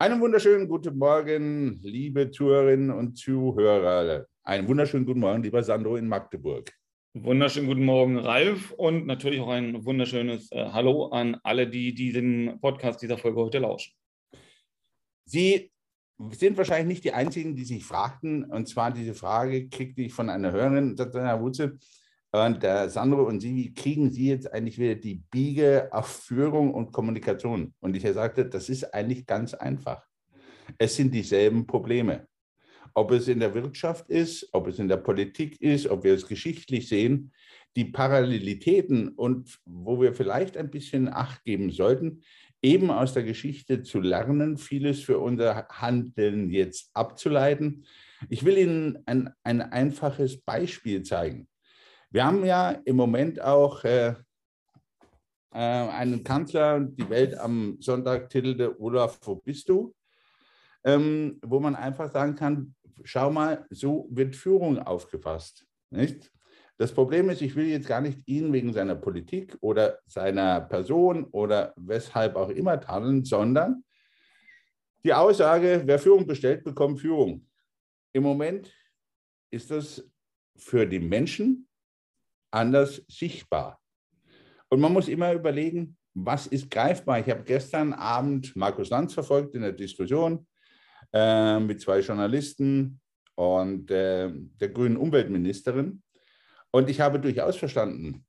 Einen 0.00 0.20
wunderschönen 0.20 0.68
guten 0.68 0.96
Morgen, 0.96 1.80
liebe 1.82 2.30
Zuhörerinnen 2.30 2.92
und 2.92 3.18
Zuhörer. 3.18 4.26
Einen 4.44 4.68
wunderschönen 4.68 5.04
guten 5.04 5.18
Morgen, 5.18 5.42
lieber 5.42 5.60
Sandro 5.60 5.96
in 5.96 6.06
Magdeburg. 6.06 6.72
Wunderschönen 7.14 7.66
guten 7.66 7.84
Morgen, 7.84 8.16
Ralf, 8.16 8.70
und 8.70 9.06
natürlich 9.06 9.40
auch 9.40 9.48
ein 9.48 9.84
wunderschönes 9.84 10.52
äh, 10.52 10.66
Hallo 10.70 11.06
an 11.06 11.36
alle, 11.42 11.68
die 11.68 11.92
diesen 11.96 12.60
Podcast 12.60 13.02
dieser 13.02 13.18
Folge 13.18 13.40
heute 13.40 13.58
lauschen. 13.58 13.92
Sie 15.24 15.72
sind 16.30 16.56
wahrscheinlich 16.56 16.86
nicht 16.86 17.04
die 17.04 17.12
Einzigen, 17.12 17.56
die 17.56 17.64
sich 17.64 17.84
fragten, 17.84 18.44
und 18.44 18.68
zwar 18.68 18.92
diese 18.92 19.14
Frage 19.14 19.68
kriegte 19.68 20.02
ich 20.02 20.12
von 20.12 20.30
einer 20.30 20.52
Hörerin, 20.52 20.94
Herr 20.96 21.40
Wutze, 21.40 21.76
und 22.30 22.62
äh, 22.62 22.88
Sandro 22.90 23.22
und 23.22 23.40
Sie, 23.40 23.54
wie 23.54 23.74
kriegen 23.74 24.10
Sie 24.10 24.28
jetzt 24.28 24.52
eigentlich 24.52 24.78
wieder 24.78 24.96
die 24.96 25.22
Biege 25.30 25.88
auf 25.92 26.06
Führung 26.06 26.74
und 26.74 26.92
Kommunikation? 26.92 27.72
Und 27.80 27.96
ich 27.96 28.02
sagte, 28.12 28.44
das 28.44 28.68
ist 28.68 28.92
eigentlich 28.92 29.26
ganz 29.26 29.54
einfach. 29.54 30.02
Es 30.76 30.96
sind 30.96 31.14
dieselben 31.14 31.66
Probleme. 31.66 32.26
Ob 32.94 33.12
es 33.12 33.28
in 33.28 33.40
der 33.40 33.54
Wirtschaft 33.54 34.10
ist, 34.10 34.48
ob 34.52 34.66
es 34.66 34.78
in 34.78 34.88
der 34.88 34.98
Politik 34.98 35.60
ist, 35.62 35.88
ob 35.88 36.04
wir 36.04 36.14
es 36.14 36.26
geschichtlich 36.26 36.88
sehen, 36.88 37.32
die 37.76 37.84
Parallelitäten 37.84 39.10
und 39.10 39.58
wo 39.64 40.00
wir 40.00 40.12
vielleicht 40.12 40.56
ein 40.56 40.70
bisschen 40.70 41.08
Acht 41.08 41.44
geben 41.44 41.70
sollten, 41.70 42.22
eben 42.60 42.90
aus 42.90 43.14
der 43.14 43.22
Geschichte 43.22 43.82
zu 43.82 44.00
lernen, 44.00 44.56
vieles 44.58 45.00
für 45.00 45.18
unser 45.18 45.68
Handeln 45.68 46.50
jetzt 46.50 46.90
abzuleiten. 46.92 47.84
Ich 48.28 48.44
will 48.44 48.58
Ihnen 48.58 48.98
ein, 49.06 49.30
ein 49.44 49.62
einfaches 49.62 50.40
Beispiel 50.42 51.02
zeigen. 51.02 51.48
Wir 52.10 52.24
haben 52.24 52.44
ja 52.46 52.70
im 52.70 52.96
Moment 52.96 53.40
auch 53.42 53.84
äh, 53.84 54.14
äh, 55.52 55.58
einen 55.58 56.24
Kanzler, 56.24 56.80
die 56.80 57.08
Welt 57.10 57.36
am 57.36 57.76
Sonntag 57.80 58.30
titelte 58.30 58.80
Olaf, 58.80 59.18
wo 59.22 59.36
bist 59.36 59.68
du? 59.68 59.94
Ähm, 60.84 61.38
wo 61.42 61.60
man 61.60 61.76
einfach 61.76 62.10
sagen 62.10 62.34
kann, 62.34 62.74
schau 63.04 63.30
mal, 63.30 63.66
so 63.68 64.08
wird 64.10 64.36
Führung 64.36 64.78
aufgefasst. 64.78 65.66
Nicht? 65.90 66.32
Das 66.78 66.94
Problem 66.94 67.28
ist, 67.28 67.42
ich 67.42 67.54
will 67.56 67.66
jetzt 67.66 67.88
gar 67.88 68.00
nicht 68.00 68.26
ihn 68.26 68.54
wegen 68.54 68.72
seiner 68.72 68.94
Politik 68.94 69.58
oder 69.60 69.98
seiner 70.06 70.62
Person 70.62 71.24
oder 71.24 71.74
weshalb 71.76 72.36
auch 72.36 72.48
immer 72.48 72.80
tadeln, 72.80 73.22
sondern 73.24 73.84
die 75.04 75.12
Aussage, 75.12 75.82
wer 75.84 75.98
Führung 75.98 76.26
bestellt, 76.26 76.64
bekommt 76.64 77.00
Führung. 77.00 77.46
Im 78.14 78.22
Moment 78.22 78.72
ist 79.50 79.70
das 79.70 80.08
für 80.56 80.86
die 80.86 81.00
Menschen 81.00 81.67
anders 82.50 83.02
sichtbar. 83.08 83.80
Und 84.68 84.80
man 84.80 84.92
muss 84.92 85.08
immer 85.08 85.32
überlegen, 85.32 85.96
was 86.14 86.46
ist 86.46 86.70
greifbar. 86.70 87.20
Ich 87.20 87.30
habe 87.30 87.44
gestern 87.44 87.92
Abend 87.92 88.54
Markus 88.56 88.90
Lanz 88.90 89.14
verfolgt 89.14 89.54
in 89.54 89.62
der 89.62 89.72
Diskussion 89.72 90.46
äh, 91.12 91.58
mit 91.60 91.80
zwei 91.80 92.00
Journalisten 92.00 93.00
und 93.34 93.90
äh, 93.90 94.30
der 94.32 94.68
grünen 94.68 94.96
Umweltministerin. 94.96 96.02
Und 96.70 96.90
ich 96.90 97.00
habe 97.00 97.20
durchaus 97.20 97.56
verstanden, 97.56 98.26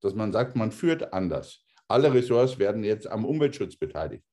dass 0.00 0.14
man 0.14 0.32
sagt, 0.32 0.56
man 0.56 0.72
führt 0.72 1.12
anders. 1.12 1.64
Alle 1.88 2.12
Ressorts 2.12 2.58
werden 2.58 2.84
jetzt 2.84 3.06
am 3.06 3.24
Umweltschutz 3.24 3.76
beteiligt. 3.76 4.24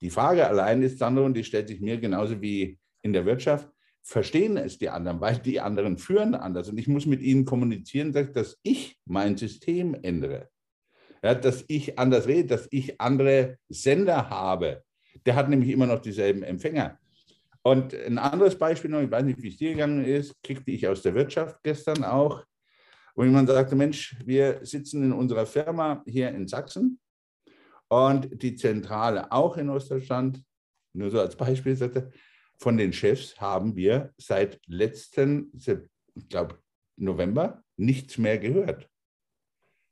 Die 0.00 0.10
Frage 0.10 0.46
allein 0.46 0.82
ist 0.82 1.00
dann, 1.00 1.16
und 1.18 1.34
die 1.34 1.44
stellt 1.44 1.68
sich 1.68 1.80
mir 1.80 1.98
genauso 1.98 2.40
wie 2.40 2.78
in 3.02 3.12
der 3.12 3.24
Wirtschaft, 3.24 3.68
verstehen 4.04 4.56
es 4.58 4.78
die 4.78 4.90
anderen, 4.90 5.20
weil 5.20 5.38
die 5.38 5.60
anderen 5.60 5.96
führen 5.96 6.34
anders. 6.34 6.68
Und 6.68 6.78
ich 6.78 6.88
muss 6.88 7.06
mit 7.06 7.22
ihnen 7.22 7.44
kommunizieren, 7.44 8.12
dass 8.12 8.58
ich 8.62 9.00
mein 9.06 9.36
System 9.36 9.96
ändere. 10.02 10.50
Ja, 11.22 11.34
dass 11.34 11.64
ich 11.68 11.98
anders 11.98 12.26
rede, 12.26 12.48
dass 12.48 12.68
ich 12.70 13.00
andere 13.00 13.56
Sender 13.68 14.28
habe. 14.28 14.84
Der 15.24 15.34
hat 15.34 15.48
nämlich 15.48 15.70
immer 15.70 15.86
noch 15.86 16.00
dieselben 16.00 16.42
Empfänger. 16.42 16.98
Und 17.62 17.94
ein 17.94 18.18
anderes 18.18 18.58
Beispiel 18.58 18.90
noch, 18.90 19.00
ich 19.00 19.10
weiß 19.10 19.24
nicht, 19.24 19.42
wie 19.42 19.48
es 19.48 19.56
dir 19.56 19.70
gegangen 19.70 20.04
ist, 20.04 20.34
kriegte 20.42 20.70
ich 20.70 20.86
aus 20.86 21.00
der 21.00 21.14
Wirtschaft 21.14 21.62
gestern 21.62 22.04
auch, 22.04 22.44
wo 23.14 23.24
jemand 23.24 23.48
sagte, 23.48 23.74
Mensch, 23.74 24.16
wir 24.26 24.60
sitzen 24.62 25.02
in 25.02 25.12
unserer 25.12 25.46
Firma 25.46 26.04
hier 26.06 26.28
in 26.28 26.46
Sachsen 26.46 27.00
und 27.88 28.42
die 28.42 28.54
Zentrale 28.54 29.32
auch 29.32 29.56
in 29.56 29.70
Ostdeutschland, 29.70 30.44
nur 30.92 31.10
so 31.10 31.20
als 31.20 31.36
Beispiel, 31.36 31.74
sagte, 31.74 32.12
von 32.58 32.76
den 32.76 32.92
Chefs 32.92 33.40
haben 33.40 33.76
wir 33.76 34.12
seit 34.16 34.60
letzten, 34.66 35.50
ich 36.14 36.28
glaube, 36.28 36.58
November 36.96 37.62
nichts 37.76 38.18
mehr 38.18 38.38
gehört. 38.38 38.88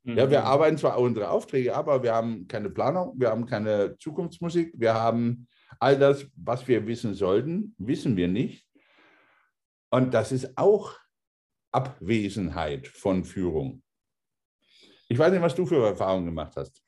Mhm. 0.05 0.19
Ja, 0.19 0.31
wir 0.31 0.41
mhm. 0.41 0.47
arbeiten 0.47 0.79
zwar 0.79 0.99
unsere 0.99 1.31
Aufträge, 1.31 1.75
aber 1.75 2.03
wir 2.03 2.15
haben 2.15 2.47
keine 2.49 2.71
Planung, 2.71 3.15
wir 3.19 3.31
haben 3.31 3.47
keine 3.47 3.97
Zukunftsmusik, 3.99 4.73
wir 4.77 4.95
haben 4.95 5.47
all 5.79 5.99
das, 5.99 6.27
was 6.37 6.67
wir 6.69 6.87
wissen 6.87 7.15
sollten, 7.15 7.75
wissen 7.79 8.17
wir 8.17 8.29
nicht. 8.29 8.67
Und 9.91 10.15
das 10.15 10.33
ist 10.33 10.57
auch 10.57 10.97
Abwesenheit 11.71 12.89
von 12.89 13.25
Führung. 13.25 13.83
Ich 15.09 15.19
weiß 15.19 15.33
nicht, 15.33 15.43
was 15.43 15.55
du 15.55 15.67
für 15.67 15.85
Erfahrungen 15.87 16.27
gemacht 16.27 16.55
hast. 16.57 16.83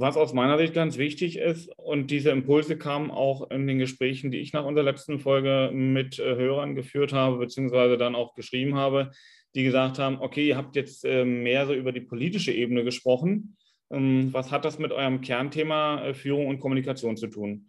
Was 0.00 0.16
aus 0.16 0.32
meiner 0.32 0.56
Sicht 0.56 0.72
ganz 0.72 0.96
wichtig 0.96 1.36
ist, 1.36 1.68
und 1.76 2.10
diese 2.10 2.30
Impulse 2.30 2.78
kamen 2.78 3.10
auch 3.10 3.50
in 3.50 3.66
den 3.66 3.78
Gesprächen, 3.78 4.30
die 4.30 4.38
ich 4.38 4.54
nach 4.54 4.64
unserer 4.64 4.86
letzten 4.86 5.18
Folge 5.18 5.70
mit 5.74 6.18
äh, 6.18 6.36
Hörern 6.36 6.74
geführt 6.74 7.12
habe, 7.12 7.36
beziehungsweise 7.36 7.98
dann 7.98 8.14
auch 8.14 8.34
geschrieben 8.34 8.76
habe, 8.76 9.10
die 9.54 9.62
gesagt 9.62 9.98
haben, 9.98 10.16
okay, 10.18 10.48
ihr 10.48 10.56
habt 10.56 10.74
jetzt 10.74 11.04
äh, 11.04 11.26
mehr 11.26 11.66
so 11.66 11.74
über 11.74 11.92
die 11.92 12.00
politische 12.00 12.50
Ebene 12.50 12.82
gesprochen. 12.82 13.58
Ähm, 13.90 14.32
was 14.32 14.50
hat 14.50 14.64
das 14.64 14.78
mit 14.78 14.90
eurem 14.90 15.20
Kernthema 15.20 16.02
äh, 16.02 16.14
Führung 16.14 16.46
und 16.46 16.60
Kommunikation 16.60 17.18
zu 17.18 17.26
tun? 17.26 17.68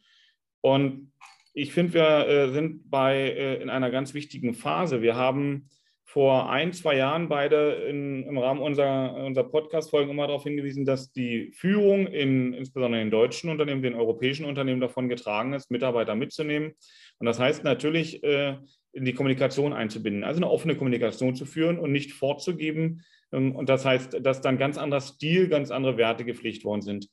Und 0.61 1.11
ich 1.53 1.73
finde, 1.73 1.95
wir 1.95 2.53
sind 2.53 2.89
bei, 2.89 3.57
in 3.61 3.69
einer 3.69 3.91
ganz 3.91 4.13
wichtigen 4.13 4.53
Phase. 4.53 5.01
Wir 5.01 5.17
haben 5.17 5.67
vor 6.11 6.49
ein, 6.49 6.73
zwei 6.73 6.97
Jahren 6.97 7.29
beide 7.29 7.85
in, 7.87 8.23
im 8.23 8.37
Rahmen 8.37 8.61
unserer, 8.61 9.15
unserer 9.15 9.45
Podcast-Folgen 9.45 10.11
immer 10.11 10.27
darauf 10.27 10.43
hingewiesen, 10.43 10.83
dass 10.83 11.13
die 11.13 11.53
Führung 11.53 12.05
in, 12.05 12.53
insbesondere 12.53 13.01
in 13.01 13.09
deutschen 13.09 13.49
Unternehmen, 13.49 13.81
den 13.81 13.95
europäischen 13.95 14.45
Unternehmen 14.45 14.81
davon 14.81 15.07
getragen 15.07 15.53
ist, 15.53 15.71
Mitarbeiter 15.71 16.15
mitzunehmen. 16.15 16.73
Und 17.19 17.27
das 17.27 17.39
heißt 17.39 17.63
natürlich, 17.63 18.21
äh, 18.25 18.57
in 18.91 19.05
die 19.05 19.13
Kommunikation 19.13 19.71
einzubinden, 19.71 20.25
also 20.25 20.39
eine 20.39 20.49
offene 20.49 20.75
Kommunikation 20.75 21.33
zu 21.33 21.45
führen 21.45 21.79
und 21.79 21.93
nicht 21.93 22.11
vorzugeben. 22.11 23.03
Ähm, 23.31 23.55
und 23.55 23.69
das 23.69 23.85
heißt, 23.85 24.17
dass 24.21 24.41
dann 24.41 24.57
ganz 24.57 24.77
anderer 24.77 24.99
Stil, 24.99 25.47
ganz 25.47 25.71
andere 25.71 25.95
Werte 25.95 26.25
gepflegt 26.25 26.65
worden 26.65 26.81
sind. 26.81 27.07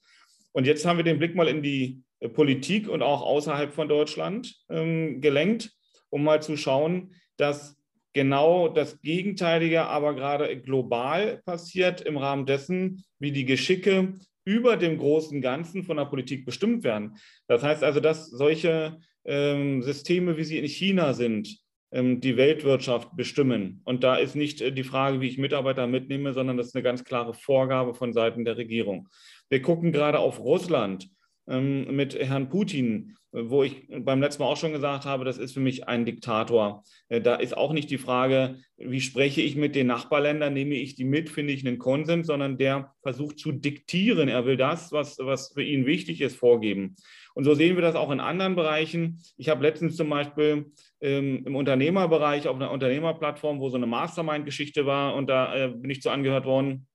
Und 0.50 0.66
jetzt 0.66 0.84
haben 0.84 0.96
wir 0.96 1.04
den 1.04 1.20
Blick 1.20 1.36
mal 1.36 1.46
in 1.46 1.62
die 1.62 2.02
äh, 2.18 2.28
Politik 2.28 2.88
und 2.88 3.02
auch 3.02 3.22
außerhalb 3.22 3.72
von 3.72 3.88
Deutschland 3.88 4.56
ähm, 4.68 5.20
gelenkt, 5.20 5.70
um 6.10 6.24
mal 6.24 6.42
zu 6.42 6.56
schauen, 6.56 7.14
dass 7.36 7.77
genau 8.18 8.66
das 8.66 9.00
Gegenteilige 9.00 9.84
aber 9.84 10.12
gerade 10.12 10.60
global 10.60 11.40
passiert 11.46 12.00
im 12.00 12.16
Rahmen 12.16 12.46
dessen, 12.46 13.04
wie 13.20 13.30
die 13.30 13.44
Geschicke 13.44 14.14
über 14.44 14.76
dem 14.76 14.98
großen 14.98 15.40
Ganzen 15.40 15.84
von 15.84 15.98
der 15.98 16.06
Politik 16.06 16.44
bestimmt 16.44 16.82
werden. 16.82 17.16
Das 17.46 17.62
heißt 17.62 17.84
also, 17.84 18.00
dass 18.00 18.28
solche 18.28 18.98
ähm, 19.24 19.84
Systeme, 19.84 20.36
wie 20.36 20.42
sie 20.42 20.58
in 20.58 20.66
China 20.66 21.14
sind, 21.14 21.58
ähm, 21.92 22.20
die 22.20 22.36
Weltwirtschaft 22.36 23.14
bestimmen. 23.14 23.82
Und 23.84 24.02
da 24.02 24.16
ist 24.16 24.34
nicht 24.34 24.60
äh, 24.62 24.72
die 24.72 24.82
Frage, 24.82 25.20
wie 25.20 25.28
ich 25.28 25.38
Mitarbeiter 25.38 25.86
mitnehme, 25.86 26.32
sondern 26.32 26.56
das 26.56 26.68
ist 26.68 26.74
eine 26.74 26.82
ganz 26.82 27.04
klare 27.04 27.34
Vorgabe 27.34 27.94
von 27.94 28.12
Seiten 28.12 28.44
der 28.44 28.56
Regierung. 28.56 29.08
Wir 29.48 29.62
gucken 29.62 29.92
gerade 29.92 30.18
auf 30.18 30.40
Russland 30.40 31.08
ähm, 31.48 31.94
mit 31.94 32.14
Herrn 32.14 32.48
Putin, 32.48 33.16
wo 33.30 33.62
ich 33.62 33.86
beim 33.88 34.20
letzten 34.20 34.42
Mal 34.42 34.48
auch 34.48 34.56
schon 34.56 34.72
gesagt 34.72 35.04
habe, 35.04 35.24
das 35.24 35.36
ist 35.36 35.52
für 35.52 35.60
mich 35.60 35.86
ein 35.86 36.06
Diktator. 36.06 36.82
Äh, 37.08 37.20
da 37.20 37.34
ist 37.36 37.56
auch 37.56 37.72
nicht 37.72 37.90
die 37.90 37.98
Frage, 37.98 38.56
wie 38.76 39.00
spreche 39.00 39.42
ich 39.42 39.54
mit 39.56 39.74
den 39.74 39.86
Nachbarländern, 39.86 40.54
nehme 40.54 40.76
ich 40.76 40.94
die 40.94 41.04
mit, 41.04 41.28
finde 41.28 41.52
ich 41.52 41.66
einen 41.66 41.78
Konsens, 41.78 42.26
sondern 42.26 42.56
der 42.56 42.94
versucht 43.02 43.38
zu 43.38 43.52
diktieren. 43.52 44.28
Er 44.28 44.46
will 44.46 44.56
das, 44.56 44.92
was, 44.92 45.18
was 45.18 45.52
für 45.52 45.62
ihn 45.62 45.84
wichtig 45.84 46.20
ist, 46.20 46.36
vorgeben. 46.36 46.96
Und 47.34 47.44
so 47.44 47.54
sehen 47.54 47.76
wir 47.76 47.82
das 47.82 47.94
auch 47.94 48.10
in 48.10 48.20
anderen 48.20 48.56
Bereichen. 48.56 49.22
Ich 49.36 49.48
habe 49.48 49.62
letztens 49.62 49.96
zum 49.96 50.08
Beispiel 50.08 50.72
ähm, 51.00 51.44
im 51.46 51.54
Unternehmerbereich 51.54 52.48
auf 52.48 52.56
einer 52.56 52.70
Unternehmerplattform, 52.70 53.60
wo 53.60 53.68
so 53.68 53.76
eine 53.76 53.86
Mastermind-Geschichte 53.86 54.86
war 54.86 55.14
und 55.14 55.28
da 55.28 55.54
äh, 55.54 55.68
bin 55.68 55.90
ich 55.90 56.02
zu 56.02 56.10
angehört 56.10 56.46
worden. 56.46 56.86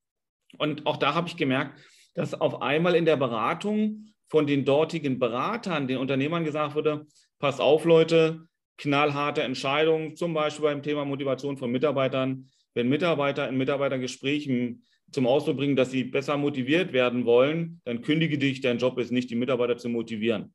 Und 0.57 0.85
auch 0.85 0.97
da 0.97 1.13
habe 1.13 1.27
ich 1.27 1.37
gemerkt, 1.37 1.79
dass 2.15 2.39
auf 2.39 2.61
einmal 2.61 2.95
in 2.95 3.05
der 3.05 3.17
Beratung 3.17 4.12
von 4.33 4.47
den 4.47 4.65
dortigen 4.65 5.19
Beratern, 5.19 5.87
den 5.87 5.99
Unternehmern 5.99 6.43
gesagt 6.43 6.73
wurde, 6.73 7.05
pass 7.37 7.59
auf 7.59 7.85
Leute, 7.85 8.47
knallharte 8.79 9.43
Entscheidungen, 9.43 10.15
zum 10.15 10.33
Beispiel 10.33 10.63
beim 10.63 10.81
Thema 10.81 11.05
Motivation 11.05 11.55
von 11.55 11.71
Mitarbeitern. 11.71 12.49
Wenn 12.73 12.89
Mitarbeiter 12.89 13.47
in 13.47 13.59
Mitarbeitergesprächen 13.59 14.85
zum 15.11 15.27
Ausdruck 15.27 15.57
bringen, 15.57 15.75
dass 15.75 15.91
sie 15.91 16.05
besser 16.05 16.35
motiviert 16.35 16.93
werden 16.93 17.25
wollen, 17.25 17.79
dann 17.85 18.01
kündige 18.01 18.39
dich, 18.39 18.59
dein 18.59 18.79
Job 18.79 18.97
ist 18.97 19.11
nicht, 19.11 19.29
die 19.29 19.35
Mitarbeiter 19.35 19.77
zu 19.77 19.87
motivieren. 19.87 20.51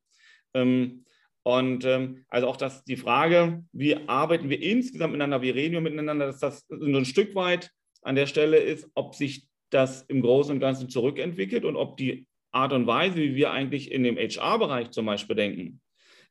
Ähm, 0.55 1.05
und 1.45 1.85
ähm, 1.85 2.25
also 2.27 2.49
auch 2.49 2.57
das, 2.57 2.83
die 2.83 2.97
Frage, 2.97 3.63
wie 3.71 4.09
arbeiten 4.09 4.51
wir 4.51 4.61
insgesamt 4.61 5.13
miteinander, 5.13 5.41
wie 5.41 5.51
reden 5.51 5.75
wir 5.75 5.83
miteinander, 5.83 6.27
dass 6.27 6.41
das 6.41 6.67
so 6.69 6.85
ein 6.85 7.05
Stück 7.05 7.37
weit 7.37 7.71
an 8.03 8.17
der 8.17 8.27
Stelle 8.27 8.57
ist, 8.57 8.91
ob 8.95 9.15
sich 9.15 9.47
das 9.71 10.03
im 10.03 10.21
Großen 10.21 10.53
und 10.53 10.59
Ganzen 10.59 10.89
zurückentwickelt 10.89 11.65
und 11.65 11.77
ob 11.77 11.97
die 11.97 12.27
Art 12.51 12.73
und 12.73 12.87
Weise, 12.87 13.17
wie 13.17 13.35
wir 13.35 13.51
eigentlich 13.51 13.91
in 13.93 14.03
dem 14.03 14.17
HR-Bereich 14.17 14.91
zum 14.91 15.07
Beispiel 15.07 15.37
denken, 15.37 15.81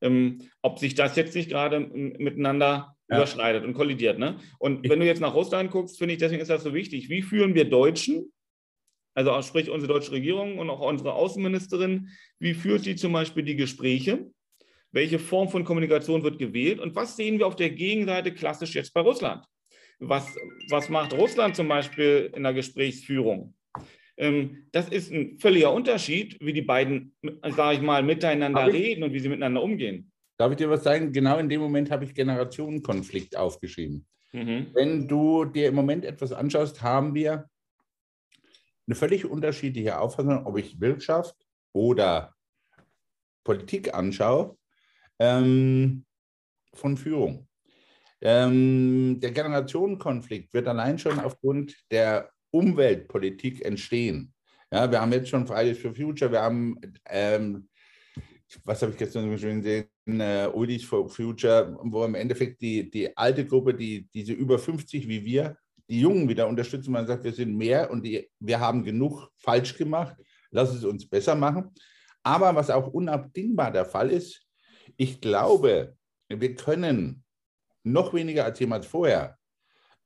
ähm, 0.02 0.40
ob 0.62 0.80
sich 0.80 0.96
das 0.96 1.16
jetzt 1.16 1.36
nicht 1.36 1.50
gerade 1.50 1.80
miteinander 1.80 2.96
ja. 3.10 3.18
überschneidet 3.18 3.64
und 3.64 3.74
kollidiert. 3.74 4.19
Ne? 4.19 4.38
Und 4.60 4.88
wenn 4.88 5.00
du 5.00 5.06
jetzt 5.06 5.22
nach 5.22 5.34
Russland 5.34 5.72
guckst, 5.72 5.98
finde 5.98 6.14
ich, 6.14 6.19
deswegen 6.19 6.42
ist 6.42 6.50
das 6.50 6.64
so 6.64 6.74
wichtig. 6.74 7.10
Wie 7.10 7.22
führen 7.22 7.56
wir 7.56 7.66
Deutschen, 7.66 8.31
also 9.14 9.42
sprich 9.42 9.69
unsere 9.69 9.94
deutsche 9.94 10.12
Regierung 10.12 10.60
und 10.60 10.69
auch 10.69 10.81
unsere 10.81 11.14
Außenministerin, 11.14 12.10
wie 12.40 12.54
führt 12.54 12.86
die 12.86 12.96
zum 12.96 13.14
Beispiel 13.14 13.44
die 13.44 13.56
Gespräche? 13.56 14.30
Welche 14.92 15.19
Form 15.19 15.50
von 15.50 15.64
Kommunikation 15.64 16.24
wird 16.24 16.40
gewählt? 16.40 16.80
Und 16.80 16.96
was 16.96 17.16
sehen 17.16 17.40
wir 17.40 17.48
auf 17.48 17.56
der 17.56 17.72
Gegenseite 17.72 18.34
klassisch 18.34 18.75
jetzt 18.75 18.94
bei 18.94 19.02
Russland? 19.02 19.44
Was, 20.00 20.28
was 20.69 20.90
macht 20.90 21.14
Russland 21.14 21.56
zum 21.56 21.68
Beispiel 21.68 22.31
in 22.36 22.44
der 22.44 22.54
Gesprächsführung? 22.54 23.56
Ähm, 24.18 24.68
das 24.72 24.90
ist 24.90 25.12
ein 25.12 25.38
völliger 25.40 25.72
Unterschied, 25.72 26.38
wie 26.42 26.54
die 26.54 26.64
beiden, 26.64 27.16
sage 27.56 27.78
ich 27.78 27.81
mal, 27.81 28.04
miteinander 28.04 28.68
reden 28.68 29.04
und 29.04 29.14
wie 29.14 29.19
sie 29.19 29.30
miteinander 29.30 29.62
umgehen. 29.62 30.12
Darf 30.38 30.52
ich 30.52 30.58
dir 30.58 30.69
was 30.69 30.84
sagen? 30.84 31.12
Genau 31.12 31.38
in 31.38 31.50
dem 31.50 31.62
Moment 31.62 31.90
habe 31.92 32.06
ich 32.06 32.14
Generationenkonflikt 32.14 33.36
aufgeschrieben. 33.36 34.06
Mhm. 34.34 34.68
Wenn 34.74 35.08
du 35.08 35.46
dir 35.46 35.68
im 35.68 35.75
Moment 35.75 36.06
etwas 36.06 36.31
anschaust, 36.31 36.81
haben 36.81 37.16
wir 37.16 37.50
eine 38.88 38.96
völlig 38.96 39.25
unterschiedliche 39.25 40.00
Auffassung, 40.00 40.46
ob 40.46 40.58
ich 40.58 40.80
Wirtschaft 40.80 41.36
oder 41.74 42.34
Politik 43.44 43.94
anschaue, 43.94 44.58
ähm, 45.19 46.06
von 46.74 46.98
Führung. 46.98 47.48
Ähm, 48.22 49.19
der 49.19 49.31
Generationenkonflikt 49.31 50.54
wird 50.54 50.68
allein 50.68 50.98
schon 50.98 51.19
aufgrund 51.19 51.75
der 51.92 52.31
Umweltpolitik 52.57 53.63
entstehen. 53.63 54.33
Ja, 54.71 54.92
wir 54.92 55.00
haben 55.00 55.13
jetzt 55.13 55.30
schon 55.30 55.48
Fridays 55.48 55.80
for 55.80 55.94
Future, 55.94 56.31
wir 56.31 56.42
haben 56.42 56.80
ähm, 57.09 57.68
was 58.63 58.81
habe 58.81 58.92
ich 58.92 58.98
gestern 58.98 59.30
so 59.30 59.38
schön 59.38 59.62
gesehen, 59.62 59.89
äh, 60.19 60.50
Oldies 60.54 60.83
for 60.83 61.09
Future, 61.09 61.77
wo 61.83 62.06
im 62.06 62.15
Endeffekt 62.15 62.62
die, 62.62 62.89
die 62.89 63.15
alte 63.15 63.45
Gruppe, 63.45 63.74
die, 63.74 64.07
diese 64.13 64.33
über 64.33 64.57
50 64.57 65.07
wie 65.07 65.25
wir, 65.25 65.57
die 65.89 66.01
Jungen 66.01 66.27
wieder 66.30 66.48
unterstützen. 66.48 66.92
Man 66.92 67.07
sagt, 67.07 67.24
wir 67.24 67.33
sind 67.33 67.56
mehr 67.56 67.89
und 67.92 68.04
die, 68.04 68.30
wir 68.39 68.59
haben 68.59 68.83
genug 68.83 69.30
falsch 69.38 69.77
gemacht, 69.77 70.15
lass 70.51 70.74
es 70.74 70.83
uns 70.83 71.07
besser 71.07 71.36
machen. 71.36 71.71
Aber 72.24 72.56
was 72.56 72.69
auch 72.69 72.88
unabdingbar 72.88 73.71
der 73.71 73.86
Fall 73.86 74.12
ist, 74.12 74.45
ich 74.95 75.19
glaube, 75.21 75.95
wir 76.30 76.56
können 76.56 77.24
noch 77.83 78.13
weniger 78.13 78.45
als 78.45 78.59
jemals 78.59 78.86
vorher 78.86 79.37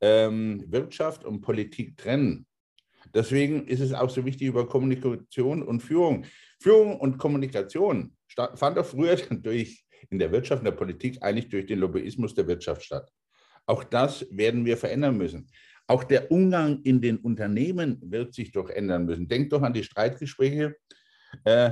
ähm, 0.01 0.63
Wirtschaft 0.67 1.23
und 1.23 1.41
Politik 1.41 1.97
trennen. 1.97 2.45
Deswegen 3.13 3.67
ist 3.67 3.79
es 3.79 3.93
auch 3.93 4.09
so 4.09 4.25
wichtig 4.25 4.47
über 4.47 4.67
Kommunikation 4.67 5.63
und 5.63 5.81
Führung. 5.81 6.25
Führung 6.59 6.99
und 6.99 7.17
Kommunikation 7.17 8.15
fand 8.55 8.77
doch 8.77 8.85
früher 8.85 9.15
durch, 9.29 9.85
in 10.09 10.19
der 10.19 10.31
Wirtschaft, 10.31 10.61
in 10.61 10.65
der 10.65 10.71
Politik 10.71 11.21
eigentlich 11.21 11.49
durch 11.49 11.65
den 11.65 11.79
Lobbyismus 11.79 12.33
der 12.33 12.47
Wirtschaft 12.47 12.83
statt. 12.83 13.11
Auch 13.65 13.83
das 13.83 14.25
werden 14.31 14.65
wir 14.65 14.77
verändern 14.77 15.17
müssen. 15.17 15.47
Auch 15.87 16.03
der 16.03 16.31
Umgang 16.31 16.81
in 16.83 17.01
den 17.01 17.17
Unternehmen 17.17 17.99
wird 18.01 18.33
sich 18.33 18.51
doch 18.51 18.69
ändern 18.69 19.05
müssen. 19.05 19.27
Denkt 19.27 19.51
doch 19.51 19.61
an 19.61 19.73
die 19.73 19.83
Streitgespräche. 19.83 20.75
Äh, 21.43 21.71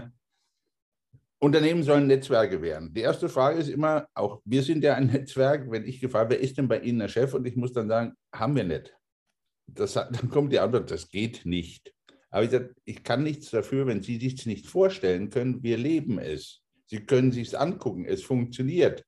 Unternehmen 1.41 1.83
sollen 1.83 2.07
Netzwerke 2.07 2.61
werden. 2.61 2.93
Die 2.93 3.01
erste 3.01 3.29
Frage 3.29 3.59
ist 3.59 3.69
immer, 3.69 4.07
auch 4.13 4.41
wir 4.43 4.61
sind 4.61 4.83
ja 4.83 4.95
ein 4.95 5.07
Netzwerk, 5.13 5.71
wenn 5.71 5.85
ich 5.85 6.01
gefragt, 6.01 6.31
wer 6.31 6.39
ist 6.39 6.57
denn 6.57 6.67
bei 6.67 6.79
Ihnen 6.79 6.99
der 6.99 7.07
Chef? 7.07 7.33
Und 7.33 7.47
ich 7.47 7.55
muss 7.55 7.73
dann 7.73 7.87
sagen, 7.87 8.13
haben 8.33 8.55
wir 8.55 8.65
nicht. 8.65 8.93
Das, 9.67 9.93
dann 9.93 10.29
kommt 10.29 10.51
die 10.51 10.59
Antwort, 10.59 10.91
das 10.91 11.09
geht 11.09 11.45
nicht. 11.45 11.93
Aber 12.29 12.43
ich, 12.43 12.51
sage, 12.51 12.75
ich 12.85 13.03
kann 13.03 13.23
nichts 13.23 13.49
dafür, 13.49 13.87
wenn 13.87 14.03
Sie 14.03 14.19
sich 14.19 14.45
nicht 14.45 14.67
vorstellen 14.67 15.29
können, 15.29 15.63
wir 15.63 15.77
leben 15.77 16.19
es. 16.19 16.61
Sie 16.85 16.99
können 16.99 17.31
sich 17.31 17.47
es 17.49 17.55
angucken, 17.55 18.05
es 18.05 18.23
funktioniert. 18.23 19.05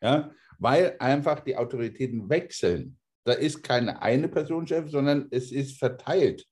Ja, 0.00 0.30
weil 0.58 0.96
einfach 0.98 1.40
die 1.40 1.56
Autoritäten 1.56 2.28
wechseln. 2.28 2.98
Da 3.24 3.32
ist 3.32 3.62
keine 3.62 4.02
eine 4.02 4.28
Person 4.28 4.66
Chef, 4.66 4.90
sondern 4.90 5.28
es 5.30 5.50
ist 5.50 5.78
verteilt. 5.78 6.46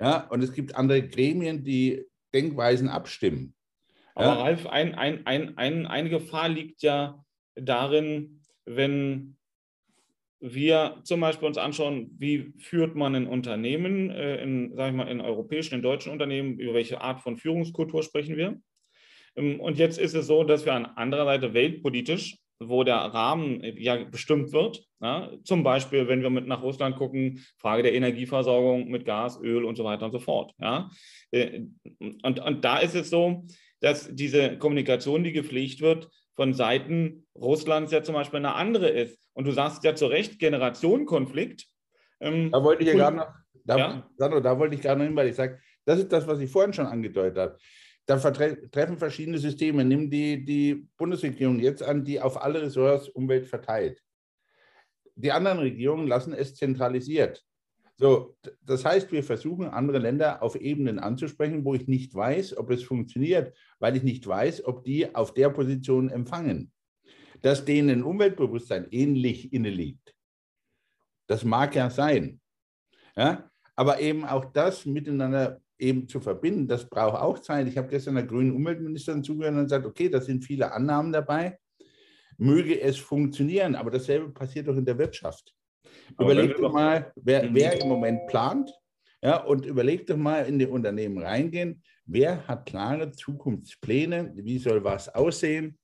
Ja, 0.00 0.28
und 0.28 0.42
es 0.42 0.52
gibt 0.52 0.76
andere 0.76 1.06
Gremien, 1.06 1.64
die 1.64 2.06
Denkweisen 2.32 2.88
abstimmen. 2.88 3.54
Aber 4.18 4.34
ja. 4.34 4.42
Ralf, 4.42 4.66
ein, 4.66 4.96
ein, 4.96 5.24
ein, 5.26 5.56
ein, 5.56 5.86
eine 5.86 6.10
Gefahr 6.10 6.48
liegt 6.48 6.82
ja 6.82 7.24
darin, 7.54 8.40
wenn 8.64 9.36
wir 10.40 10.98
zum 11.04 11.20
Beispiel 11.20 11.46
uns 11.46 11.56
anschauen, 11.56 12.10
wie 12.18 12.52
führt 12.58 12.96
man 12.96 13.14
ein 13.14 13.28
Unternehmen, 13.28 14.10
äh, 14.10 14.42
in, 14.42 14.74
sag 14.74 14.90
ich 14.90 14.96
mal, 14.96 15.06
in 15.06 15.20
europäischen, 15.20 15.76
in 15.76 15.82
deutschen 15.82 16.10
Unternehmen, 16.10 16.58
über 16.58 16.74
welche 16.74 17.00
Art 17.00 17.20
von 17.20 17.36
Führungskultur 17.36 18.02
sprechen 18.02 18.36
wir. 18.36 18.60
Ähm, 19.36 19.60
und 19.60 19.78
jetzt 19.78 20.00
ist 20.00 20.14
es 20.14 20.26
so, 20.26 20.42
dass 20.42 20.64
wir 20.64 20.74
an 20.74 20.86
anderer 20.86 21.24
Seite 21.24 21.54
weltpolitisch, 21.54 22.38
wo 22.58 22.82
der 22.82 22.96
Rahmen 22.96 23.62
äh, 23.62 23.80
ja 23.80 24.02
bestimmt 24.02 24.52
wird, 24.52 24.84
ja, 25.00 25.30
zum 25.44 25.62
Beispiel, 25.62 26.08
wenn 26.08 26.22
wir 26.22 26.30
mit 26.30 26.48
nach 26.48 26.62
Russland 26.62 26.96
gucken, 26.96 27.44
Frage 27.56 27.84
der 27.84 27.94
Energieversorgung 27.94 28.88
mit 28.88 29.04
Gas, 29.04 29.40
Öl 29.40 29.64
und 29.64 29.76
so 29.76 29.84
weiter 29.84 30.06
und 30.06 30.12
so 30.12 30.18
fort. 30.18 30.54
Ja. 30.58 30.90
Äh, 31.30 31.62
und, 32.22 32.40
und 32.40 32.64
da 32.64 32.78
ist 32.78 32.96
es 32.96 33.10
so, 33.10 33.44
dass 33.80 34.08
diese 34.14 34.58
Kommunikation, 34.58 35.24
die 35.24 35.32
gepflegt 35.32 35.80
wird, 35.80 36.10
von 36.34 36.54
Seiten 36.54 37.26
Russlands 37.34 37.92
ja 37.92 38.02
zum 38.02 38.14
Beispiel 38.14 38.38
eine 38.38 38.54
andere 38.54 38.88
ist. 38.88 39.18
Und 39.32 39.46
du 39.46 39.52
sagst 39.52 39.84
ja 39.84 39.94
zu 39.94 40.06
Recht, 40.06 40.38
Generationenkonflikt. 40.38 41.66
Ähm, 42.20 42.50
da 42.50 42.62
wollte 42.62 42.82
ich 42.82 42.88
ja 42.88 42.94
gerade 42.94 43.16
noch, 43.16 43.28
da, 43.64 43.78
ja? 43.78 44.10
Sandro, 44.16 44.40
da 44.40 44.58
wollte 44.58 44.74
ich 44.74 44.80
gerade 44.80 44.98
noch 44.98 45.06
hin, 45.06 45.16
weil 45.16 45.28
ich 45.28 45.36
sage, 45.36 45.60
das 45.84 45.98
ist 45.98 46.12
das, 46.12 46.26
was 46.26 46.40
ich 46.40 46.50
vorhin 46.50 46.72
schon 46.72 46.86
angedeutet 46.86 47.38
habe. 47.38 47.58
Da 48.06 48.18
treffen 48.18 48.98
verschiedene 48.98 49.38
Systeme. 49.38 49.84
Nimm 49.84 50.10
die, 50.10 50.44
die 50.44 50.88
Bundesregierung 50.96 51.58
jetzt 51.58 51.82
an, 51.82 52.04
die 52.04 52.20
auf 52.20 52.42
alle 52.42 52.62
Ressorts 52.62 53.08
Umwelt 53.08 53.46
verteilt. 53.46 54.02
Die 55.14 55.32
anderen 55.32 55.58
Regierungen 55.58 56.06
lassen 56.06 56.32
es 56.32 56.54
zentralisiert. 56.54 57.44
So, 58.00 58.36
das 58.62 58.84
heißt, 58.84 59.10
wir 59.10 59.24
versuchen, 59.24 59.66
andere 59.66 59.98
Länder 59.98 60.40
auf 60.40 60.54
Ebenen 60.54 61.00
anzusprechen, 61.00 61.64
wo 61.64 61.74
ich 61.74 61.88
nicht 61.88 62.14
weiß, 62.14 62.56
ob 62.56 62.70
es 62.70 62.84
funktioniert, 62.84 63.56
weil 63.80 63.96
ich 63.96 64.04
nicht 64.04 64.24
weiß, 64.24 64.64
ob 64.66 64.84
die 64.84 65.14
auf 65.16 65.34
der 65.34 65.50
Position 65.50 66.08
empfangen. 66.08 66.70
Dass 67.42 67.64
denen 67.64 68.04
Umweltbewusstsein 68.04 68.86
ähnlich 68.92 69.52
inne 69.52 69.70
liegt. 69.70 70.14
Das 71.26 71.44
mag 71.44 71.74
ja 71.74 71.90
sein. 71.90 72.40
Ja? 73.16 73.50
Aber 73.74 74.00
eben 74.00 74.24
auch 74.24 74.44
das 74.44 74.86
miteinander 74.86 75.60
eben 75.76 76.08
zu 76.08 76.20
verbinden, 76.20 76.68
das 76.68 76.88
braucht 76.88 77.20
auch 77.20 77.40
Zeit. 77.40 77.66
Ich 77.66 77.76
habe 77.76 77.88
gestern 77.88 78.14
der 78.14 78.26
grünen 78.26 78.54
Umweltministerin 78.54 79.24
zugehört 79.24 79.54
und 79.54 79.64
gesagt, 79.64 79.86
okay, 79.86 80.08
da 80.08 80.20
sind 80.20 80.44
viele 80.44 80.72
Annahmen 80.72 81.12
dabei. 81.12 81.58
Möge 82.36 82.80
es 82.80 82.96
funktionieren, 82.96 83.74
aber 83.74 83.90
dasselbe 83.90 84.30
passiert 84.30 84.68
doch 84.68 84.76
in 84.76 84.84
der 84.84 84.98
Wirtschaft. 84.98 85.57
Überleg 86.18 86.56
doch 86.56 86.72
mal, 86.72 87.12
wer, 87.16 87.44
mhm. 87.44 87.54
wer 87.54 87.80
im 87.80 87.88
Moment 87.88 88.26
plant 88.26 88.70
ja, 89.22 89.36
und 89.42 89.66
überleg 89.66 90.06
doch 90.06 90.16
mal 90.16 90.46
in 90.46 90.58
die 90.58 90.66
Unternehmen 90.66 91.18
reingehen, 91.18 91.82
wer 92.06 92.46
hat 92.46 92.66
klare 92.66 93.10
Zukunftspläne, 93.12 94.32
wie 94.36 94.58
soll 94.58 94.84
was 94.84 95.12
aussehen. 95.14 95.78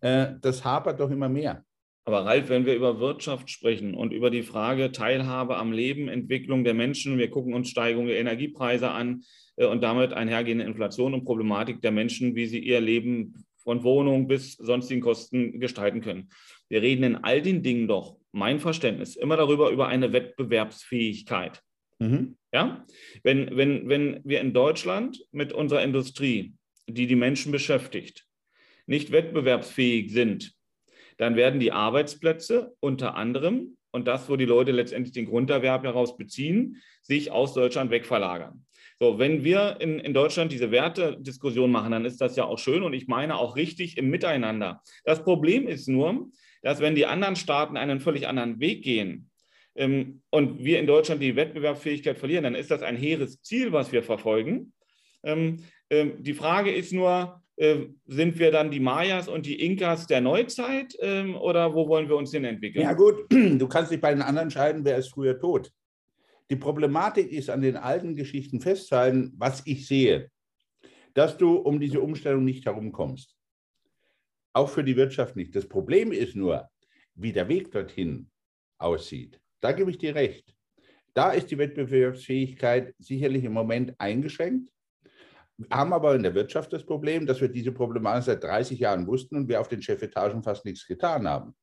Äh, 0.00 0.34
das 0.40 0.64
hapert 0.64 0.98
doch 0.98 1.10
immer 1.10 1.28
mehr. 1.28 1.64
Aber 2.04 2.24
Ralf, 2.24 2.48
wenn 2.48 2.66
wir 2.66 2.74
über 2.74 2.98
Wirtschaft 2.98 3.48
sprechen 3.48 3.94
und 3.94 4.12
über 4.12 4.30
die 4.30 4.42
Frage 4.42 4.90
Teilhabe 4.90 5.56
am 5.56 5.70
Leben, 5.70 6.08
Entwicklung 6.08 6.64
der 6.64 6.74
Menschen, 6.74 7.18
wir 7.18 7.30
gucken 7.30 7.54
uns 7.54 7.68
Steigerung 7.68 8.08
der 8.08 8.18
Energiepreise 8.18 8.90
an 8.90 9.22
äh, 9.56 9.66
und 9.66 9.82
damit 9.82 10.12
einhergehende 10.12 10.64
Inflation 10.64 11.14
und 11.14 11.24
Problematik 11.24 11.80
der 11.82 11.92
Menschen, 11.92 12.34
wie 12.34 12.46
sie 12.46 12.58
ihr 12.58 12.80
Leben 12.80 13.44
von 13.58 13.84
Wohnung 13.84 14.26
bis 14.26 14.54
sonstigen 14.54 15.00
Kosten 15.00 15.60
gestalten 15.60 16.00
können. 16.00 16.30
Wir 16.68 16.82
reden 16.82 17.04
in 17.04 17.16
all 17.16 17.40
den 17.40 17.62
Dingen 17.62 17.86
doch 17.86 18.16
mein 18.32 18.60
Verständnis, 18.60 19.16
immer 19.16 19.36
darüber, 19.36 19.70
über 19.70 19.88
eine 19.88 20.12
Wettbewerbsfähigkeit. 20.12 21.62
Mhm. 21.98 22.36
Ja? 22.52 22.86
Wenn, 23.22 23.56
wenn, 23.56 23.88
wenn 23.88 24.20
wir 24.24 24.40
in 24.40 24.52
Deutschland 24.52 25.24
mit 25.30 25.52
unserer 25.52 25.82
Industrie, 25.82 26.54
die 26.88 27.06
die 27.06 27.16
Menschen 27.16 27.52
beschäftigt, 27.52 28.26
nicht 28.86 29.12
wettbewerbsfähig 29.12 30.10
sind, 30.12 30.54
dann 31.18 31.36
werden 31.36 31.60
die 31.60 31.72
Arbeitsplätze 31.72 32.74
unter 32.80 33.14
anderem, 33.14 33.76
und 33.94 34.08
das, 34.08 34.28
wo 34.30 34.36
die 34.36 34.46
Leute 34.46 34.72
letztendlich 34.72 35.12
den 35.12 35.26
Grunderwerb 35.26 35.84
heraus 35.84 36.16
beziehen, 36.16 36.82
sich 37.02 37.30
aus 37.30 37.52
Deutschland 37.52 37.90
wegverlagern. 37.90 38.64
So, 38.98 39.18
wenn 39.18 39.44
wir 39.44 39.76
in, 39.80 39.98
in 39.98 40.14
Deutschland 40.14 40.50
diese 40.52 40.70
Wertediskussion 40.70 41.70
machen, 41.70 41.92
dann 41.92 42.04
ist 42.04 42.20
das 42.20 42.36
ja 42.36 42.44
auch 42.44 42.58
schön 42.58 42.82
und 42.82 42.94
ich 42.94 43.08
meine 43.08 43.36
auch 43.36 43.56
richtig 43.56 43.98
im 43.98 44.08
Miteinander. 44.08 44.82
Das 45.04 45.22
Problem 45.22 45.68
ist 45.68 45.88
nur, 45.88 46.30
dass 46.62 46.80
wenn 46.80 46.94
die 46.94 47.06
anderen 47.06 47.36
Staaten 47.36 47.76
einen 47.76 48.00
völlig 48.00 48.26
anderen 48.26 48.60
Weg 48.60 48.82
gehen 48.82 49.30
ähm, 49.74 50.22
und 50.30 50.64
wir 50.64 50.78
in 50.78 50.86
Deutschland 50.86 51.20
die 51.22 51.36
Wettbewerbsfähigkeit 51.36 52.18
verlieren, 52.18 52.44
dann 52.44 52.54
ist 52.54 52.70
das 52.70 52.82
ein 52.82 52.96
hehres 52.96 53.42
Ziel, 53.42 53.72
was 53.72 53.92
wir 53.92 54.02
verfolgen. 54.02 54.72
Ähm, 55.24 55.64
ähm, 55.90 56.22
die 56.22 56.34
Frage 56.34 56.72
ist 56.72 56.92
nur, 56.92 57.42
äh, 57.56 57.86
sind 58.06 58.38
wir 58.38 58.50
dann 58.50 58.70
die 58.70 58.80
Mayas 58.80 59.28
und 59.28 59.44
die 59.44 59.60
Inkas 59.60 60.06
der 60.06 60.20
Neuzeit 60.20 60.96
ähm, 61.00 61.36
oder 61.36 61.74
wo 61.74 61.88
wollen 61.88 62.08
wir 62.08 62.16
uns 62.16 62.32
hin 62.32 62.44
entwickeln? 62.44 62.82
Ja 62.82 62.94
gut, 62.94 63.26
du 63.30 63.68
kannst 63.68 63.92
dich 63.92 64.00
bei 64.00 64.12
den 64.12 64.22
anderen 64.22 64.46
entscheiden, 64.46 64.84
wer 64.84 64.96
ist 64.96 65.12
früher 65.12 65.38
tot. 65.38 65.70
Die 66.50 66.56
Problematik 66.56 67.32
ist 67.32 67.50
an 67.50 67.62
den 67.62 67.76
alten 67.76 68.16
Geschichten 68.16 68.60
festzuhalten, 68.60 69.32
was 69.36 69.62
ich 69.66 69.86
sehe, 69.86 70.30
dass 71.14 71.36
du 71.36 71.56
um 71.56 71.80
diese 71.80 72.00
Umstellung 72.00 72.44
nicht 72.44 72.66
herumkommst. 72.66 73.36
Auch 74.52 74.68
für 74.68 74.84
die 74.84 74.96
Wirtschaft 74.96 75.36
nicht. 75.36 75.54
Das 75.54 75.68
Problem 75.68 76.12
ist 76.12 76.36
nur, 76.36 76.68
wie 77.14 77.32
der 77.32 77.48
Weg 77.48 77.70
dorthin 77.72 78.30
aussieht. 78.78 79.40
Da 79.60 79.72
gebe 79.72 79.90
ich 79.90 79.98
dir 79.98 80.14
recht. 80.14 80.54
Da 81.14 81.32
ist 81.32 81.50
die 81.50 81.58
Wettbewerbsfähigkeit 81.58 82.94
sicherlich 82.98 83.44
im 83.44 83.52
Moment 83.52 83.94
eingeschränkt. 83.98 84.70
Wir 85.58 85.68
haben 85.70 85.92
aber 85.92 86.14
in 86.14 86.22
der 86.22 86.34
Wirtschaft 86.34 86.72
das 86.72 86.84
Problem, 86.84 87.26
dass 87.26 87.40
wir 87.40 87.48
diese 87.48 87.72
Problematik 87.72 88.24
seit 88.24 88.42
30 88.42 88.78
Jahren 88.78 89.06
wussten 89.06 89.36
und 89.36 89.48
wir 89.48 89.60
auf 89.60 89.68
den 89.68 89.82
Chefetagen 89.82 90.42
fast 90.42 90.64
nichts 90.64 90.86
getan 90.86 91.28
haben. 91.28 91.54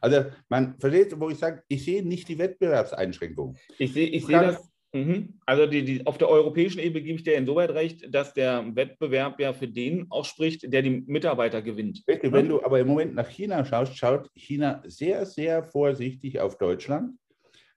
Also 0.00 0.26
man 0.48 0.78
versteht, 0.78 1.18
wo 1.18 1.30
ich 1.30 1.38
sage, 1.38 1.62
ich 1.68 1.84
sehe 1.84 2.04
nicht 2.04 2.28
die 2.28 2.38
Wettbewerbseinschränkung. 2.38 3.56
Ich 3.78 3.92
sehe, 3.92 4.08
ich 4.08 4.26
sehe 4.26 4.40
das. 4.40 4.70
Mhm. 4.92 5.40
Also 5.46 5.66
die, 5.66 5.84
die, 5.84 6.06
auf 6.06 6.18
der 6.18 6.28
europäischen 6.28 6.80
Ebene 6.80 7.02
gebe 7.02 7.16
ich 7.16 7.24
dir 7.24 7.36
insoweit 7.36 7.70
recht, 7.70 8.12
dass 8.12 8.34
der 8.34 8.64
Wettbewerb 8.74 9.38
ja 9.38 9.52
für 9.52 9.68
den 9.68 10.06
auch 10.10 10.24
spricht, 10.24 10.72
der 10.72 10.82
die 10.82 11.04
Mitarbeiter 11.06 11.62
gewinnt. 11.62 12.02
Richtig, 12.08 12.32
wenn 12.32 12.48
du 12.48 12.62
aber 12.62 12.80
im 12.80 12.88
Moment 12.88 13.14
nach 13.14 13.28
China 13.28 13.64
schaust, 13.64 13.96
schaut 13.96 14.30
China 14.34 14.82
sehr, 14.86 15.26
sehr 15.26 15.62
vorsichtig 15.62 16.40
auf 16.40 16.58
Deutschland, 16.58 17.12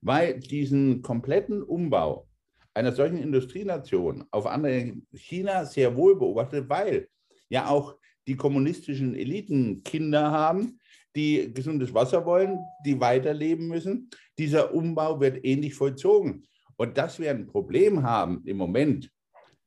weil 0.02 0.40
diesen 0.40 1.04
kompletten 1.04 1.62
Umbau 1.62 2.28
einer 2.74 2.92
solchen 2.92 3.18
Industrienation 3.18 4.26
auf 4.32 4.48
andere 4.48 4.94
China 5.14 5.66
sehr 5.66 5.96
wohl 5.96 6.18
beobachtet, 6.18 6.68
weil 6.68 7.08
ja 7.50 7.68
auch 7.68 7.96
die 8.28 8.36
kommunistischen 8.36 9.16
Eliten 9.16 9.84
Kinder 9.84 10.32
haben, 10.32 10.80
die 11.16 11.54
gesundes 11.54 11.94
Wasser 11.94 12.26
wollen, 12.26 12.58
die 12.84 13.00
weiterleben 13.00 13.68
müssen. 13.68 14.10
Dieser 14.40 14.74
Umbau 14.74 15.20
wird 15.20 15.46
ähnlich 15.46 15.76
vollzogen. 15.76 16.48
Und 16.84 16.98
dass 16.98 17.18
wir 17.18 17.32
ein 17.32 17.48
Problem 17.48 18.04
haben 18.04 18.42
im 18.44 18.58
Moment, 18.58 19.10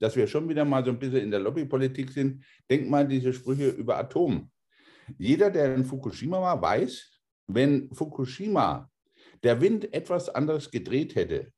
dass 0.00 0.16
wir 0.16 0.26
schon 0.26 0.50
wieder 0.50 0.66
mal 0.66 0.84
so 0.84 0.90
ein 0.90 0.98
bisschen 0.98 1.22
in 1.22 1.30
der 1.30 1.40
Lobbypolitik 1.40 2.10
sind, 2.10 2.44
denkt 2.68 2.90
mal 2.90 3.08
diese 3.08 3.32
Sprüche 3.32 3.70
über 3.70 3.96
Atom. 3.96 4.50
Jeder, 5.16 5.50
der 5.50 5.74
in 5.74 5.86
Fukushima 5.86 6.42
war, 6.42 6.60
weiß, 6.60 7.10
wenn 7.46 7.88
Fukushima 7.94 8.90
der 9.42 9.62
Wind 9.62 9.94
etwas 9.94 10.28
anderes 10.28 10.70
gedreht 10.70 11.14
hätte, 11.14 11.50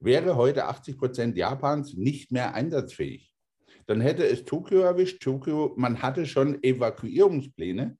wäre 0.00 0.34
heute 0.34 0.64
80 0.64 0.98
Prozent 0.98 1.36
Japans 1.36 1.94
nicht 1.94 2.32
mehr 2.32 2.52
einsatzfähig. 2.52 3.32
Dann 3.86 4.00
hätte 4.00 4.26
es 4.26 4.44
Tokio 4.44 4.80
erwischt. 4.80 5.22
Tokio, 5.22 5.74
man 5.76 6.02
hatte 6.02 6.26
schon 6.26 6.60
Evakuierungspläne. 6.60 7.96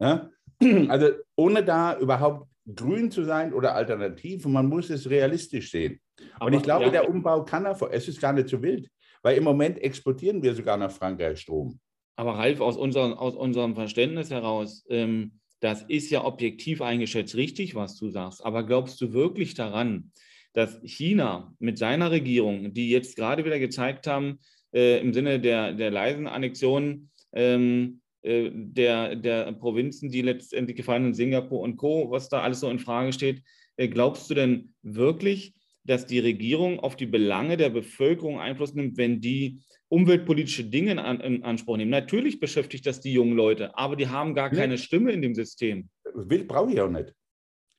Ja? 0.00 0.28
Also 0.88 1.10
ohne 1.36 1.62
da 1.62 1.96
überhaupt 1.96 2.48
grün 2.74 3.12
zu 3.12 3.22
sein 3.22 3.52
oder 3.52 3.76
alternativ, 3.76 4.44
man 4.46 4.66
muss 4.66 4.90
es 4.90 5.08
realistisch 5.08 5.70
sehen. 5.70 6.00
Aber, 6.34 6.46
Und 6.46 6.54
ich 6.54 6.62
glaube, 6.62 6.86
ja. 6.86 6.90
der 6.90 7.08
Umbau 7.08 7.44
kann 7.44 7.66
er, 7.66 7.76
es 7.92 8.08
ist 8.08 8.20
gar 8.20 8.32
nicht 8.32 8.48
so 8.48 8.62
wild, 8.62 8.88
weil 9.22 9.36
im 9.36 9.44
Moment 9.44 9.78
exportieren 9.78 10.42
wir 10.42 10.54
sogar 10.54 10.76
nach 10.76 10.90
Frankreich 10.90 11.40
Strom. 11.40 11.78
Aber 12.16 12.32
Ralf, 12.32 12.60
aus, 12.60 12.76
unser, 12.76 13.20
aus 13.20 13.36
unserem 13.36 13.74
Verständnis 13.74 14.30
heraus, 14.30 14.84
ähm, 14.88 15.40
das 15.60 15.82
ist 15.82 16.10
ja 16.10 16.24
objektiv 16.24 16.82
eingeschätzt 16.82 17.34
richtig, 17.34 17.74
was 17.74 17.96
du 17.96 18.10
sagst. 18.10 18.44
Aber 18.44 18.64
glaubst 18.64 19.00
du 19.00 19.12
wirklich 19.12 19.54
daran, 19.54 20.12
dass 20.52 20.80
China 20.82 21.54
mit 21.58 21.76
seiner 21.76 22.10
Regierung, 22.10 22.72
die 22.72 22.90
jetzt 22.90 23.16
gerade 23.16 23.44
wieder 23.44 23.58
gezeigt 23.58 24.06
haben, 24.06 24.38
äh, 24.72 25.00
im 25.00 25.12
Sinne 25.12 25.40
der, 25.40 25.72
der 25.72 25.90
leisen 25.90 26.26
Annexion 26.26 27.10
ähm, 27.32 28.00
äh, 28.22 28.50
der, 28.52 29.16
der 29.16 29.52
Provinzen, 29.52 30.10
die 30.10 30.22
letztendlich 30.22 30.76
gefallen 30.76 31.04
sind, 31.04 31.14
Singapur 31.14 31.60
und 31.60 31.76
Co., 31.76 32.10
was 32.10 32.28
da 32.28 32.40
alles 32.40 32.60
so 32.60 32.70
in 32.70 32.78
Frage 32.78 33.12
steht, 33.12 33.42
äh, 33.76 33.88
glaubst 33.88 34.30
du 34.30 34.34
denn 34.34 34.74
wirklich, 34.82 35.54
dass 35.86 36.06
die 36.06 36.18
Regierung 36.18 36.80
auf 36.80 36.96
die 36.96 37.06
Belange 37.06 37.56
der 37.56 37.70
Bevölkerung 37.70 38.40
Einfluss 38.40 38.74
nimmt, 38.74 38.96
wenn 38.96 39.20
die 39.20 39.60
umweltpolitische 39.88 40.64
Dinge 40.64 40.92
in, 40.92 41.42
Anspruch 41.44 41.76
nehmen? 41.76 41.90
Natürlich 41.90 42.40
beschäftigt 42.40 42.86
das 42.86 43.00
die 43.00 43.12
jungen 43.12 43.36
Leute, 43.36 43.76
aber 43.76 43.96
die 43.96 44.08
haben 44.08 44.34
gar 44.34 44.50
keine 44.50 44.78
Stimme 44.78 45.12
in 45.12 45.22
dem 45.22 45.34
System. 45.34 45.88
Will 46.14 46.44
brauche 46.44 46.72
ich 46.72 46.80
auch 46.80 46.90
nicht. 46.90 47.12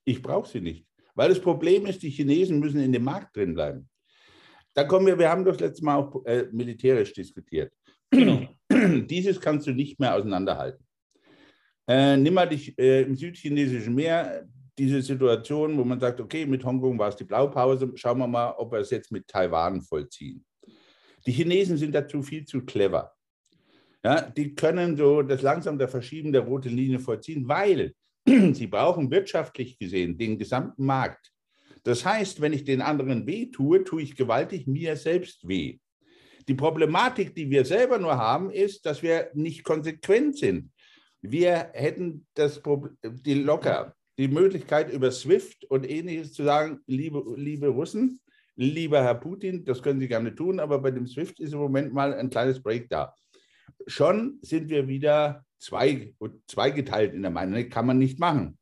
Ich 0.06 0.22
brauche 0.22 0.50
sie 0.50 0.62
nicht. 0.62 0.86
Weil 1.16 1.30
das 1.30 1.42
Problem 1.42 1.86
ist, 1.86 2.04
die 2.04 2.10
Chinesen 2.10 2.60
müssen 2.60 2.80
in 2.80 2.92
dem 2.92 3.04
Markt 3.04 3.36
drin 3.36 3.54
bleiben. 3.54 3.90
Da 4.74 4.84
kommen 4.84 5.08
wir, 5.08 5.18
wir 5.18 5.30
haben 5.30 5.44
das 5.44 5.60
letzte 5.60 5.84
Mal 5.84 5.96
auch 5.96 6.24
äh, 6.26 6.46
militärisch 6.52 7.12
diskutiert. 7.12 7.74
Genau. 8.12 8.48
Dieses 9.10 9.42
kannst 9.42 9.66
du 9.66 9.72
nicht 9.72 10.00
mehr 10.00 10.14
auseinanderhalten. 10.16 10.86
Äh, 11.88 12.18
nimm 12.18 12.36
mal 12.36 12.48
dich 12.48 12.78
äh, 12.78 13.02
im 13.02 13.16
südchinesischen 13.16 13.96
Meer, 13.96 14.48
diese 14.78 15.02
Situation, 15.02 15.78
wo 15.78 15.84
man 15.84 16.00
sagt, 16.00 16.22
okay, 16.22 16.46
mit 16.46 16.64
Hongkong 16.64 17.00
war 17.00 17.10
es 17.10 17.16
die 17.16 17.24
Blaupause, 17.24 17.92
schauen 17.96 18.20
wir 18.20 18.28
mal, 18.28 18.52
ob 18.58 18.72
wir 18.72 18.80
es 18.80 18.92
jetzt 18.92 19.12
mit 19.12 19.28
Taiwan 19.28 19.82
vollziehen. 19.82 20.46
Die 21.26 21.32
Chinesen 21.32 21.78
sind 21.78 21.94
dazu 21.94 22.22
viel 22.22 22.46
zu 22.46 22.64
clever. 22.64 23.12
Ja, 24.04 24.22
die 24.22 24.54
können 24.54 24.96
so 24.96 25.22
das 25.22 25.42
langsam 25.42 25.78
der 25.78 25.90
Verschieben 25.90 26.32
der 26.32 26.42
roten 26.42 26.76
Linie 26.76 27.00
vollziehen, 27.00 27.48
weil 27.48 27.94
Sie 28.54 28.68
brauchen 28.68 29.10
wirtschaftlich 29.10 29.80
gesehen 29.80 30.18
den 30.18 30.38
gesamten 30.38 30.86
Markt. 30.86 31.32
Das 31.84 32.06
heißt, 32.06 32.42
wenn 32.42 32.54
ich 32.54 32.64
den 32.64 32.82
anderen 32.82 33.26
weh 33.26 33.48
tue, 33.48 33.84
tue 33.84 34.02
ich 34.02 34.16
gewaltig 34.16 34.68
mir 34.68 34.96
selbst 34.96 35.48
weh. 35.48 35.80
Die 36.48 36.54
Problematik, 36.54 37.36
die 37.36 37.50
wir 37.50 37.66
selber 37.66 37.98
nur 37.98 38.18
haben, 38.18 38.52
ist, 38.52 38.86
dass 38.86 39.02
wir 39.02 39.30
nicht 39.34 39.64
konsequent 39.64 40.38
sind. 40.38 40.72
Wir 41.22 41.72
hätten 41.74 42.26
das 42.36 42.62
Problem, 42.62 42.96
die 43.04 43.34
locker 43.34 43.97
die 44.18 44.28
Möglichkeit 44.28 44.92
über 44.92 45.12
SWIFT 45.12 45.66
und 45.66 45.90
ähnliches 45.90 46.34
zu 46.34 46.44
sagen, 46.44 46.80
liebe, 46.88 47.24
liebe 47.36 47.68
Russen, 47.68 48.20
lieber 48.56 49.04
Herr 49.04 49.16
Putin, 49.16 49.64
das 49.64 49.82
können 49.82 50.00
Sie 50.00 50.08
gerne 50.08 50.34
tun, 50.34 50.60
aber 50.60 50.80
bei 50.80 50.92
dem 50.92 51.06
SWIFT 51.06 51.40
ist 51.40 51.54
im 51.54 51.60
Moment 51.60 51.94
mal 51.94 52.14
ein 52.14 52.30
kleines 52.30 52.62
Break 52.62 52.90
da. 52.90 53.14
Schon 53.86 54.40
sind 54.42 54.70
wir 54.70 54.88
wieder 54.88 55.46
zwei, 55.60 56.14
zweigeteilt 56.48 57.14
in 57.14 57.22
der 57.22 57.32
Meinung, 57.32 57.70
kann 57.70 57.86
man 57.86 58.00
nicht 58.00 58.20
machen. 58.20 58.58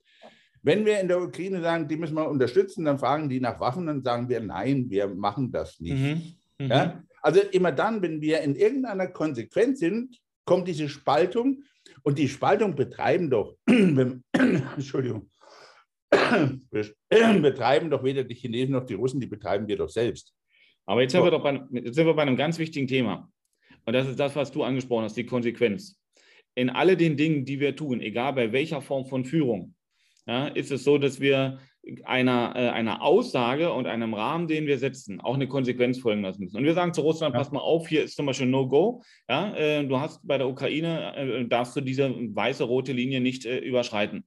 Wenn 0.62 0.86
wir 0.86 1.00
in 1.00 1.08
der 1.08 1.22
Ukraine 1.22 1.62
sagen, 1.62 1.88
die 1.88 1.96
müssen 1.96 2.16
wir 2.16 2.28
unterstützen, 2.28 2.86
dann 2.86 2.98
fragen 2.98 3.30
die 3.30 3.40
nach 3.40 3.60
Waffen, 3.60 3.86
dann 3.86 4.04
sagen 4.04 4.28
wir, 4.28 4.42
nein, 4.42 4.90
wir 4.90 5.08
machen 5.08 5.52
das 5.52 5.80
nicht. 5.80 5.94
Mhm. 5.94 6.66
Mhm. 6.66 6.72
Ja? 6.72 7.04
Also 7.22 7.42
immer 7.52 7.72
dann, 7.72 8.02
wenn 8.02 8.20
wir 8.20 8.42
in 8.42 8.56
irgendeiner 8.56 9.08
Konsequenz 9.08 9.80
sind, 9.80 10.18
kommt 10.44 10.68
diese 10.68 10.90
Spaltung 10.90 11.64
und 12.04 12.18
die 12.18 12.28
Spaltung 12.28 12.76
betreiben 12.76 13.30
doch, 13.30 13.56
Entschuldigung, 13.68 15.30
betreiben 17.42 17.90
doch 17.90 18.04
weder 18.04 18.24
die 18.24 18.36
Chinesen 18.36 18.74
noch 18.74 18.86
die 18.86 18.94
Russen, 18.94 19.20
die 19.20 19.28
betreiben 19.28 19.68
wir 19.68 19.78
doch 19.78 19.90
selbst. 19.90 20.34
Aber 20.86 21.02
jetzt, 21.02 21.12
so. 21.12 21.18
sind 21.18 21.26
wir 21.26 21.32
doch 21.32 21.44
bei, 21.44 21.62
jetzt 21.72 21.96
sind 21.96 22.06
wir 22.06 22.14
bei 22.14 22.22
einem 22.22 22.38
ganz 22.38 22.60
wichtigen 22.60 22.88
Thema. 22.88 23.30
Und 23.86 23.94
das 23.94 24.08
ist 24.08 24.20
das, 24.20 24.36
was 24.36 24.52
du 24.52 24.64
angesprochen 24.64 25.04
hast, 25.04 25.18
die 25.18 25.26
Konsequenz 25.26 26.00
in 26.56 26.70
all 26.70 26.96
den 26.96 27.18
Dingen, 27.18 27.46
die 27.46 27.60
wir 27.60 27.76
tun, 27.76 28.00
egal 28.02 28.34
bei 28.34 28.52
welcher 28.52 28.82
Form 28.82 29.06
von 29.06 29.26
Führung, 29.26 29.76
ja, 30.26 30.48
ist 30.48 30.72
es 30.72 30.84
so, 30.84 30.98
dass 30.98 31.20
wir 31.20 31.60
einer, 32.04 32.54
äh, 32.56 32.70
einer 32.70 33.04
Aussage 33.04 33.72
und 33.72 33.86
einem 33.86 34.16
Rahmen, 34.16 34.48
den 34.48 34.66
wir 34.66 34.80
setzen, 34.80 35.22
auch 35.22 35.36
eine 35.36 35.48
Konsequenz 35.48 36.00
folgen 36.00 36.24
lassen 36.24 36.42
müssen. 36.42 36.58
Und 36.58 36.64
wir 36.64 36.74
sagen 36.74 36.94
zu 36.94 37.02
Russland, 37.02 37.36
ja. 37.36 37.40
pass 37.40 37.52
mal 37.52 37.60
auf, 37.60 37.88
hier 37.88 38.04
ist 38.04 38.16
zum 38.16 38.26
Beispiel 38.26 38.48
No-Go. 38.48 39.04
Ja, 39.30 39.54
äh, 39.56 39.86
du 39.86 40.00
hast 40.00 40.26
bei 40.26 40.40
der 40.40 40.48
Ukraine, 40.48 41.16
äh, 41.16 41.48
darfst 41.48 41.76
du 41.76 41.82
diese 41.82 42.10
weiße, 42.10 42.64
rote 42.64 42.92
Linie 42.92 43.22
nicht 43.22 43.46
äh, 43.46 43.60
überschreiten. 43.60 44.26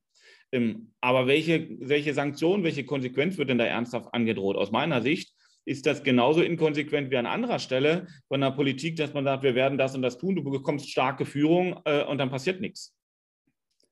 Ähm, 0.53 0.93
aber 1.01 1.27
welche, 1.27 1.69
welche 1.81 2.15
Sanktion, 2.15 2.65
welche 2.65 2.85
Konsequenz 2.85 3.37
wird 3.39 3.51
denn 3.51 3.59
da 3.59 3.65
ernsthaft 3.65 4.13
angedroht? 4.13 4.57
Aus 4.57 4.71
meiner 4.71 5.03
Sicht 5.03 5.35
ist 5.65 5.85
das 5.85 6.03
genauso 6.03 6.41
inkonsequent 6.41 7.11
wie 7.11 7.17
an 7.19 7.27
anderer 7.27 7.59
Stelle 7.59 8.07
von 8.29 8.41
der 8.41 8.53
Politik, 8.53 8.97
dass 8.97 9.13
man 9.13 9.25
sagt, 9.25 9.43
wir 9.43 9.55
werden 9.55 9.77
das 9.77 9.95
und 9.95 10.03
das 10.03 10.17
tun, 10.17 10.35
du 10.35 10.43
bekommst 10.43 10.91
starke 10.91 11.27
Führung 11.27 11.81
äh, 11.85 12.05
und 12.05 12.19
dann 12.19 12.31
passiert 12.31 12.61
nichts. 12.61 12.95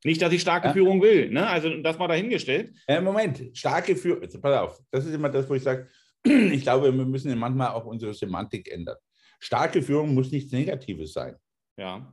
Nicht, 0.04 0.22
dass 0.22 0.32
ich 0.32 0.40
starke 0.40 0.68
ja. 0.68 0.72
Führung 0.72 1.02
will, 1.02 1.30
ne? 1.30 1.46
also 1.46 1.82
das 1.82 1.98
mal 1.98 2.08
dahingestellt. 2.08 2.74
Äh, 2.86 3.00
Moment, 3.00 3.50
starke 3.52 3.94
Führung, 3.94 4.22
pass 4.40 4.58
auf, 4.58 4.80
das 4.90 5.04
ist 5.04 5.14
immer 5.14 5.28
das, 5.28 5.48
wo 5.50 5.54
ich 5.54 5.62
sage, 5.62 5.88
ich 6.24 6.62
glaube, 6.62 6.96
wir 6.96 7.04
müssen 7.04 7.36
manchmal 7.38 7.68
auch 7.68 7.84
unsere 7.84 8.14
Semantik 8.14 8.70
ändern. 8.70 8.96
Starke 9.38 9.82
Führung 9.82 10.14
muss 10.14 10.30
nichts 10.30 10.52
Negatives 10.52 11.12
sein. 11.12 11.36
Ja. 11.76 12.10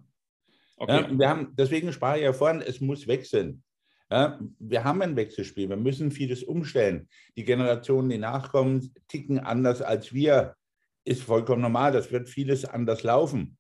Okay. 0.76 1.02
Ja, 1.02 1.20
wir 1.20 1.30
haben, 1.30 1.54
deswegen 1.56 1.94
sprach 1.94 2.18
ich 2.18 2.24
ja 2.24 2.34
vorhin, 2.34 2.62
es 2.62 2.82
muss 2.82 3.08
wechseln. 3.08 3.64
Ja, 4.14 4.40
wir 4.60 4.84
haben 4.84 5.02
ein 5.02 5.16
Wechselspiel, 5.16 5.70
wir 5.70 5.76
müssen 5.76 6.12
vieles 6.12 6.44
umstellen. 6.44 7.10
Die 7.36 7.44
Generationen, 7.44 8.12
die 8.12 8.20
nachkommen, 8.20 8.94
ticken 9.08 9.40
anders 9.40 9.82
als 9.82 10.14
wir. 10.14 10.56
Ist 11.04 11.24
vollkommen 11.24 11.64
normal, 11.64 11.94
das 11.94 12.12
wird 12.12 12.30
vieles 12.30 12.64
anders 12.64 13.02
laufen. 13.02 13.58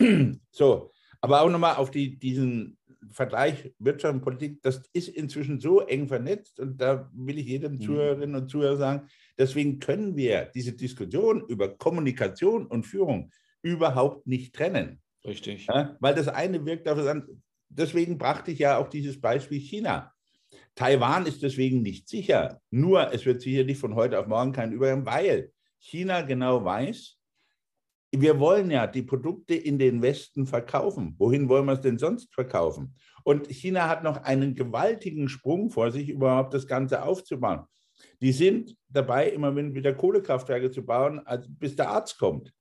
So, 0.50 0.90
aber 1.20 1.42
auch 1.42 1.48
nochmal 1.48 1.76
auf 1.76 1.92
die, 1.92 2.18
diesen 2.18 2.76
Vergleich 3.12 3.72
Wirtschaft 3.78 4.14
und 4.14 4.22
Politik, 4.22 4.62
das 4.62 4.82
ist 4.92 5.08
inzwischen 5.08 5.60
so 5.60 5.80
eng 5.80 6.08
vernetzt 6.08 6.58
und 6.58 6.80
da 6.80 7.08
will 7.14 7.38
ich 7.38 7.46
jedem 7.46 7.74
mhm. 7.74 7.80
Zuhörerinnen 7.80 8.34
und 8.34 8.48
Zuhörer 8.48 8.76
sagen, 8.76 9.08
deswegen 9.38 9.78
können 9.78 10.16
wir 10.16 10.50
diese 10.54 10.72
Diskussion 10.72 11.44
über 11.46 11.76
Kommunikation 11.76 12.66
und 12.66 12.84
Führung 12.84 13.30
überhaupt 13.62 14.26
nicht 14.26 14.56
trennen. 14.56 15.00
Richtig. 15.24 15.66
Ja, 15.68 15.96
weil 16.00 16.16
das 16.16 16.26
eine 16.26 16.66
wirkt 16.66 16.88
auf 16.88 16.98
das 16.98 17.06
andere 17.06 17.36
deswegen 17.76 18.18
brachte 18.18 18.50
ich 18.50 18.60
ja 18.60 18.78
auch 18.78 18.88
dieses 18.88 19.20
Beispiel 19.20 19.60
China. 19.60 20.12
Taiwan 20.74 21.26
ist 21.26 21.42
deswegen 21.42 21.82
nicht 21.82 22.08
sicher. 22.08 22.60
Nur, 22.70 23.12
es 23.12 23.24
wird 23.26 23.42
sicherlich 23.42 23.78
von 23.78 23.94
heute 23.94 24.18
auf 24.18 24.26
morgen 24.26 24.52
kein 24.52 24.72
Übergang, 24.72 25.06
weil 25.06 25.52
China 25.78 26.22
genau 26.22 26.64
weiß, 26.64 27.18
wir 28.16 28.38
wollen 28.38 28.70
ja 28.70 28.86
die 28.86 29.02
Produkte 29.02 29.54
in 29.54 29.78
den 29.78 30.02
Westen 30.02 30.46
verkaufen. 30.46 31.14
Wohin 31.18 31.48
wollen 31.48 31.66
wir 31.66 31.72
es 31.72 31.80
denn 31.80 31.98
sonst 31.98 32.32
verkaufen? 32.32 32.94
Und 33.24 33.48
China 33.48 33.88
hat 33.88 34.04
noch 34.04 34.22
einen 34.22 34.54
gewaltigen 34.54 35.28
Sprung 35.28 35.70
vor 35.70 35.90
sich, 35.90 36.08
überhaupt 36.08 36.54
das 36.54 36.66
Ganze 36.66 37.02
aufzubauen. 37.02 37.64
Die 38.20 38.32
sind 38.32 38.76
dabei, 38.88 39.30
immer 39.30 39.54
wieder 39.56 39.94
Kohlekraftwerke 39.94 40.70
zu 40.70 40.84
bauen, 40.84 41.22
bis 41.48 41.76
der 41.76 41.90
Arzt 41.90 42.18
kommt. 42.18 42.52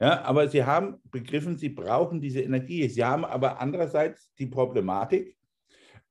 Ja, 0.00 0.22
aber 0.22 0.48
sie 0.48 0.64
haben 0.64 1.00
begriffen, 1.10 1.56
sie 1.56 1.68
brauchen 1.68 2.20
diese 2.20 2.40
Energie. 2.40 2.88
Sie 2.88 3.04
haben 3.04 3.24
aber 3.24 3.60
andererseits 3.60 4.32
die 4.34 4.46
Problematik, 4.46 5.36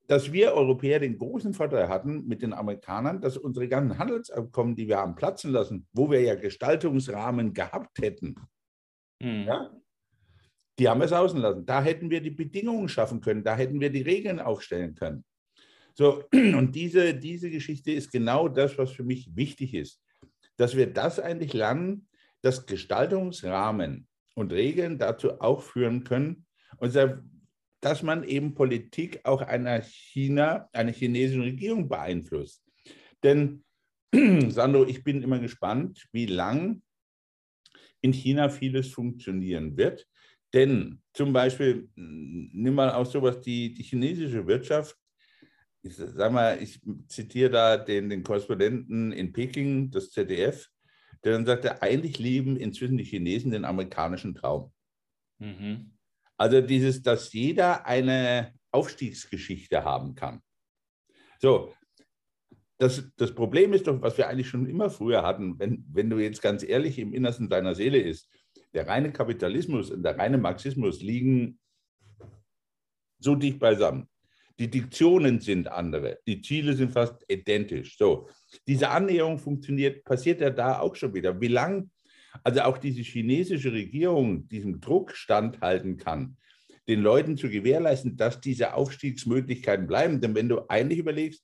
dass 0.07 0.31
wir 0.31 0.53
Europäer 0.53 0.99
den 0.99 1.17
großen 1.17 1.53
Vorteil 1.53 1.89
hatten 1.89 2.25
mit 2.27 2.41
den 2.41 2.53
Amerikanern, 2.53 3.21
dass 3.21 3.37
unsere 3.37 3.67
ganzen 3.67 3.97
Handelsabkommen, 3.97 4.75
die 4.75 4.87
wir 4.87 4.97
haben 4.97 5.15
platzen 5.15 5.51
lassen, 5.51 5.87
wo 5.93 6.09
wir 6.09 6.21
ja 6.21 6.35
Gestaltungsrahmen 6.35 7.53
gehabt 7.53 7.99
hätten, 7.99 8.35
mhm. 9.21 9.43
ja, 9.47 9.71
die 10.79 10.89
haben 10.89 10.99
wir 10.99 11.05
es 11.05 11.13
außen 11.13 11.39
lassen. 11.39 11.65
Da 11.65 11.83
hätten 11.83 12.09
wir 12.09 12.21
die 12.21 12.31
Bedingungen 12.31 12.89
schaffen 12.89 13.21
können, 13.21 13.43
da 13.43 13.55
hätten 13.55 13.79
wir 13.79 13.89
die 13.89 14.01
Regeln 14.01 14.39
aufstellen 14.39 14.95
können. 14.95 15.23
So, 15.93 16.23
und 16.33 16.73
diese, 16.73 17.13
diese 17.13 17.49
Geschichte 17.49 17.91
ist 17.91 18.11
genau 18.11 18.47
das, 18.47 18.77
was 18.77 18.91
für 18.91 19.03
mich 19.03 19.35
wichtig 19.35 19.73
ist, 19.73 20.01
dass 20.57 20.75
wir 20.75 20.91
das 20.91 21.19
eigentlich 21.19 21.53
lernen, 21.53 22.07
dass 22.43 22.65
Gestaltungsrahmen 22.65 24.07
und 24.35 24.51
Regeln 24.51 24.99
dazu 24.99 25.41
auch 25.41 25.63
führen 25.63 26.03
können, 26.03 26.45
dass 27.79 28.03
man 28.03 28.23
eben 28.23 28.53
Politik 28.53 29.21
auch 29.23 29.41
einer 29.41 29.81
China, 29.81 30.69
einer 30.73 30.91
chinesischen 30.91 31.43
Regierung 31.43 31.87
beeinflusst. 31.87 32.63
Denn, 33.23 33.63
Sandro, 34.49 34.85
ich 34.85 35.03
bin 35.03 35.23
immer 35.23 35.39
gespannt, 35.39 36.05
wie 36.11 36.25
lang 36.25 36.81
in 38.01 38.11
China 38.11 38.49
vieles 38.49 38.89
funktionieren 38.89 39.77
wird. 39.77 40.05
Denn 40.53 41.01
zum 41.13 41.33
Beispiel, 41.33 41.89
nimm 41.95 42.75
mal 42.75 42.91
auch 42.91 43.05
sowas, 43.05 43.41
die, 43.41 43.73
die 43.73 43.83
chinesische 43.83 44.45
Wirtschaft, 44.45 44.97
ich 45.81 45.95
sag 45.95 46.31
mal, 46.31 46.61
ich 46.61 46.79
zitiere 47.07 47.49
da 47.49 47.77
den, 47.77 48.09
den 48.09 48.23
Korrespondenten 48.23 49.11
in 49.11 49.33
Peking, 49.33 49.89
das 49.91 50.11
ZDF, 50.11 50.69
der 51.23 51.33
dann 51.33 51.45
sagte, 51.45 51.81
eigentlich 51.81 52.19
lieben 52.19 52.57
inzwischen 52.57 52.97
die 52.97 53.03
Chinesen 53.03 53.51
den 53.51 53.65
amerikanischen 53.65 54.35
Traum. 54.35 54.71
Mhm. 55.39 55.97
Also 56.37 56.61
dieses, 56.61 57.01
dass 57.01 57.31
jeder 57.33 57.85
eine 57.85 58.53
Aufstiegsgeschichte 58.71 59.83
haben 59.83 60.15
kann. 60.15 60.41
So, 61.39 61.73
das, 62.77 63.09
das 63.17 63.33
Problem 63.33 63.73
ist 63.73 63.87
doch, 63.87 64.01
was 64.01 64.17
wir 64.17 64.27
eigentlich 64.27 64.49
schon 64.49 64.65
immer 64.65 64.89
früher 64.89 65.23
hatten, 65.23 65.57
wenn, 65.59 65.85
wenn 65.91 66.09
du 66.09 66.17
jetzt 66.17 66.41
ganz 66.41 66.63
ehrlich 66.63 66.99
im 66.99 67.13
Innersten 67.13 67.49
deiner 67.49 67.75
Seele 67.75 67.99
ist, 67.99 68.29
der 68.73 68.87
reine 68.87 69.11
Kapitalismus 69.11 69.91
und 69.91 70.03
der 70.03 70.17
reine 70.17 70.37
Marxismus 70.37 71.01
liegen 71.01 71.59
so 73.19 73.35
dicht 73.35 73.59
beisammen. 73.59 74.09
Die 74.59 74.69
Diktionen 74.69 75.39
sind 75.39 75.67
andere, 75.67 76.19
die 76.27 76.41
Ziele 76.41 76.73
sind 76.73 76.91
fast 76.91 77.23
identisch. 77.27 77.97
So, 77.97 78.29
diese 78.67 78.89
Annäherung 78.89 79.39
funktioniert, 79.39 80.03
passiert 80.03 80.41
ja 80.41 80.51
da 80.51 80.79
auch 80.79 80.95
schon 80.95 81.13
wieder. 81.13 81.41
Wie 81.41 81.47
lange 81.47 81.89
also 82.43 82.61
auch 82.61 82.77
diese 82.77 83.01
chinesische 83.01 83.71
Regierung 83.71 84.47
diesem 84.47 84.79
Druck 84.79 85.15
standhalten 85.15 85.97
kann, 85.97 86.37
den 86.87 87.01
Leuten 87.01 87.37
zu 87.37 87.49
gewährleisten, 87.49 88.17
dass 88.17 88.41
diese 88.41 88.73
Aufstiegsmöglichkeiten 88.73 89.87
bleiben. 89.87 90.19
Denn 90.19 90.35
wenn 90.35 90.49
du 90.49 90.67
eigentlich 90.69 90.99
überlegst, 90.99 91.43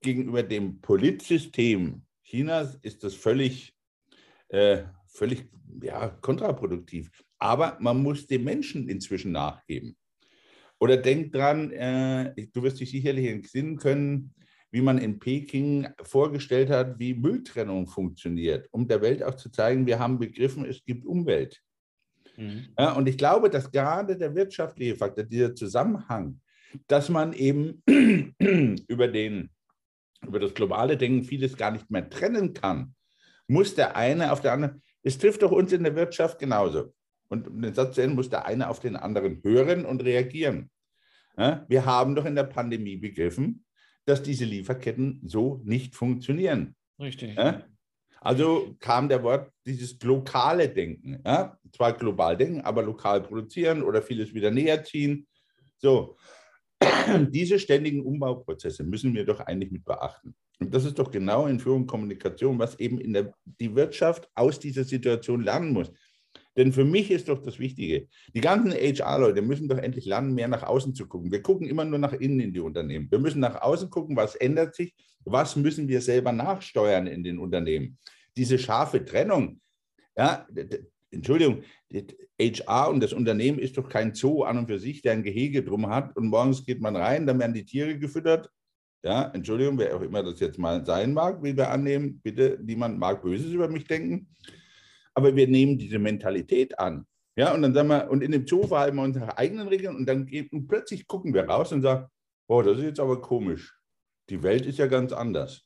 gegenüber 0.00 0.42
dem 0.42 0.80
Politsystem 0.80 2.02
Chinas 2.24 2.76
ist 2.82 3.04
das 3.04 3.14
völlig, 3.14 3.74
äh, 4.48 4.84
völlig 5.06 5.48
ja, 5.82 6.08
kontraproduktiv. 6.08 7.10
Aber 7.38 7.78
man 7.80 8.02
muss 8.02 8.26
den 8.26 8.44
Menschen 8.44 8.88
inzwischen 8.88 9.32
nachgeben. 9.32 9.96
Oder 10.80 10.96
denk 10.96 11.32
dran, 11.32 11.72
äh, 11.72 12.34
du 12.52 12.62
wirst 12.62 12.80
dich 12.80 12.90
sicherlich 12.90 13.26
entsinnen 13.26 13.76
können, 13.76 14.34
wie 14.70 14.82
man 14.82 14.98
in 14.98 15.18
Peking 15.18 15.88
vorgestellt 16.02 16.70
hat, 16.70 16.98
wie 16.98 17.14
Mülltrennung 17.14 17.86
funktioniert, 17.86 18.68
um 18.70 18.86
der 18.86 19.00
Welt 19.00 19.22
auch 19.22 19.34
zu 19.34 19.50
zeigen, 19.50 19.86
wir 19.86 19.98
haben 19.98 20.18
begriffen, 20.18 20.64
es 20.64 20.84
gibt 20.84 21.06
Umwelt. 21.06 21.60
Mhm. 22.36 22.68
Ja, 22.78 22.92
und 22.92 23.08
ich 23.08 23.16
glaube, 23.16 23.50
dass 23.50 23.70
gerade 23.70 24.16
der 24.16 24.34
wirtschaftliche 24.34 24.96
Faktor, 24.96 25.24
dieser 25.24 25.54
Zusammenhang, 25.54 26.40
dass 26.86 27.08
man 27.08 27.32
eben 27.32 27.82
über, 28.88 29.08
den, 29.08 29.50
über 30.26 30.38
das 30.38 30.54
globale 30.54 30.96
Denken 30.96 31.24
vieles 31.24 31.56
gar 31.56 31.70
nicht 31.70 31.90
mehr 31.90 32.08
trennen 32.08 32.52
kann, 32.52 32.94
muss 33.48 33.74
der 33.74 33.96
eine 33.96 34.30
auf 34.32 34.42
der 34.42 34.52
anderen, 34.52 34.82
es 35.02 35.16
trifft 35.16 35.42
doch 35.42 35.52
uns 35.52 35.72
in 35.72 35.82
der 35.82 35.96
Wirtschaft 35.96 36.38
genauso. 36.38 36.92
Und 37.28 37.48
um 37.48 37.60
den 37.62 37.74
Satz 37.74 37.94
zu 37.94 38.02
Ende, 38.02 38.16
muss 38.16 38.30
der 38.30 38.46
eine 38.46 38.68
auf 38.68 38.80
den 38.80 38.96
anderen 38.96 39.42
hören 39.42 39.84
und 39.84 40.02
reagieren. 40.02 40.70
Ja, 41.36 41.64
wir 41.68 41.84
haben 41.84 42.14
doch 42.14 42.24
in 42.24 42.34
der 42.34 42.44
Pandemie 42.44 42.96
begriffen, 42.96 43.64
dass 44.06 44.22
diese 44.22 44.44
Lieferketten 44.44 45.20
so 45.24 45.60
nicht 45.64 45.94
funktionieren. 45.94 46.74
Richtig. 46.98 47.36
Ja? 47.36 47.64
Also 48.20 48.74
kam 48.80 49.08
der 49.08 49.22
Wort 49.22 49.52
dieses 49.64 50.00
lokale 50.02 50.68
Denken. 50.68 51.22
Ja? 51.24 51.56
Zwar 51.72 51.92
global 51.92 52.36
denken, 52.36 52.62
aber 52.62 52.82
lokal 52.82 53.22
produzieren 53.22 53.82
oder 53.82 54.02
vieles 54.02 54.34
wieder 54.34 54.50
näher 54.50 54.82
ziehen. 54.82 55.26
So, 55.76 56.16
diese 57.30 57.58
ständigen 57.58 58.02
Umbauprozesse 58.02 58.82
müssen 58.82 59.14
wir 59.14 59.24
doch 59.24 59.40
eigentlich 59.40 59.70
mit 59.70 59.84
beachten. 59.84 60.34
Und 60.60 60.74
das 60.74 60.84
ist 60.84 60.98
doch 60.98 61.10
genau 61.10 61.46
in 61.46 61.60
Führung 61.60 61.82
und 61.82 61.86
Kommunikation, 61.86 62.58
was 62.58 62.80
eben 62.80 62.98
in 62.98 63.12
der, 63.12 63.32
die 63.44 63.74
Wirtschaft 63.74 64.28
aus 64.34 64.58
dieser 64.58 64.82
Situation 64.84 65.42
lernen 65.42 65.72
muss. 65.72 65.92
Denn 66.58 66.72
für 66.72 66.84
mich 66.84 67.12
ist 67.12 67.28
doch 67.28 67.40
das 67.40 67.60
Wichtige, 67.60 68.08
die 68.34 68.40
ganzen 68.40 68.72
HR-Leute 68.72 69.42
müssen 69.42 69.68
doch 69.68 69.78
endlich 69.78 70.06
lernen, 70.06 70.34
mehr 70.34 70.48
nach 70.48 70.64
außen 70.64 70.92
zu 70.92 71.06
gucken. 71.06 71.30
Wir 71.30 71.40
gucken 71.40 71.68
immer 71.68 71.84
nur 71.84 72.00
nach 72.00 72.14
innen 72.14 72.40
in 72.40 72.52
die 72.52 72.58
Unternehmen. 72.58 73.08
Wir 73.12 73.20
müssen 73.20 73.38
nach 73.38 73.62
außen 73.62 73.88
gucken, 73.90 74.16
was 74.16 74.34
ändert 74.34 74.74
sich, 74.74 74.92
was 75.24 75.54
müssen 75.54 75.86
wir 75.86 76.00
selber 76.00 76.32
nachsteuern 76.32 77.06
in 77.06 77.22
den 77.22 77.38
Unternehmen. 77.38 77.96
Diese 78.36 78.58
scharfe 78.58 79.04
Trennung, 79.04 79.60
ja, 80.16 80.48
Entschuldigung, 81.12 81.62
HR 82.40 82.90
und 82.90 83.04
das 83.04 83.12
Unternehmen 83.12 83.60
ist 83.60 83.78
doch 83.78 83.88
kein 83.88 84.12
Zoo 84.12 84.42
an 84.42 84.58
und 84.58 84.66
für 84.66 84.80
sich, 84.80 85.00
der 85.00 85.12
ein 85.12 85.22
Gehege 85.22 85.62
drum 85.62 85.88
hat 85.88 86.16
und 86.16 86.26
morgens 86.26 86.66
geht 86.66 86.80
man 86.80 86.96
rein, 86.96 87.24
dann 87.24 87.38
werden 87.38 87.54
die 87.54 87.64
Tiere 87.64 87.96
gefüttert. 87.96 88.50
Ja, 89.04 89.30
Entschuldigung, 89.32 89.78
wer 89.78 89.94
auch 89.94 90.02
immer 90.02 90.24
das 90.24 90.40
jetzt 90.40 90.58
mal 90.58 90.84
sein 90.84 91.14
mag, 91.14 91.40
wie 91.40 91.56
wir 91.56 91.70
annehmen, 91.70 92.20
bitte, 92.20 92.58
niemand 92.60 92.98
mag 92.98 93.22
Böses 93.22 93.52
über 93.52 93.68
mich 93.68 93.84
denken 93.84 94.26
aber 95.18 95.34
wir 95.34 95.48
nehmen 95.48 95.76
diese 95.76 95.98
Mentalität 95.98 96.78
an. 96.78 97.04
Ja, 97.34 97.52
und 97.52 97.62
dann 97.62 97.74
sagen 97.74 97.88
wir, 97.88 98.08
und 98.08 98.22
in 98.22 98.30
dem 98.30 98.46
Zoo 98.46 98.68
verhalten 98.68 98.96
wir 98.96 99.02
unsere 99.02 99.36
eigenen 99.36 99.66
Regeln 99.66 99.96
und 99.96 100.06
dann 100.06 100.26
geht, 100.26 100.52
und 100.52 100.68
plötzlich 100.68 101.08
gucken 101.08 101.34
wir 101.34 101.44
raus 101.44 101.72
und 101.72 101.82
sagen, 101.82 102.06
oh, 102.46 102.62
das 102.62 102.78
ist 102.78 102.84
jetzt 102.84 103.00
aber 103.00 103.20
komisch. 103.20 103.74
Die 104.30 104.40
Welt 104.44 104.64
ist 104.64 104.78
ja 104.78 104.86
ganz 104.86 105.12
anders. 105.12 105.64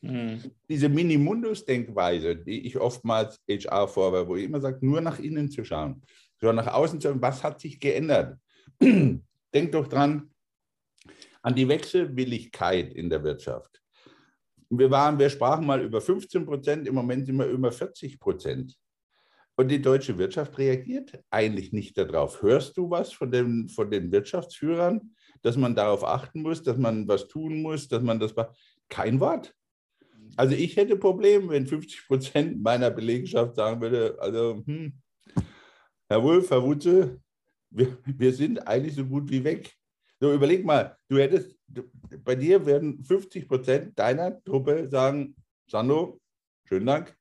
Mhm. 0.00 0.40
Diese 0.70 0.88
Minimundus-Denkweise, 0.88 2.36
die 2.36 2.66
ich 2.66 2.78
oftmals 2.78 3.42
HR 3.46 3.88
vorwerfe, 3.88 4.28
wo 4.28 4.36
ich 4.36 4.44
immer 4.44 4.62
sage, 4.62 4.78
nur 4.86 5.02
nach 5.02 5.18
innen 5.18 5.50
zu 5.50 5.64
schauen, 5.64 6.02
sondern 6.40 6.64
nach 6.64 6.72
außen 6.72 6.98
zu 6.98 7.08
schauen, 7.08 7.20
was 7.20 7.42
hat 7.42 7.60
sich 7.60 7.78
geändert? 7.78 8.38
Denk 8.80 9.72
doch 9.72 9.86
dran 9.86 10.30
an 11.42 11.54
die 11.54 11.68
Wechselwilligkeit 11.68 12.94
in 12.94 13.10
der 13.10 13.22
Wirtschaft. 13.22 13.82
Wir, 14.70 14.90
waren, 14.90 15.18
wir 15.18 15.28
sprachen 15.28 15.66
mal 15.66 15.82
über 15.82 16.00
15 16.00 16.46
Prozent, 16.46 16.88
im 16.88 16.94
Moment 16.94 17.26
sind 17.26 17.36
wir 17.36 17.46
über 17.46 17.70
40 17.70 18.18
Prozent. 18.18 18.74
Und 19.56 19.68
die 19.68 19.80
deutsche 19.80 20.18
Wirtschaft 20.18 20.58
reagiert 20.58 21.22
eigentlich 21.30 21.72
nicht 21.72 21.96
darauf. 21.96 22.42
Hörst 22.42 22.76
du 22.76 22.90
was 22.90 23.12
von 23.12 23.30
den, 23.30 23.68
von 23.68 23.90
den 23.90 24.10
Wirtschaftsführern, 24.10 25.14
dass 25.42 25.56
man 25.56 25.76
darauf 25.76 26.02
achten 26.04 26.42
muss, 26.42 26.62
dass 26.62 26.76
man 26.76 27.06
was 27.06 27.28
tun 27.28 27.62
muss, 27.62 27.86
dass 27.88 28.02
man 28.02 28.18
das. 28.18 28.34
Kein 28.88 29.18
Wort. 29.20 29.54
Also 30.36 30.54
ich 30.54 30.76
hätte 30.76 30.96
Probleme, 30.96 31.48
wenn 31.48 31.66
50 31.66 32.06
Prozent 32.06 32.62
meiner 32.62 32.90
Belegschaft 32.90 33.54
sagen 33.54 33.80
würde, 33.80 34.16
also 34.20 34.62
hm, 34.66 34.92
Herr 36.08 36.22
Wulff, 36.22 36.50
Herr 36.50 36.62
Wutze, 36.62 37.20
wir, 37.70 37.96
wir 38.04 38.32
sind 38.32 38.66
eigentlich 38.66 38.94
so 38.94 39.04
gut 39.04 39.30
wie 39.30 39.42
weg. 39.42 39.72
So, 40.20 40.32
überleg 40.32 40.64
mal, 40.64 40.96
du 41.08 41.18
hättest, 41.18 41.56
du, 41.66 41.82
bei 42.22 42.34
dir 42.34 42.64
werden 42.66 43.02
50 43.04 43.48
Prozent 43.48 43.98
deiner 43.98 44.42
Truppe 44.44 44.88
sagen, 44.88 45.34
Sando, 45.66 46.20
schönen 46.64 46.86
Dank, 46.86 47.16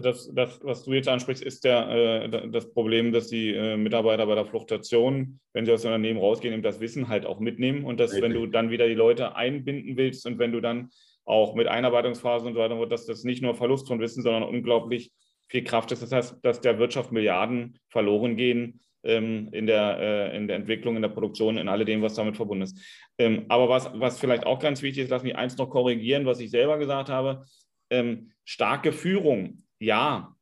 das, 0.00 0.32
das, 0.34 0.60
was 0.62 0.84
du 0.84 0.92
jetzt 0.92 1.08
ansprichst, 1.08 1.42
ist 1.42 1.64
der, 1.64 1.88
äh, 1.88 2.50
das 2.50 2.72
Problem, 2.72 3.12
dass 3.12 3.28
die 3.28 3.54
äh, 3.54 3.76
Mitarbeiter 3.76 4.26
bei 4.26 4.34
der 4.34 4.46
Fluktuation, 4.46 5.40
wenn 5.52 5.66
sie 5.66 5.72
aus 5.72 5.82
dem 5.82 5.88
Unternehmen 5.88 6.18
rausgehen, 6.18 6.54
eben 6.54 6.62
das 6.62 6.80
Wissen 6.80 7.08
halt 7.08 7.26
auch 7.26 7.38
mitnehmen 7.38 7.84
und 7.84 8.00
dass, 8.00 8.12
Richtig. 8.12 8.24
wenn 8.24 8.34
du 8.34 8.46
dann 8.46 8.70
wieder 8.70 8.88
die 8.88 8.94
Leute 8.94 9.36
einbinden 9.36 9.96
willst 9.96 10.26
und 10.26 10.38
wenn 10.38 10.52
du 10.52 10.60
dann 10.60 10.90
auch 11.24 11.54
mit 11.54 11.68
Einarbeitungsphasen 11.68 12.48
und 12.48 12.54
so 12.54 12.60
weiter, 12.60 12.86
dass 12.86 13.06
das 13.06 13.24
nicht 13.24 13.42
nur 13.42 13.54
Verlust 13.54 13.88
von 13.88 14.00
Wissen, 14.00 14.22
sondern 14.22 14.42
unglaublich 14.42 15.12
viel 15.48 15.64
Kraft 15.64 15.92
ist. 15.92 16.02
Das 16.02 16.12
heißt, 16.12 16.38
dass 16.42 16.60
der 16.60 16.78
Wirtschaft 16.78 17.12
Milliarden 17.12 17.78
verloren 17.88 18.36
gehen 18.36 18.80
ähm, 19.04 19.48
in, 19.52 19.66
der, 19.66 19.98
äh, 19.98 20.36
in 20.36 20.48
der 20.48 20.56
Entwicklung, 20.56 20.96
in 20.96 21.02
der 21.02 21.08
Produktion, 21.08 21.58
in 21.58 21.68
alledem, 21.68 22.02
was 22.02 22.14
damit 22.14 22.36
verbunden 22.36 22.62
ist. 22.62 22.78
Ähm, 23.18 23.44
aber 23.48 23.68
was, 23.68 23.90
was 23.94 24.18
vielleicht 24.18 24.46
auch 24.46 24.58
ganz 24.58 24.82
wichtig 24.82 25.04
ist, 25.04 25.10
lass 25.10 25.22
mich 25.22 25.36
eins 25.36 25.56
noch 25.56 25.70
korrigieren, 25.70 26.26
was 26.26 26.40
ich 26.40 26.50
selber 26.50 26.78
gesagt 26.78 27.08
habe. 27.08 27.44
Ähm, 27.90 28.32
starke 28.44 28.92
Führung 28.92 29.63
ja, 29.78 30.34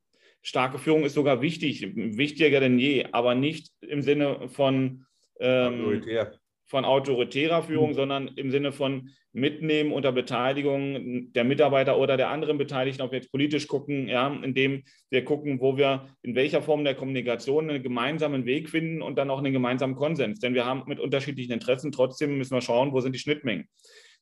starke 0.43 0.79
Führung 0.79 1.05
ist 1.05 1.15
sogar 1.15 1.43
wichtig, 1.43 1.95
wichtiger 1.95 2.61
denn 2.61 2.79
je, 2.79 3.07
aber 3.13 3.35
nicht 3.35 3.71
im 3.81 4.03
Sinne 4.03 4.49
von 4.49 5.05
ähm, 5.41 5.81
Autoritär 5.81 6.33
von 6.73 6.87
autoritärer 6.87 7.63
Führung, 7.63 7.91
mhm. 7.91 7.95
sondern 7.95 8.29
im 8.29 8.51
Sinne 8.51 8.73
von 8.73 9.11
Mitnehmen 9.35 9.93
unter 9.93 10.11
Beteiligung 10.11 11.31
der 11.35 11.45
Mitarbeiter 11.45 11.99
oder 11.99 12.17
der 12.17 12.31
anderen 12.31 12.57
Beteiligten, 12.57 13.03
ob 13.03 13.13
wir 13.13 13.19
jetzt 13.19 13.31
politisch 13.31 13.69
gucken, 13.69 14.09
ja, 14.09 14.35
indem 14.43 14.83
wir 15.11 15.23
gucken, 15.23 15.61
wo 15.61 15.77
wir 15.77 16.09
in 16.23 16.35
welcher 16.35 16.63
Form 16.63 16.83
der 16.83 16.95
Kommunikation 16.95 17.69
einen 17.69 17.83
gemeinsamen 17.83 18.47
Weg 18.47 18.71
finden 18.71 19.03
und 19.03 19.17
dann 19.17 19.29
auch 19.29 19.39
einen 19.39 19.53
gemeinsamen 19.53 19.97
Konsens. 19.97 20.41
Denn 20.41 20.55
wir 20.55 20.65
haben 20.65 20.85
mit 20.87 20.99
unterschiedlichen 20.99 21.53
Interessen, 21.53 21.93
trotzdem 21.93 22.39
müssen 22.39 22.55
wir 22.55 22.63
schauen, 22.63 22.93
wo 22.93 23.01
sind 23.01 23.15
die 23.15 23.19
Schnittmengen. 23.19 23.69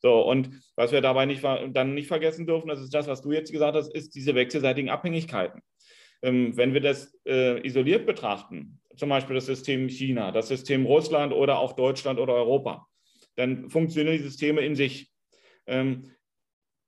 So, 0.00 0.20
und 0.22 0.50
was 0.76 0.92
wir 0.92 1.00
dabei 1.00 1.26
nicht, 1.26 1.44
dann 1.44 1.94
nicht 1.94 2.08
vergessen 2.08 2.46
dürfen, 2.46 2.68
das 2.68 2.80
ist 2.80 2.94
das, 2.94 3.06
was 3.06 3.22
du 3.22 3.32
jetzt 3.32 3.52
gesagt 3.52 3.76
hast, 3.76 3.94
ist 3.94 4.14
diese 4.14 4.34
wechselseitigen 4.34 4.90
Abhängigkeiten. 4.90 5.60
Ähm, 6.22 6.56
wenn 6.56 6.74
wir 6.74 6.80
das 6.80 7.14
äh, 7.26 7.64
isoliert 7.66 8.06
betrachten, 8.06 8.80
zum 8.96 9.08
Beispiel 9.08 9.34
das 9.34 9.46
System 9.46 9.88
China, 9.88 10.32
das 10.32 10.48
System 10.48 10.86
Russland 10.86 11.32
oder 11.32 11.58
auch 11.58 11.74
Deutschland 11.74 12.18
oder 12.18 12.34
Europa, 12.34 12.86
dann 13.36 13.70
funktionieren 13.70 14.16
die 14.16 14.22
Systeme 14.22 14.62
in 14.62 14.74
sich. 14.74 15.10
Ähm, 15.66 16.10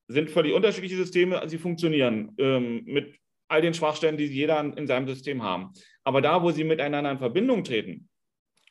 sind 0.08 0.30
völlig 0.30 0.52
unterschiedliche 0.52 0.96
Systeme, 0.96 1.40
sie 1.48 1.58
funktionieren 1.58 2.34
ähm, 2.38 2.82
mit 2.84 3.14
all 3.48 3.62
den 3.62 3.74
Schwachstellen, 3.74 4.16
die 4.16 4.24
jeder 4.24 4.60
in 4.60 4.86
seinem 4.86 5.06
System 5.06 5.42
haben. 5.42 5.72
Aber 6.04 6.20
da, 6.20 6.42
wo 6.42 6.50
sie 6.50 6.64
miteinander 6.64 7.10
in 7.10 7.18
Verbindung 7.18 7.64
treten, 7.64 8.08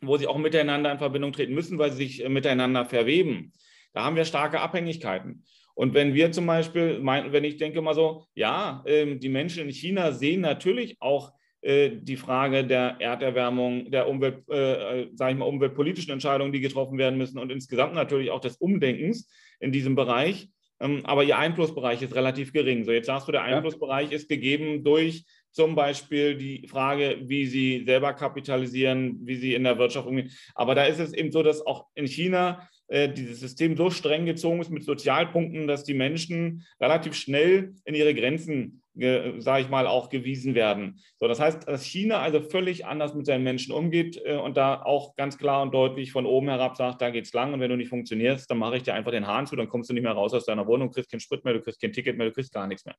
wo 0.01 0.17
sie 0.17 0.27
auch 0.27 0.37
miteinander 0.37 0.91
in 0.91 0.97
Verbindung 0.97 1.31
treten 1.31 1.53
müssen, 1.53 1.77
weil 1.77 1.91
sie 1.91 2.05
sich 2.05 2.25
äh, 2.25 2.29
miteinander 2.29 2.85
verweben, 2.85 3.53
da 3.93 4.03
haben 4.03 4.15
wir 4.15 4.25
starke 4.25 4.59
Abhängigkeiten. 4.59 5.43
Und 5.73 5.93
wenn 5.93 6.13
wir 6.13 6.31
zum 6.31 6.45
Beispiel, 6.45 6.99
mein, 6.99 7.31
wenn 7.31 7.43
ich 7.43 7.57
denke 7.57 7.81
mal 7.81 7.95
so, 7.95 8.25
ja, 8.35 8.83
ähm, 8.85 9.19
die 9.19 9.29
Menschen 9.29 9.63
in 9.63 9.73
China 9.73 10.11
sehen 10.11 10.41
natürlich 10.41 10.97
auch 10.99 11.31
äh, 11.61 11.91
die 12.01 12.17
Frage 12.17 12.65
der 12.65 12.97
Erderwärmung, 12.99 13.89
der 13.91 14.07
Umwelt, 14.07 14.47
äh, 14.49 15.07
sage 15.13 15.33
ich 15.33 15.37
mal, 15.37 15.45
umweltpolitischen 15.45 16.11
Entscheidungen, 16.11 16.51
die 16.51 16.59
getroffen 16.59 16.97
werden 16.97 17.17
müssen 17.17 17.39
und 17.39 17.51
insgesamt 17.51 17.93
natürlich 17.93 18.31
auch 18.31 18.41
des 18.41 18.57
Umdenkens 18.57 19.29
in 19.59 19.71
diesem 19.71 19.95
Bereich. 19.95 20.49
Ähm, 20.79 21.01
aber 21.05 21.23
ihr 21.23 21.37
Einflussbereich 21.37 22.01
ist 22.01 22.15
relativ 22.15 22.51
gering. 22.51 22.83
So, 22.83 22.91
jetzt 22.91 23.05
sagst 23.05 23.27
du, 23.27 23.31
der 23.31 23.43
Einflussbereich 23.43 24.11
ist 24.11 24.27
gegeben 24.27 24.83
durch 24.83 25.25
zum 25.51 25.75
Beispiel 25.75 26.35
die 26.35 26.67
Frage, 26.67 27.19
wie 27.23 27.45
sie 27.45 27.83
selber 27.85 28.13
kapitalisieren, 28.13 29.19
wie 29.21 29.35
sie 29.35 29.53
in 29.53 29.63
der 29.63 29.77
Wirtschaft 29.77 30.07
umgehen. 30.07 30.31
Aber 30.55 30.75
da 30.75 30.85
ist 30.85 30.99
es 30.99 31.13
eben 31.13 31.31
so, 31.31 31.43
dass 31.43 31.65
auch 31.65 31.87
in 31.93 32.07
China 32.07 32.59
äh, 32.59 32.70
dieses 32.91 33.39
System 33.39 33.77
so 33.77 33.89
streng 33.89 34.25
gezogen 34.25 34.59
ist 34.59 34.69
mit 34.69 34.83
Sozialpunkten, 34.83 35.67
dass 35.67 35.83
die 35.83 35.93
Menschen 35.93 36.65
relativ 36.79 37.13
schnell 37.15 37.73
in 37.85 37.95
ihre 37.95 38.13
Grenzen 38.13 38.80
sage 38.93 39.63
ich 39.63 39.69
mal, 39.69 39.87
auch 39.87 40.09
gewiesen 40.09 40.53
werden. 40.53 40.99
So, 41.17 41.27
das 41.27 41.39
heißt, 41.39 41.67
dass 41.67 41.83
China 41.83 42.19
also 42.19 42.41
völlig 42.41 42.85
anders 42.85 43.13
mit 43.13 43.25
seinen 43.25 43.43
Menschen 43.43 43.73
umgeht 43.73 44.21
äh, 44.25 44.35
und 44.35 44.57
da 44.57 44.81
auch 44.81 45.15
ganz 45.15 45.37
klar 45.37 45.61
und 45.61 45.73
deutlich 45.73 46.11
von 46.11 46.25
oben 46.25 46.49
herab 46.49 46.75
sagt, 46.75 47.01
da 47.01 47.09
geht's 47.09 47.31
lang 47.31 47.53
und 47.53 47.61
wenn 47.61 47.69
du 47.69 47.77
nicht 47.77 47.89
funktionierst, 47.89 48.51
dann 48.51 48.57
mache 48.57 48.77
ich 48.77 48.83
dir 48.83 48.93
einfach 48.93 49.11
den 49.11 49.27
Hahn 49.27 49.47
zu, 49.47 49.55
dann 49.55 49.69
kommst 49.69 49.89
du 49.89 49.93
nicht 49.93 50.03
mehr 50.03 50.11
raus 50.11 50.33
aus 50.33 50.45
deiner 50.45 50.67
Wohnung, 50.67 50.91
kriegst 50.91 51.09
keinen 51.09 51.21
Sprit 51.21 51.45
mehr, 51.45 51.53
du 51.53 51.61
kriegst 51.61 51.81
kein 51.81 51.93
Ticket 51.93 52.17
mehr, 52.17 52.27
du 52.27 52.33
kriegst 52.33 52.53
gar 52.53 52.67
nichts 52.67 52.85
mehr. 52.85 52.95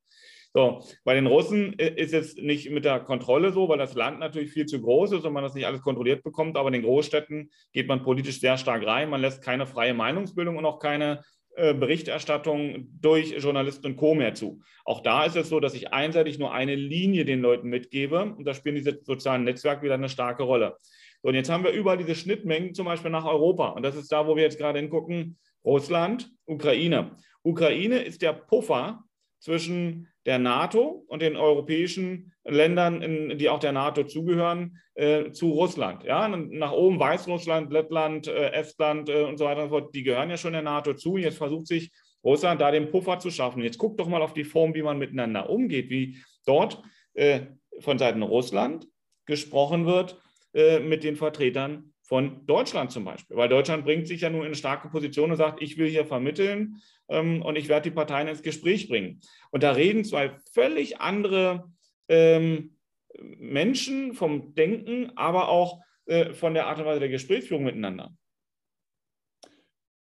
So, 0.53 0.83
bei 1.03 1.13
den 1.13 1.27
Russen 1.27 1.77
äh, 1.77 1.93
ist 1.95 2.13
es 2.13 2.35
nicht 2.37 2.71
mit 2.71 2.85
der 2.85 2.99
Kontrolle 2.99 3.51
so, 3.51 3.69
weil 3.69 3.77
das 3.77 3.93
Land 3.93 4.19
natürlich 4.19 4.51
viel 4.51 4.65
zu 4.65 4.81
groß 4.81 5.11
ist 5.11 5.25
und 5.25 5.33
man 5.33 5.43
das 5.43 5.53
nicht 5.53 5.67
alles 5.67 5.81
kontrolliert 5.81 6.23
bekommt, 6.23 6.57
aber 6.57 6.69
in 6.69 6.73
den 6.73 6.83
Großstädten 6.83 7.51
geht 7.71 7.87
man 7.87 8.01
politisch 8.01 8.39
sehr 8.39 8.57
stark 8.57 8.85
rein, 8.85 9.09
man 9.09 9.21
lässt 9.21 9.43
keine 9.43 9.67
freie 9.67 9.93
Meinungsbildung 9.93 10.57
und 10.57 10.65
auch 10.65 10.79
keine 10.79 11.21
Berichterstattung 11.55 12.87
durch 12.99 13.37
Journalisten 13.37 13.87
und 13.87 13.95
Co. 13.95 14.15
mehr 14.15 14.33
zu. 14.33 14.61
Auch 14.85 15.01
da 15.01 15.25
ist 15.25 15.35
es 15.35 15.49
so, 15.49 15.59
dass 15.59 15.75
ich 15.75 15.93
einseitig 15.93 16.39
nur 16.39 16.51
eine 16.51 16.75
Linie 16.75 17.25
den 17.25 17.41
Leuten 17.41 17.69
mitgebe 17.69 18.23
und 18.23 18.45
da 18.45 18.53
spielen 18.53 18.75
diese 18.75 18.99
sozialen 19.03 19.43
Netzwerke 19.43 19.83
wieder 19.83 19.93
eine 19.93 20.09
starke 20.09 20.43
Rolle. 20.43 20.77
So, 21.21 21.29
und 21.29 21.35
jetzt 21.35 21.49
haben 21.49 21.63
wir 21.63 21.71
überall 21.71 21.97
diese 21.97 22.15
Schnittmengen, 22.15 22.73
zum 22.73 22.85
Beispiel 22.85 23.11
nach 23.11 23.25
Europa. 23.25 23.69
Und 23.69 23.83
das 23.83 23.95
ist 23.95 24.11
da, 24.11 24.27
wo 24.27 24.35
wir 24.35 24.43
jetzt 24.43 24.57
gerade 24.57 24.79
hingucken, 24.79 25.37
Russland, 25.63 26.29
Ukraine. 26.45 27.11
Ukraine 27.43 27.99
ist 27.99 28.21
der 28.21 28.33
Puffer 28.33 29.03
zwischen 29.43 30.07
der 30.25 30.39
NATO 30.39 31.03
und 31.07 31.21
den 31.21 31.35
europäischen 31.35 32.31
Ländern, 32.45 33.01
in, 33.01 33.37
die 33.37 33.49
auch 33.49 33.59
der 33.59 33.73
NATO 33.73 34.05
zugehören, 34.05 34.77
äh, 34.95 35.31
zu 35.31 35.51
Russland. 35.51 36.05
Ja, 36.05 36.29
nach 36.29 36.71
oben 36.71 36.97
Weißrussland, 36.97 37.69
Lettland, 37.73 38.27
äh, 38.27 38.51
Estland 38.51 39.09
äh, 39.09 39.23
und 39.23 39.37
so 39.37 39.43
weiter 39.43 39.63
und 39.63 39.69
so 39.69 39.79
fort, 39.79 39.95
die 39.95 40.03
gehören 40.03 40.29
ja 40.29 40.37
schon 40.37 40.53
der 40.53 40.61
NATO 40.61 40.93
zu. 40.93 41.17
Jetzt 41.17 41.37
versucht 41.37 41.67
sich 41.67 41.91
Russland 42.23 42.61
da 42.61 42.71
den 42.71 42.89
Puffer 42.89 43.19
zu 43.19 43.31
schaffen. 43.31 43.61
Jetzt 43.61 43.77
guckt 43.77 43.99
doch 43.99 44.07
mal 44.07 44.21
auf 44.21 44.33
die 44.33 44.45
Form, 44.45 44.73
wie 44.75 44.81
man 44.81 44.97
miteinander 44.97 45.49
umgeht, 45.49 45.89
wie 45.89 46.17
dort 46.45 46.81
äh, 47.13 47.41
von 47.79 47.99
Seiten 47.99 48.21
Russland 48.21 48.87
gesprochen 49.25 49.85
wird 49.85 50.21
äh, 50.53 50.79
mit 50.79 51.03
den 51.03 51.17
Vertretern 51.17 51.93
von 52.01 52.45
Deutschland 52.45 52.91
zum 52.91 53.03
Beispiel. 53.03 53.35
Weil 53.35 53.49
Deutschland 53.49 53.83
bringt 53.83 54.07
sich 54.07 54.21
ja 54.21 54.29
nun 54.29 54.41
in 54.41 54.47
eine 54.47 54.55
starke 54.55 54.87
Position 54.87 55.31
und 55.31 55.37
sagt, 55.37 55.61
ich 55.61 55.77
will 55.77 55.89
hier 55.89 56.05
vermitteln 56.05 56.81
und 57.07 57.55
ich 57.57 57.67
werde 57.67 57.89
die 57.89 57.95
Parteien 57.95 58.27
ins 58.27 58.41
Gespräch 58.41 58.87
bringen. 58.87 59.19
Und 59.51 59.63
da 59.63 59.71
reden 59.71 60.05
zwei 60.05 60.35
völlig 60.53 60.99
andere 61.01 61.71
ähm, 62.07 62.77
Menschen 63.19 64.13
vom 64.13 64.55
Denken, 64.55 65.11
aber 65.15 65.49
auch 65.49 65.81
äh, 66.05 66.33
von 66.33 66.53
der 66.53 66.67
Art 66.67 66.79
und 66.79 66.85
Weise 66.85 67.01
der 67.01 67.09
Gesprächsführung 67.09 67.63
miteinander. 67.63 68.11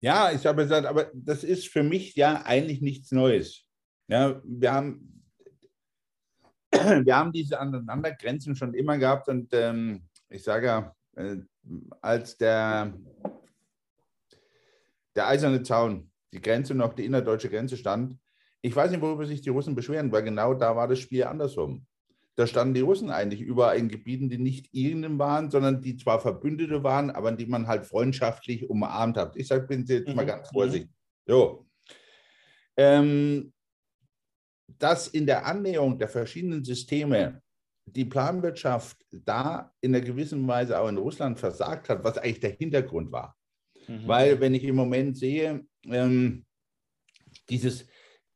Ja, 0.00 0.32
ich 0.32 0.44
habe 0.46 0.62
gesagt, 0.62 0.86
aber 0.86 1.10
das 1.14 1.44
ist 1.44 1.68
für 1.68 1.82
mich 1.82 2.14
ja 2.16 2.42
eigentlich 2.44 2.80
nichts 2.80 3.12
Neues. 3.12 3.64
Ja, 4.08 4.40
wir 4.44 4.72
haben, 4.72 5.24
wir 6.72 7.16
haben 7.16 7.32
diese 7.32 7.58
Aneinandergrenzen 7.58 8.56
schon 8.56 8.74
immer 8.74 8.98
gehabt 8.98 9.28
und 9.28 9.52
ähm, 9.52 10.08
ich 10.28 10.42
sage 10.42 10.66
ja, 10.66 10.96
äh, 11.16 11.36
als 12.00 12.36
der, 12.36 12.92
der 15.14 15.28
eiserne 15.28 15.62
Zaun, 15.62 16.11
die 16.32 16.40
Grenze 16.40 16.74
noch, 16.74 16.94
die 16.94 17.04
innerdeutsche 17.04 17.50
Grenze 17.50 17.76
stand, 17.76 18.16
ich 18.62 18.74
weiß 18.74 18.90
nicht, 18.90 19.00
worüber 19.00 19.26
sich 19.26 19.40
die 19.40 19.50
Russen 19.50 19.74
beschweren, 19.74 20.12
weil 20.12 20.22
genau 20.22 20.54
da 20.54 20.76
war 20.76 20.86
das 20.86 21.00
Spiel 21.00 21.24
andersrum. 21.24 21.84
Da 22.36 22.46
standen 22.46 22.74
die 22.74 22.80
Russen 22.80 23.10
eigentlich 23.10 23.42
überall 23.42 23.76
in 23.76 23.88
Gebieten, 23.88 24.30
die 24.30 24.38
nicht 24.38 24.72
ihnen 24.72 25.18
waren, 25.18 25.50
sondern 25.50 25.82
die 25.82 25.96
zwar 25.96 26.20
Verbündete 26.20 26.82
waren, 26.82 27.10
aber 27.10 27.32
die 27.32 27.46
man 27.46 27.66
halt 27.66 27.84
freundschaftlich 27.84 28.70
umarmt 28.70 29.18
hat. 29.18 29.36
Ich 29.36 29.48
sage, 29.48 29.66
bin 29.66 29.84
jetzt 29.84 30.08
mal 30.14 30.22
mhm. 30.22 30.28
ganz 30.28 30.48
vorsichtig. 30.48 30.90
So. 31.26 31.66
Ähm, 32.76 33.52
dass 34.78 35.08
in 35.08 35.26
der 35.26 35.44
Annäherung 35.44 35.98
der 35.98 36.08
verschiedenen 36.08 36.64
Systeme 36.64 37.42
die 37.84 38.06
Planwirtschaft 38.06 39.04
da 39.10 39.72
in 39.80 39.94
einer 39.94 40.04
gewissen 40.04 40.46
Weise 40.46 40.78
auch 40.78 40.88
in 40.88 40.96
Russland 40.96 41.38
versagt 41.38 41.88
hat, 41.88 42.02
was 42.02 42.16
eigentlich 42.16 42.40
der 42.40 42.50
Hintergrund 42.50 43.12
war. 43.12 43.36
Mhm. 43.88 44.06
Weil 44.06 44.40
wenn 44.40 44.54
ich 44.54 44.64
im 44.64 44.76
Moment 44.76 45.16
sehe, 45.16 45.64
ähm, 45.86 46.44
dieses 47.48 47.86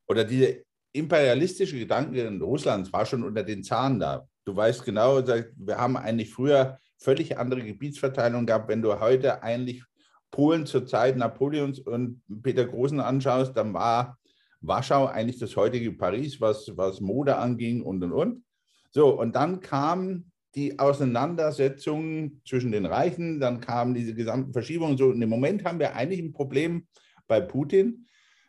oder 0.09 0.25
diese 0.25 0.65
imperialistische 0.93 1.79
Gedanken 1.79 2.41
Russlands 2.41 2.93
war 2.93 3.05
schon 3.05 3.23
unter 3.23 3.43
den 3.43 3.63
Zahlen 3.63 3.99
da. 3.99 4.27
Du 4.45 4.55
weißt 4.57 4.85
genau, 4.85 5.27
wir 5.27 5.77
haben 5.77 5.97
eigentlich 5.97 6.33
früher 6.33 6.79
völlig 6.99 7.37
andere 7.37 7.63
Gebietsverteilung 7.63 8.47
gehabt. 8.47 8.69
Wenn 8.69 8.83
du 8.83 8.99
heute 8.99 9.43
eigentlich 9.43 9.83
Polen 10.31 10.67
zur 10.67 10.87
Zeit 10.87 11.17
Napoleons 11.17 11.81
und 11.81 12.23
Peter 12.43 12.65
Großen 12.65 13.01
anschaust, 13.01 13.57
dann 13.57 13.75
war 13.75 14.19
Warschau 14.61 15.07
eigentlich 15.07 15.39
das 15.39 15.57
heutige 15.57 15.93
Paris, 15.93 16.41
was, 16.41 16.71
was 16.77 17.01
Mode 17.01 17.37
anging 17.37 17.83
und 17.83 18.03
und 18.03 18.13
und. 18.13 18.45
So, 18.91 19.19
und 19.19 19.35
dann 19.35 19.61
kam 19.61 20.31
die 20.57 20.79
Auseinandersetzung 20.79 22.41
zwischen 22.47 22.73
den 22.73 22.87
Reichen, 22.87 23.39
dann 23.39 23.61
kamen 23.61 23.95
diese 23.95 24.15
gesamten 24.15 24.53
Verschiebungen. 24.53 24.97
So, 24.97 25.09
und 25.09 25.21
im 25.21 25.29
Moment 25.29 25.65
haben 25.65 25.79
wir 25.79 25.95
eigentlich 25.95 26.21
ein 26.21 26.33
Problem 26.33 26.87
bei 27.27 27.41
Putin, 27.41 28.07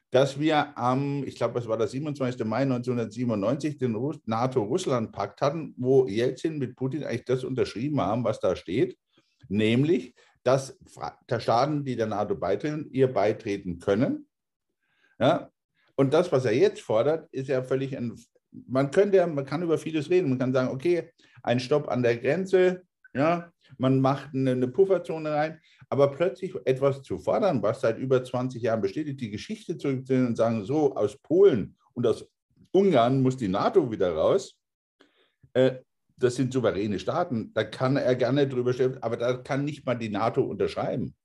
dass 0.10 0.40
wir 0.40 0.78
am, 0.78 1.26
ich 1.26 1.36
glaube, 1.36 1.60
es 1.60 1.68
war 1.68 1.78
der 1.78 1.88
27. 1.88 2.46
Mai 2.46 2.62
1997, 2.62 3.78
den 3.78 3.98
NATO-Russland-Pakt 4.26 5.42
hatten, 5.42 5.76
wo 5.78 6.08
Jelzin 6.08 6.58
mit 6.58 6.78
Putin 6.78 7.04
eigentlich 7.04 7.26
das 7.26 7.44
unterschrieben 7.44 8.00
haben, 8.00 8.24
was 8.24 8.40
da 8.40 8.56
steht, 8.56 8.98
nämlich, 9.50 10.16
dass 10.44 10.78
Staaten, 11.40 11.84
die 11.84 11.98
der 11.98 12.08
NATO 12.08 12.36
beitreten, 12.36 12.88
ihr 12.92 13.12
beitreten 13.12 13.80
können. 13.80 14.28
Ja? 15.20 15.52
Und 15.96 16.14
das, 16.14 16.32
was 16.32 16.46
er 16.46 16.54
jetzt 16.54 16.80
fordert, 16.80 17.28
ist 17.34 17.50
ja 17.50 17.62
völlig 17.64 17.98
ein, 17.98 18.16
man 18.68 18.92
könnte 18.92 19.26
man 19.28 19.46
kann 19.46 19.64
über 19.64 19.78
vieles 19.78 20.10
reden. 20.10 20.30
Man 20.30 20.40
kann 20.40 20.54
sagen, 20.54 20.70
okay, 20.70 21.12
ein 21.44 21.60
Stopp 21.60 21.88
an 21.90 22.04
der 22.04 22.18
Grenze, 22.18 22.84
ja, 23.14 23.52
man 23.78 24.00
macht 24.00 24.34
eine, 24.34 24.52
eine 24.52 24.68
Pufferzone 24.68 25.32
rein, 25.32 25.60
aber 25.90 26.12
plötzlich 26.12 26.54
etwas 26.66 27.04
zu 27.04 27.18
fordern, 27.18 27.62
was 27.62 27.82
seit 27.82 27.98
über 27.98 28.24
20 28.24 28.62
Jahren 28.62 28.82
besteht, 28.82 29.20
die 29.20 29.30
Geschichte 29.30 29.78
zurückzunehmen 29.78 30.30
und 30.30 30.36
sagen, 30.36 30.64
so 30.64 30.96
aus 30.96 31.18
Polen 31.18 31.76
und 31.94 32.06
aus 32.06 32.28
Ungarn 32.72 33.22
muss 33.22 33.38
die 33.38 33.48
NATO 33.48 33.92
wieder 33.92 34.14
raus. 34.14 34.56
Äh, 35.54 35.78
das 36.20 36.36
sind 36.36 36.52
souveräne 36.52 37.00
Staaten, 37.00 37.52
da 37.54 37.64
kann 37.64 37.96
er 37.96 38.16
gerne 38.16 38.48
drüber 38.48 38.74
stellen, 38.74 38.98
aber 39.02 39.18
da 39.18 39.34
kann 39.38 39.66
nicht 39.66 39.86
mal 39.86 39.96
die 39.96 40.10
NATO 40.10 40.42
unterschreiben. 40.42 41.16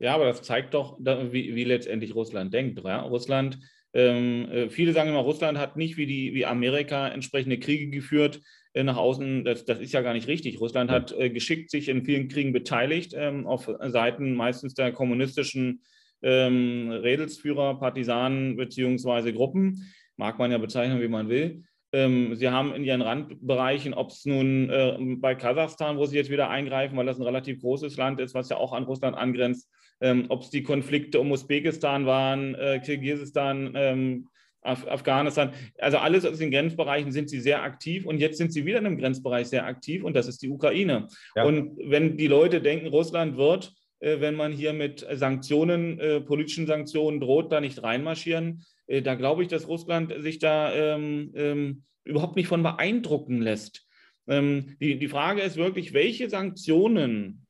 Ja, 0.00 0.14
aber 0.14 0.24
das 0.24 0.42
zeigt 0.42 0.74
doch, 0.74 0.98
wie, 0.98 1.54
wie 1.54 1.64
letztendlich 1.64 2.14
Russland 2.14 2.52
denkt. 2.54 2.82
Ja? 2.82 3.02
Russland 3.02 3.58
ähm, 3.92 4.48
äh, 4.50 4.70
viele 4.70 4.92
sagen 4.92 5.10
immer, 5.10 5.20
Russland 5.20 5.58
hat 5.58 5.76
nicht 5.76 5.96
wie, 5.96 6.06
die, 6.06 6.34
wie 6.34 6.46
Amerika 6.46 7.08
entsprechende 7.08 7.58
Kriege 7.58 7.88
geführt 7.88 8.40
äh, 8.72 8.84
nach 8.84 8.96
außen, 8.96 9.44
das, 9.44 9.64
das, 9.64 9.80
ist 9.80 9.92
ja 9.92 10.02
gar 10.02 10.12
nicht 10.12 10.28
richtig. 10.28 10.60
Russland 10.60 10.90
hat 10.90 11.12
äh, 11.12 11.30
geschickt 11.30 11.70
sich 11.70 11.88
in 11.88 12.04
vielen 12.04 12.28
Kriegen 12.28 12.52
beteiligt, 12.52 13.14
ähm, 13.16 13.46
auf 13.46 13.68
Seiten 13.88 14.34
meistens 14.34 14.74
der 14.74 14.92
kommunistischen 14.92 15.82
ähm, 16.22 16.90
Redelsführer, 16.90 17.78
Partisanen 17.80 18.56
beziehungsweise 18.56 19.32
Gruppen. 19.32 19.92
Mag 20.16 20.38
man 20.38 20.52
ja 20.52 20.58
bezeichnen, 20.58 21.00
wie 21.00 21.08
man 21.08 21.28
will. 21.28 21.64
Ähm, 21.92 22.36
sie 22.36 22.48
haben 22.48 22.72
in 22.74 22.84
ihren 22.84 23.02
Randbereichen, 23.02 23.94
ob 23.94 24.10
es 24.10 24.24
nun 24.24 24.70
äh, 24.70 24.96
bei 25.16 25.34
Kasachstan, 25.34 25.98
wo 25.98 26.06
sie 26.06 26.16
jetzt 26.16 26.30
wieder 26.30 26.48
eingreifen, 26.48 26.96
weil 26.96 27.06
das 27.06 27.18
ein 27.18 27.24
relativ 27.24 27.60
großes 27.60 27.96
Land 27.96 28.20
ist, 28.20 28.34
was 28.34 28.48
ja 28.48 28.56
auch 28.56 28.72
an 28.72 28.84
Russland 28.84 29.16
angrenzt, 29.16 29.68
ähm, 30.00 30.26
ob 30.28 30.42
es 30.42 30.50
die 30.50 30.62
Konflikte 30.62 31.20
um 31.20 31.30
Usbekistan 31.32 32.06
waren, 32.06 32.54
äh, 32.54 32.80
Kirgisistan, 32.84 33.72
ähm, 33.74 34.28
Af 34.62 34.86
Afghanistan, 34.86 35.52
also 35.78 35.96
alles 35.96 36.26
aus 36.26 36.36
den 36.36 36.50
Grenzbereichen 36.50 37.12
sind 37.12 37.30
sie 37.30 37.40
sehr 37.40 37.62
aktiv 37.62 38.04
und 38.04 38.18
jetzt 38.18 38.36
sind 38.36 38.52
sie 38.52 38.66
wieder 38.66 38.78
in 38.78 38.86
einem 38.86 38.98
Grenzbereich 38.98 39.46
sehr 39.46 39.64
aktiv 39.64 40.04
und 40.04 40.14
das 40.14 40.28
ist 40.28 40.42
die 40.42 40.50
Ukraine. 40.50 41.06
Ja. 41.34 41.44
Und 41.44 41.78
wenn 41.82 42.18
die 42.18 42.26
Leute 42.26 42.60
denken, 42.60 42.88
Russland 42.88 43.38
wird, 43.38 43.72
äh, 44.00 44.20
wenn 44.20 44.34
man 44.34 44.52
hier 44.52 44.74
mit 44.74 45.06
Sanktionen, 45.12 45.98
äh, 45.98 46.20
politischen 46.20 46.66
Sanktionen 46.66 47.20
droht, 47.20 47.52
da 47.52 47.62
nicht 47.62 47.82
reinmarschieren, 47.82 48.62
äh, 48.86 49.00
da 49.00 49.14
glaube 49.14 49.42
ich, 49.42 49.48
dass 49.48 49.66
Russland 49.66 50.12
sich 50.18 50.38
da 50.38 50.74
ähm, 50.74 51.32
ähm, 51.34 51.84
überhaupt 52.04 52.36
nicht 52.36 52.48
von 52.48 52.62
beeindrucken 52.62 53.40
lässt. 53.40 53.86
Ähm, 54.28 54.76
die, 54.80 54.98
die 54.98 55.08
Frage 55.08 55.40
ist 55.40 55.56
wirklich, 55.56 55.94
welche 55.94 56.28
Sanktionen 56.28 57.46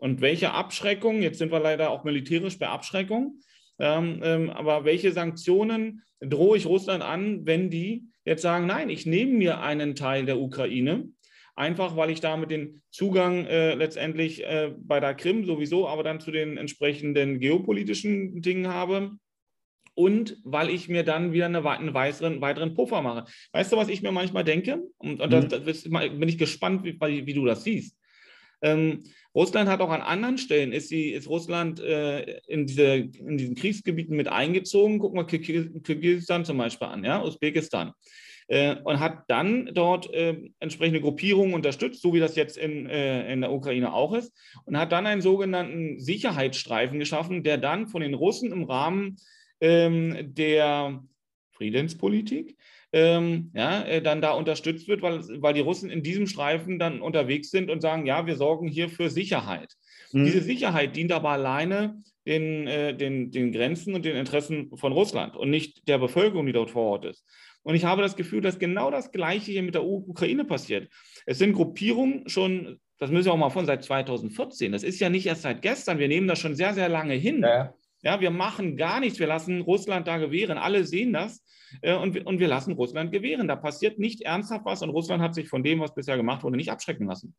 und 0.00 0.22
welche 0.22 0.52
Abschreckung, 0.52 1.20
jetzt 1.20 1.38
sind 1.38 1.52
wir 1.52 1.60
leider 1.60 1.90
auch 1.90 2.04
militärisch 2.04 2.58
bei 2.58 2.68
Abschreckung, 2.68 3.40
ähm, 3.78 4.20
ähm, 4.22 4.50
aber 4.50 4.84
welche 4.84 5.12
Sanktionen 5.12 6.02
drohe 6.20 6.56
ich 6.56 6.66
Russland 6.66 7.02
an, 7.02 7.44
wenn 7.44 7.68
die 7.70 8.04
jetzt 8.24 8.42
sagen, 8.42 8.66
nein, 8.66 8.88
ich 8.88 9.04
nehme 9.04 9.32
mir 9.32 9.60
einen 9.60 9.94
Teil 9.94 10.24
der 10.24 10.38
Ukraine, 10.38 11.08
einfach 11.54 11.96
weil 11.96 12.10
ich 12.10 12.20
damit 12.20 12.50
den 12.50 12.80
Zugang 12.90 13.44
äh, 13.44 13.74
letztendlich 13.74 14.42
äh, 14.42 14.72
bei 14.78 15.00
der 15.00 15.14
Krim 15.14 15.44
sowieso, 15.44 15.86
aber 15.86 16.02
dann 16.02 16.20
zu 16.20 16.30
den 16.30 16.56
entsprechenden 16.56 17.38
geopolitischen 17.38 18.40
Dingen 18.40 18.68
habe 18.68 19.12
und 19.94 20.38
weil 20.44 20.70
ich 20.70 20.88
mir 20.88 21.02
dann 21.02 21.34
wieder 21.34 21.44
eine, 21.44 21.62
einen 21.68 21.92
weiteren, 21.92 22.40
weiteren 22.40 22.74
Puffer 22.74 23.02
mache. 23.02 23.30
Weißt 23.52 23.70
du, 23.70 23.76
was 23.76 23.90
ich 23.90 24.00
mir 24.00 24.12
manchmal 24.12 24.44
denke? 24.44 24.82
Und, 24.96 25.20
und 25.20 25.30
mhm. 25.30 25.48
das, 25.48 25.64
das 25.64 25.82
bin 25.84 26.28
ich 26.28 26.38
gespannt, 26.38 26.84
wie, 26.84 27.26
wie, 27.26 27.34
du 27.34 27.44
das 27.44 27.64
siehst. 27.64 27.99
Ähm, 28.62 29.04
Russland 29.34 29.68
hat 29.68 29.80
auch 29.80 29.90
an 29.90 30.02
anderen 30.02 30.38
Stellen, 30.38 30.72
ist, 30.72 30.88
sie, 30.88 31.10
ist 31.10 31.28
Russland 31.28 31.80
äh, 31.80 32.40
in, 32.46 32.66
diese, 32.66 32.94
in 32.94 33.38
diesen 33.38 33.54
Kriegsgebieten 33.54 34.16
mit 34.16 34.28
eingezogen. 34.28 34.98
Guck 34.98 35.14
mal 35.14 35.24
Kirgisistan 35.24 36.44
zum 36.44 36.58
Beispiel 36.58 36.88
an, 36.88 37.04
ja, 37.04 37.22
Usbekistan. 37.22 37.92
Äh, 38.48 38.76
und 38.82 38.98
hat 38.98 39.22
dann 39.28 39.70
dort 39.74 40.12
äh, 40.12 40.36
entsprechende 40.58 41.00
Gruppierungen 41.00 41.54
unterstützt, 41.54 42.02
so 42.02 42.12
wie 42.12 42.18
das 42.18 42.34
jetzt 42.34 42.58
in, 42.58 42.86
äh, 42.86 43.32
in 43.32 43.42
der 43.42 43.52
Ukraine 43.52 43.92
auch 43.92 44.12
ist, 44.12 44.32
und 44.64 44.76
hat 44.76 44.90
dann 44.90 45.06
einen 45.06 45.22
sogenannten 45.22 46.00
Sicherheitsstreifen 46.00 46.98
geschaffen, 46.98 47.44
der 47.44 47.58
dann 47.58 47.86
von 47.86 48.02
den 48.02 48.14
Russen 48.14 48.50
im 48.50 48.64
Rahmen 48.64 49.18
ähm, 49.60 50.34
der 50.34 51.00
Friedenspolitik 51.52 52.56
ähm, 52.92 53.50
ja, 53.54 53.82
äh, 53.82 54.02
dann 54.02 54.20
da 54.20 54.32
unterstützt 54.32 54.88
wird, 54.88 55.02
weil, 55.02 55.20
weil 55.40 55.54
die 55.54 55.60
Russen 55.60 55.90
in 55.90 56.02
diesem 56.02 56.26
Streifen 56.26 56.78
dann 56.78 57.00
unterwegs 57.00 57.50
sind 57.50 57.70
und 57.70 57.80
sagen, 57.80 58.06
ja, 58.06 58.26
wir 58.26 58.36
sorgen 58.36 58.68
hier 58.68 58.88
für 58.88 59.10
Sicherheit. 59.10 59.74
Mhm. 60.12 60.24
Diese 60.24 60.40
Sicherheit 60.42 60.96
dient 60.96 61.12
aber 61.12 61.30
alleine 61.30 62.02
den, 62.26 62.66
äh, 62.66 62.94
den, 62.94 63.30
den 63.30 63.52
Grenzen 63.52 63.94
und 63.94 64.04
den 64.04 64.16
Interessen 64.16 64.76
von 64.76 64.92
Russland 64.92 65.36
und 65.36 65.50
nicht 65.50 65.88
der 65.88 65.98
Bevölkerung, 65.98 66.46
die 66.46 66.52
dort 66.52 66.70
vor 66.70 66.82
Ort 66.82 67.04
ist. 67.04 67.24
Und 67.62 67.74
ich 67.74 67.84
habe 67.84 68.02
das 68.02 68.16
Gefühl, 68.16 68.40
dass 68.40 68.58
genau 68.58 68.90
das 68.90 69.12
Gleiche 69.12 69.52
hier 69.52 69.62
mit 69.62 69.74
der 69.74 69.84
Ukraine 69.84 70.44
passiert. 70.44 70.90
Es 71.26 71.38
sind 71.38 71.52
Gruppierungen 71.52 72.28
schon, 72.28 72.80
das 72.98 73.10
müssen 73.10 73.26
wir 73.26 73.32
auch 73.32 73.38
mal 73.38 73.50
von 73.50 73.66
seit 73.66 73.84
2014, 73.84 74.72
das 74.72 74.82
ist 74.82 75.00
ja 75.00 75.10
nicht 75.10 75.26
erst 75.26 75.42
seit 75.42 75.62
gestern, 75.62 75.98
wir 75.98 76.08
nehmen 76.08 76.26
das 76.26 76.38
schon 76.38 76.54
sehr, 76.54 76.74
sehr 76.74 76.88
lange 76.88 77.14
hin. 77.14 77.42
Ja. 77.42 77.74
Ja, 78.02 78.20
wir 78.20 78.30
machen 78.30 78.76
gar 78.76 79.00
nichts. 79.00 79.18
Wir 79.18 79.26
lassen 79.26 79.60
Russland 79.60 80.08
da 80.08 80.18
gewähren. 80.18 80.58
Alle 80.58 80.84
sehen 80.84 81.12
das. 81.12 81.44
Äh, 81.82 81.94
und, 81.94 82.14
wir, 82.14 82.26
und 82.26 82.40
wir 82.40 82.48
lassen 82.48 82.72
Russland 82.72 83.12
gewähren. 83.12 83.48
Da 83.48 83.56
passiert 83.56 83.98
nicht 83.98 84.22
ernsthaft 84.22 84.64
was. 84.64 84.82
Und 84.82 84.90
Russland 84.90 85.22
hat 85.22 85.34
sich 85.34 85.48
von 85.48 85.62
dem, 85.62 85.80
was 85.80 85.94
bisher 85.94 86.16
gemacht 86.16 86.42
wurde, 86.42 86.56
nicht 86.56 86.70
abschrecken 86.70 87.06
lassen. 87.06 87.34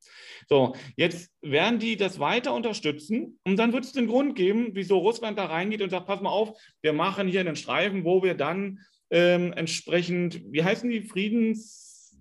So, 0.47 0.75
jetzt 0.95 1.31
werden 1.41 1.79
die 1.79 1.97
das 1.97 2.19
weiter 2.19 2.53
unterstützen. 2.53 3.39
Und 3.43 3.57
dann 3.57 3.73
wird 3.73 3.85
es 3.85 3.93
den 3.93 4.07
Grund 4.07 4.35
geben, 4.35 4.69
wieso 4.73 4.99
Russland 4.99 5.37
da 5.37 5.45
reingeht 5.45 5.81
und 5.81 5.89
sagt: 5.89 6.07
Pass 6.07 6.21
mal 6.21 6.29
auf, 6.29 6.57
wir 6.81 6.93
machen 6.93 7.27
hier 7.27 7.41
einen 7.41 7.55
Streifen, 7.55 8.05
wo 8.05 8.23
wir 8.23 8.35
dann 8.35 8.79
ähm, 9.09 9.53
entsprechend, 9.53 10.41
wie 10.51 10.63
heißen 10.63 10.89
die 10.89 11.01
Friedens. 11.01 12.17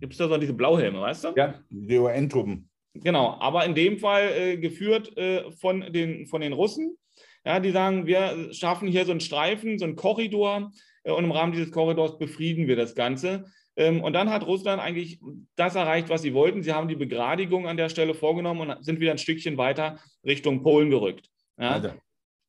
Gibt 0.00 0.12
es 0.12 0.18
da 0.18 0.28
so 0.28 0.38
diese 0.38 0.54
Blauhelme, 0.54 1.00
weißt 1.00 1.24
du? 1.24 1.32
Ja, 1.36 1.60
die 1.68 1.98
UN-Truppen. 1.98 2.70
Genau, 2.94 3.36
aber 3.38 3.66
in 3.66 3.74
dem 3.74 3.98
Fall 3.98 4.32
äh, 4.34 4.56
geführt 4.56 5.16
äh, 5.16 5.50
von, 5.52 5.92
den, 5.92 6.26
von 6.26 6.40
den 6.40 6.52
Russen. 6.52 6.96
Ja, 7.44 7.58
die 7.58 7.70
sagen, 7.70 8.06
wir 8.06 8.52
schaffen 8.52 8.88
hier 8.88 9.04
so 9.04 9.12
einen 9.12 9.20
Streifen, 9.20 9.78
so 9.78 9.84
einen 9.84 9.96
Korridor 9.96 10.72
äh, 11.04 11.12
und 11.12 11.24
im 11.24 11.32
Rahmen 11.32 11.52
dieses 11.52 11.72
Korridors 11.72 12.18
befrieden 12.18 12.66
wir 12.66 12.76
das 12.76 12.94
Ganze. 12.94 13.46
Ähm, 13.76 14.02
und 14.02 14.12
dann 14.12 14.30
hat 14.30 14.46
Russland 14.46 14.80
eigentlich 14.80 15.20
das 15.56 15.74
erreicht, 15.74 16.08
was 16.08 16.22
sie 16.22 16.34
wollten. 16.34 16.62
Sie 16.62 16.72
haben 16.72 16.88
die 16.88 16.96
Begradigung 16.96 17.66
an 17.66 17.76
der 17.76 17.88
Stelle 17.88 18.14
vorgenommen 18.14 18.68
und 18.68 18.84
sind 18.84 19.00
wieder 19.00 19.12
ein 19.12 19.18
Stückchen 19.18 19.56
weiter 19.56 19.98
Richtung 20.24 20.62
Polen 20.62 20.90
gerückt. 20.90 21.30
Ja? 21.58 21.70
Also, 21.70 21.92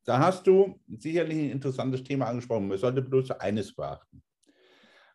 da 0.03 0.19
hast 0.19 0.45
du 0.47 0.79
sicherlich 0.97 1.37
ein 1.37 1.51
interessantes 1.51 2.03
Thema 2.03 2.25
angesprochen. 2.25 2.67
Man 2.67 2.77
sollte 2.77 3.01
bloß 3.01 3.31
eines 3.31 3.73
beachten. 3.73 4.21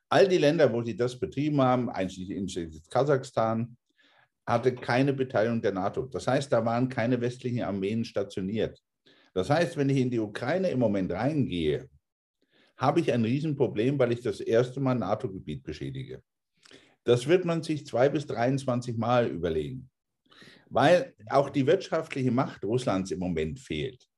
All 0.09 0.29
die 0.29 0.39
Länder, 0.39 0.73
wo 0.73 0.83
sie 0.83 0.97
das 0.97 1.19
betrieben 1.19 1.61
haben, 1.61 1.91
einschließlich 1.91 2.89
Kasachstan, 2.89 3.77
hatte 4.47 4.75
keine 4.75 5.13
Beteiligung 5.13 5.61
der 5.61 5.73
NATO. 5.73 6.07
Das 6.07 6.29
heißt, 6.29 6.53
da 6.53 6.65
waren 6.65 6.89
keine 6.89 7.21
westlichen 7.21 7.63
Armeen 7.63 8.05
stationiert. 8.05 8.81
Das 9.37 9.51
heißt, 9.51 9.77
wenn 9.77 9.91
ich 9.91 9.99
in 9.99 10.11
die 10.11 10.19
Ukraine 10.19 10.71
im 10.71 10.79
Moment 10.79 11.13
reingehe, 11.13 11.91
habe 12.79 13.01
ich 13.01 13.13
ein 13.13 13.23
Riesenproblem, 13.23 13.99
weil 13.99 14.13
ich 14.13 14.23
das 14.23 14.41
erste 14.41 14.81
Mal 14.81 14.95
NATO-Gebiet 14.95 15.63
beschädige. 15.63 16.23
Das 17.05 17.27
wird 17.27 17.45
man 17.45 17.63
sich 17.63 17.85
zwei 17.85 18.09
bis 18.09 18.27
23 18.27 18.97
Mal 18.97 19.27
überlegen, 19.27 19.91
weil 20.71 21.15
auch 21.29 21.51
die 21.51 21.67
wirtschaftliche 21.67 22.31
Macht 22.31 22.65
Russlands 22.65 23.11
im 23.11 23.19
Moment 23.19 23.61
fehlt. 23.61 24.09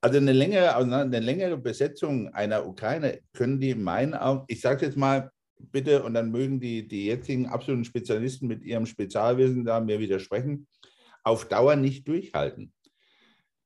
Also 0.00 0.18
eine 0.18 0.32
längere, 0.32 0.76
also 0.76 0.92
eine 0.92 1.18
längere 1.18 1.58
Besetzung 1.58 2.28
einer 2.28 2.64
Ukraine 2.64 3.18
können 3.32 3.58
die 3.58 3.70
in 3.70 3.82
meinen 3.82 4.14
Augen, 4.14 4.44
ich 4.46 4.60
sage 4.60 4.86
jetzt 4.86 4.96
mal 4.96 5.32
bitte, 5.58 6.04
und 6.04 6.14
dann 6.14 6.30
mögen 6.30 6.60
die, 6.60 6.86
die 6.86 7.06
jetzigen 7.06 7.46
absoluten 7.48 7.84
Spezialisten 7.84 8.46
mit 8.46 8.62
ihrem 8.62 8.86
Spezialwissen 8.86 9.64
da 9.64 9.80
mir 9.80 9.98
widersprechen, 9.98 10.68
auf 11.24 11.48
Dauer 11.48 11.74
nicht 11.74 12.06
durchhalten. 12.06 12.72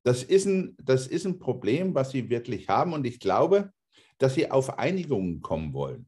Das 0.06 0.22
ist, 0.22 0.46
ein, 0.46 0.76
das 0.80 1.08
ist 1.08 1.26
ein 1.26 1.40
Problem, 1.40 1.92
was 1.92 2.12
sie 2.12 2.30
wirklich 2.30 2.68
haben. 2.68 2.92
Und 2.92 3.04
ich 3.04 3.18
glaube, 3.18 3.72
dass 4.18 4.34
sie 4.34 4.48
auf 4.48 4.78
Einigungen 4.78 5.42
kommen 5.42 5.72
wollen. 5.72 6.06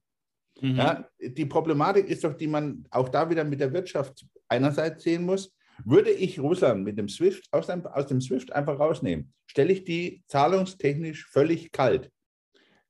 Mhm. 0.61 0.77
Ja, 0.77 1.09
die 1.21 1.47
Problematik 1.47 2.09
ist 2.09 2.23
doch, 2.23 2.35
die 2.35 2.47
man 2.47 2.87
auch 2.91 3.09
da 3.09 3.29
wieder 3.29 3.43
mit 3.43 3.59
der 3.59 3.73
Wirtschaft 3.73 4.25
einerseits 4.47 5.03
sehen 5.03 5.25
muss. 5.25 5.53
Würde 5.85 6.11
ich 6.13 6.39
Russland 6.39 6.85
mit 6.85 6.97
dem 6.97 7.09
SWIFT 7.09 7.49
aus 7.51 7.67
dem, 7.67 7.85
aus 7.87 8.07
dem 8.07 8.21
SWIFT 8.21 8.53
einfach 8.53 8.79
rausnehmen, 8.79 9.33
stelle 9.47 9.73
ich 9.73 9.83
die 9.83 10.23
zahlungstechnisch 10.29 11.27
völlig 11.27 11.73
kalt. 11.73 12.09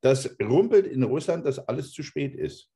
Das 0.02 0.36
rumpelt 0.42 0.86
in 0.86 1.04
Russland, 1.04 1.46
dass 1.46 1.58
alles 1.58 1.90
zu 1.90 2.02
spät 2.02 2.34
ist. 2.34 2.68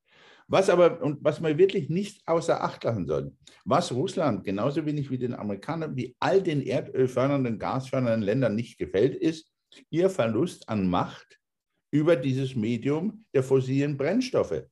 Was 0.52 0.68
aber, 0.68 1.00
und 1.00 1.24
was 1.24 1.40
man 1.40 1.56
wirklich 1.56 1.88
nicht 1.88 2.20
außer 2.26 2.62
Acht 2.62 2.84
lassen 2.84 3.06
soll, 3.06 3.32
was 3.64 3.90
Russland 3.90 4.44
genauso 4.44 4.84
wenig 4.84 5.10
wie 5.10 5.16
den 5.16 5.32
Amerikanern, 5.32 5.96
wie 5.96 6.14
all 6.20 6.42
den 6.42 6.60
erdölfördernden, 6.60 7.58
gasfördernden 7.58 8.20
Ländern 8.20 8.54
nicht 8.54 8.76
gefällt, 8.76 9.14
ist 9.14 9.50
ihr 9.88 10.10
Verlust 10.10 10.68
an 10.68 10.90
Macht 10.90 11.38
über 11.90 12.16
dieses 12.16 12.54
Medium 12.54 13.24
der 13.32 13.42
fossilen 13.42 13.96
Brennstoffe. 13.96 14.64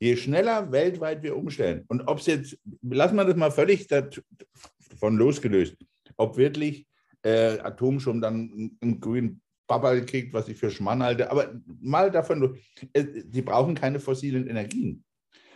Je 0.00 0.16
schneller 0.16 0.72
weltweit 0.72 1.22
wir 1.22 1.36
umstellen, 1.36 1.84
und 1.86 2.08
ob 2.08 2.18
es 2.18 2.26
jetzt, 2.26 2.58
lassen 2.82 3.14
wir 3.14 3.24
das 3.24 3.36
mal 3.36 3.52
völlig 3.52 3.86
davon 3.86 5.16
losgelöst, 5.16 5.76
ob 6.16 6.38
wirklich 6.38 6.88
äh, 7.22 7.56
Atomstrom 7.60 8.20
dann 8.20 8.76
einen 8.80 8.98
grünen 8.98 9.40
Babal 9.68 10.04
kriegt, 10.04 10.32
was 10.32 10.48
ich 10.48 10.56
für 10.56 10.72
Schmann 10.72 11.04
halte, 11.04 11.30
aber 11.30 11.54
mal 11.80 12.10
davon, 12.10 12.58
äh, 12.94 13.04
sie 13.30 13.42
brauchen 13.42 13.76
keine 13.76 14.00
fossilen 14.00 14.48
Energien. 14.48 15.04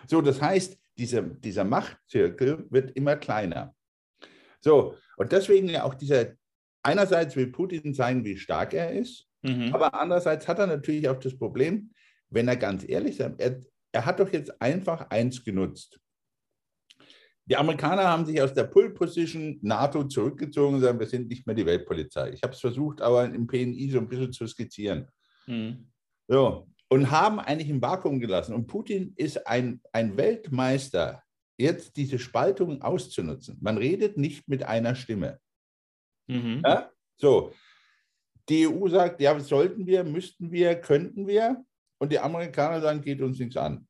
So, 0.07 0.21
das 0.21 0.41
heißt, 0.41 0.79
dieser, 0.97 1.23
dieser 1.23 1.65
Machtzirkel 1.65 2.67
wird 2.71 2.93
immer 2.97 3.17
kleiner. 3.17 3.75
So, 4.61 4.97
und 5.17 5.33
deswegen 5.33 5.69
ja 5.69 5.85
auch 5.85 5.95
dieser, 5.95 6.33
einerseits 6.83 7.37
will 7.37 7.49
Putin 7.49 7.95
zeigen, 7.95 8.25
wie 8.25 8.39
stark 8.39 8.73
er 8.75 8.93
ist, 8.93 9.27
mhm. 9.43 9.75
aber 9.75 9.95
andererseits 9.95 10.49
hat 10.49 10.59
er 10.59 10.67
natürlich 10.67 11.09
auch 11.09 11.19
das 11.19 11.37
Problem, 11.37 11.91
wenn 12.31 12.49
er 12.49 12.57
ganz 12.57 12.89
ehrlich 12.89 13.21
ist, 13.21 13.21
er, 13.39 13.61
er 13.93 14.07
hat 14.07 14.21
doch 14.21 14.33
jetzt 14.33 14.61
einfach 14.61 15.09
eins 15.11 15.45
genutzt. 15.45 16.01
Die 17.47 17.57
Amerikaner 17.57 18.05
haben 18.05 18.25
sich 18.25 18.41
aus 18.41 18.55
der 18.55 18.65
Pull-Position 18.65 19.59
NATO 19.61 20.05
zurückgezogen 20.05 20.77
und 20.77 20.81
sagen, 20.81 20.99
wir 20.99 21.07
sind 21.07 21.29
nicht 21.29 21.47
mehr 21.47 21.55
die 21.55 21.67
Weltpolizei. 21.67 22.31
Ich 22.31 22.43
habe 22.43 22.55
es 22.55 22.61
versucht, 22.61 23.03
aber 23.03 23.27
im 23.27 23.47
PNI 23.47 23.91
so 23.91 23.99
ein 23.99 24.09
bisschen 24.09 24.33
zu 24.33 24.47
skizzieren. 24.47 25.07
Mhm. 25.47 25.91
So, 26.27 26.67
und 26.89 27.11
haben 27.11 27.41
eigentlich 27.41 27.71
im 27.71 27.83
Vakuum 27.83 28.21
gelassen. 28.21 28.55
Und 28.55 28.67
Putin 28.67 29.15
ist 29.17 29.47
ein, 29.47 29.81
ein 29.93 30.17
Weltmeister 30.17 31.23
jetzt 31.57 31.97
diese 31.97 32.19
Spaltung 32.19 32.83
auszunutzen. 32.83 33.59
Man 33.61 33.79
redet 33.79 34.17
nicht 34.17 34.49
mit 34.49 34.65
einer 34.65 34.95
Stimme. 34.95 35.39
Mhm. 36.27 36.63
Ja? 36.65 36.91
So, 37.17 37.53
die 38.49 38.67
EU 38.67 38.89
sagt, 38.89 39.21
ja, 39.21 39.39
sollten 39.41 39.87
wir, 39.87 40.05
müssten 40.05 40.51
wir, 40.51 40.75
könnten 40.77 41.27
wir. 41.27 41.65
Und 41.99 42.13
die 42.13 42.19
Amerikaner 42.19 42.81
sagen, 42.81 43.01
geht 43.01 43.23
uns 43.23 43.39
nichts 43.39 43.57
an. 43.57 43.87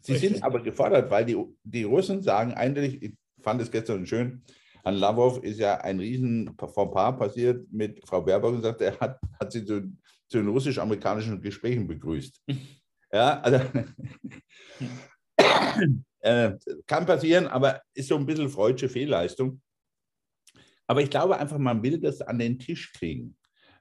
Sie 0.00 0.12
Richtig. 0.12 0.32
sind 0.32 0.42
aber 0.42 0.62
gefordert, 0.62 1.10
weil 1.10 1.24
die, 1.24 1.36
die 1.62 1.84
Russen 1.84 2.22
sagen 2.22 2.52
eindeutig, 2.54 3.02
ich 3.02 3.14
fand 3.42 3.60
es 3.60 3.70
gestern 3.70 4.06
schön, 4.06 4.42
an 4.84 4.94
Lavrov 4.94 5.42
ist 5.42 5.58
ja 5.58 5.78
ein 5.78 5.98
riesen 5.98 6.54
Fauxpas 6.56 7.18
passiert 7.18 7.66
mit 7.70 8.00
Frau 8.06 8.22
Baerbock 8.22 8.54
und 8.54 8.62
sagt, 8.62 8.80
er 8.80 8.98
hat, 9.00 9.18
hat 9.38 9.52
sie 9.52 9.64
zu, 9.64 9.92
zu 10.28 10.38
den 10.38 10.48
russisch-amerikanischen 10.48 11.40
Gesprächen 11.40 11.86
begrüßt. 11.86 12.42
Ja, 13.10 13.40
also 13.40 13.64
äh, 16.20 16.52
kann 16.86 17.06
passieren, 17.06 17.46
aber 17.46 17.80
ist 17.94 18.08
so 18.08 18.16
ein 18.18 18.26
bisschen 18.26 18.50
freudsche 18.50 18.90
Fehlleistung. 18.90 19.62
Aber 20.86 21.00
ich 21.00 21.08
glaube 21.08 21.38
einfach, 21.38 21.56
man 21.56 21.82
will 21.82 21.98
das 21.98 22.20
an 22.20 22.38
den 22.38 22.58
Tisch 22.58 22.92
kriegen, 22.92 23.34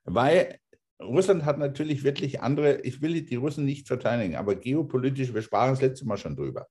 weil 0.05 0.59
Russland 1.01 1.45
hat 1.45 1.57
natürlich 1.57 2.03
wirklich 2.03 2.41
andere, 2.41 2.79
ich 2.81 3.01
will 3.01 3.21
die 3.21 3.35
Russen 3.35 3.65
nicht 3.65 3.87
verteidigen, 3.87 4.35
aber 4.35 4.55
geopolitisch, 4.55 5.33
wir 5.33 5.41
sprachen 5.41 5.71
das 5.71 5.81
letzte 5.81 6.05
Mal 6.05 6.17
schon 6.17 6.37
drüber. 6.37 6.67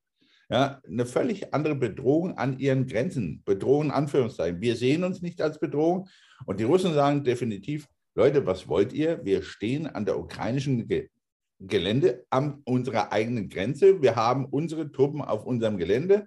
Ja, 0.49 0.81
eine 0.87 1.07
völlig 1.07 1.53
andere 1.53 1.75
Bedrohung 1.75 2.39
an 2.39 2.59
ihren 2.59 2.87
Grenzen. 2.87 3.43
Bedrohung 3.45 3.87
in 3.87 3.91
Anführungszeichen. 3.91 4.61
Wir 4.61 4.77
sehen 4.77 5.03
uns 5.03 5.21
nicht 5.21 5.43
als 5.43 5.59
Bedrohung. 5.59 6.09
Und 6.45 6.61
die 6.61 6.65
Russen 6.65 6.95
sagen 6.95 7.25
definitiv, 7.25 7.89
Leute, 8.17 8.47
was 8.47 8.67
wollt 8.67 8.95
ihr? 8.95 9.23
Wir 9.27 9.43
stehen 9.43 9.87
an 9.87 10.07
der 10.07 10.19
ukrainischen 10.19 10.89
Ge 10.89 11.11
Gelände 11.59 12.25
an 12.31 12.63
unserer 12.65 13.13
eigenen 13.13 13.51
Grenze. 13.51 14.01
Wir 14.01 14.17
haben 14.17 14.47
unsere 14.47 14.91
Truppen 14.91 15.21
auf 15.21 15.45
unserem 15.45 15.77
Gelände 15.77 16.27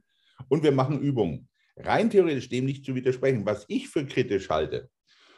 und 0.50 0.64
wir 0.64 0.72
machen 0.72 1.02
Übungen. 1.02 1.48
Rein 1.78 2.12
theoretisch 2.12 2.50
dem 2.50 2.66
nicht 2.66 2.86
zu 2.86 2.94
widersprechen, 2.94 3.46
was 3.46 3.66
ich 3.70 3.90
für 3.90 4.06
kritisch 4.06 4.50
halte. 4.50 4.90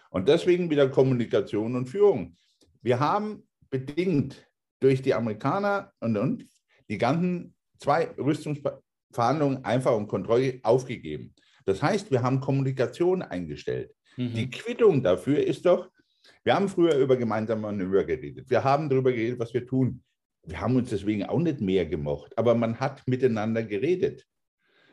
Und 0.09 0.27
deswegen 0.27 0.69
wieder 0.69 0.89
Kommunikation 0.89 1.75
und 1.75 1.87
Führung. 1.87 2.35
Wir 2.81 2.99
haben 2.99 3.47
bedingt 3.69 4.45
durch 4.81 5.01
die 5.01 5.13
Amerikaner 5.13 5.93
und, 6.01 6.17
und 6.17 6.45
die 6.89 6.97
ganzen 6.97 7.53
zwei 7.79 8.09
Rüstungsverhandlungen 8.17 9.63
einfach 9.63 9.95
und 9.95 10.07
Kontrolle 10.07 10.59
aufgegeben. 10.63 11.33
Das 11.65 11.81
heißt, 11.81 12.11
wir 12.11 12.21
haben 12.21 12.41
Kommunikation 12.41 13.21
eingestellt. 13.21 13.93
Mhm. 14.17 14.33
Die 14.33 14.49
Quittung 14.49 15.01
dafür 15.01 15.45
ist 15.45 15.65
doch, 15.65 15.89
wir 16.43 16.55
haben 16.55 16.69
früher 16.69 16.95
über 16.95 17.17
gemeinsame 17.17 17.62
Manöver 17.62 18.03
geredet. 18.03 18.49
Wir 18.49 18.63
haben 18.63 18.89
darüber 18.89 19.12
geredet, 19.12 19.39
was 19.39 19.53
wir 19.53 19.65
tun. 19.65 20.03
Wir 20.43 20.60
haben 20.60 20.75
uns 20.75 20.89
deswegen 20.89 21.25
auch 21.25 21.39
nicht 21.39 21.62
mehr 21.62 21.86
gemocht, 21.86 22.36
aber 22.38 22.55
man 22.55 22.79
hat 22.79 23.07
miteinander 23.07 23.63
geredet. 23.63 24.25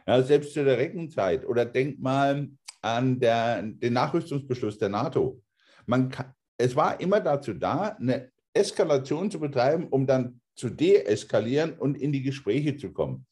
Ja, 0.07 0.23
selbst 0.23 0.55
zu 0.55 0.65
der 0.65 0.79
Reckenzeit. 0.79 1.47
Oder 1.47 1.65
denk 1.65 2.01
mal 2.01 2.49
an 2.83 3.19
der, 3.19 3.63
den 3.63 3.93
Nachrüstungsbeschluss 3.93 4.79
der 4.79 4.89
NATO. 4.89 5.43
Man 5.87 6.11
kann, 6.11 6.33
es 6.57 6.77
war 6.77 7.01
immer 7.01 7.21
dazu 7.21 7.55
da, 7.55 7.97
eine 7.99 8.31
Eskalation 8.53 9.31
zu 9.31 9.41
betreiben, 9.41 9.89
um 9.89 10.07
dann 10.07 10.41
zu 10.55 10.69
deeskalieren 10.71 11.75
und 11.79 11.97
in 11.97 12.13
die 12.13 12.23
Gespräche 12.23 12.77
zu 12.77 12.93
kommen. 12.93 13.27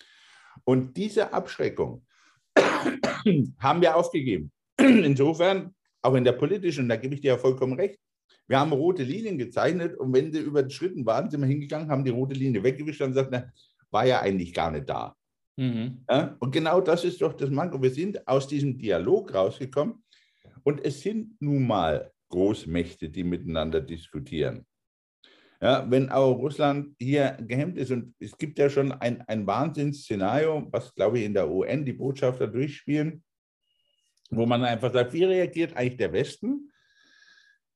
Und 0.64 0.96
diese 0.96 1.32
Abschreckung 1.32 2.06
haben 3.58 3.80
wir 3.80 3.96
aufgegeben. 3.96 4.52
Insofern, 4.78 5.74
auch 6.06 6.14
in 6.14 6.24
der 6.24 6.32
politischen, 6.32 6.84
und 6.84 6.88
da 6.88 6.96
gebe 6.96 7.14
ich 7.14 7.20
dir 7.20 7.32
ja 7.32 7.38
vollkommen 7.38 7.74
recht, 7.74 7.98
wir 8.48 8.60
haben 8.60 8.72
rote 8.72 9.02
Linien 9.02 9.38
gezeichnet 9.38 9.96
und 9.98 10.12
wenn 10.12 10.32
sie 10.32 10.38
überschritten 10.38 11.04
waren, 11.04 11.30
sind 11.30 11.40
wir 11.40 11.48
hingegangen, 11.48 11.90
haben 11.90 12.04
die 12.04 12.10
rote 12.10 12.34
Linie 12.34 12.62
weggewischt 12.62 13.02
und 13.02 13.08
gesagt, 13.08 13.30
na, 13.32 13.50
war 13.90 14.06
ja 14.06 14.20
eigentlich 14.20 14.54
gar 14.54 14.70
nicht 14.70 14.88
da. 14.88 15.14
Mhm. 15.56 16.04
Ja, 16.08 16.36
und 16.38 16.52
genau 16.52 16.80
das 16.80 17.04
ist 17.04 17.20
doch 17.20 17.32
das 17.32 17.50
Manko. 17.50 17.82
Wir 17.82 17.90
sind 17.90 18.26
aus 18.28 18.46
diesem 18.46 18.78
Dialog 18.78 19.34
rausgekommen 19.34 20.04
und 20.62 20.84
es 20.84 21.00
sind 21.00 21.40
nun 21.40 21.66
mal 21.66 22.12
Großmächte, 22.28 23.08
die 23.08 23.24
miteinander 23.24 23.80
diskutieren. 23.80 24.66
Ja, 25.60 25.90
wenn 25.90 26.10
auch 26.10 26.34
Russland 26.34 26.94
hier 27.00 27.38
gehemmt 27.40 27.78
ist, 27.78 27.90
und 27.90 28.14
es 28.18 28.36
gibt 28.36 28.58
ja 28.58 28.68
schon 28.68 28.92
ein, 28.92 29.22
ein 29.22 29.46
Wahnsinnsszenario, 29.46 30.68
was, 30.70 30.94
glaube 30.94 31.18
ich, 31.18 31.24
in 31.24 31.32
der 31.32 31.50
UN 31.50 31.84
die 31.84 31.94
Botschafter 31.94 32.46
durchspielen, 32.46 33.22
wo 34.30 34.46
man 34.46 34.64
einfach 34.64 34.92
sagt, 34.92 35.12
wie 35.12 35.24
reagiert 35.24 35.76
eigentlich 35.76 35.98
der 35.98 36.12
Westen, 36.12 36.72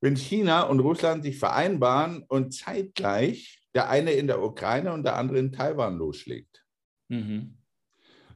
wenn 0.00 0.16
China 0.16 0.62
und 0.62 0.80
Russland 0.80 1.24
sich 1.24 1.38
vereinbaren 1.38 2.24
und 2.28 2.54
zeitgleich 2.54 3.60
der 3.74 3.88
eine 3.88 4.12
in 4.12 4.26
der 4.26 4.42
Ukraine 4.42 4.92
und 4.92 5.04
der 5.04 5.16
andere 5.16 5.38
in 5.38 5.52
Taiwan 5.52 5.96
losschlägt. 5.98 6.64
Mhm. 7.08 7.56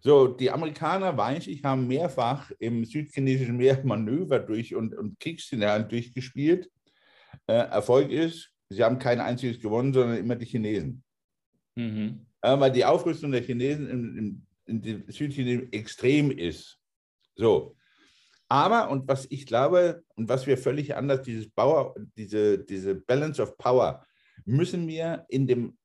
So, 0.01 0.29
die 0.29 0.51
Amerikaner, 0.51 1.17
weiß 1.17 1.47
ich, 1.47 1.65
haben 1.65 1.89
mehrfach 1.89 2.51
im 2.59 2.85
südchinesischen 2.85 3.57
Meer 3.57 3.83
Manöver 3.85 4.39
durch 4.39 4.75
und, 4.75 4.95
und 4.95 5.19
Kriegsszenarien 5.19 5.89
durchgespielt. 5.89 6.71
Äh, 7.47 7.55
Erfolg 7.55 8.11
ist, 8.11 8.53
sie 8.69 8.85
haben 8.85 8.99
kein 8.99 9.21
einziges 9.21 9.59
gewonnen, 9.59 9.95
sondern 9.95 10.19
immer 10.19 10.37
die 10.37 10.45
Chinesen. 10.45 11.03
Mhm. 11.75 12.27
Äh, 12.43 12.61
weil 12.61 12.71
die 12.71 12.85
Aufrüstung 12.85 13.33
der 13.33 13.43
Chinesen 13.43 13.89
in, 13.89 14.47
in 14.67 14.83
den 14.83 15.11
Südchinesischen 15.11 15.73
extrem 15.73 16.31
ist. 16.31 16.79
So. 17.35 17.75
Aber, 18.55 18.89
und 18.89 19.09
was 19.09 19.27
ich 19.31 19.47
glaube, 19.47 20.05
und 20.15 20.29
was 20.29 20.47
wir 20.47 20.57
völlig 20.57 20.95
anders, 20.95 21.23
dieses 21.23 21.51
Bauer, 21.51 21.93
diese, 22.17 22.57
diese 22.65 22.95
Balance 22.95 23.43
of 23.43 23.59
Power, 23.59 24.07
müssen 24.45 24.87
wir 24.87 25.27
in 25.29 25.49
dem, 25.49 25.77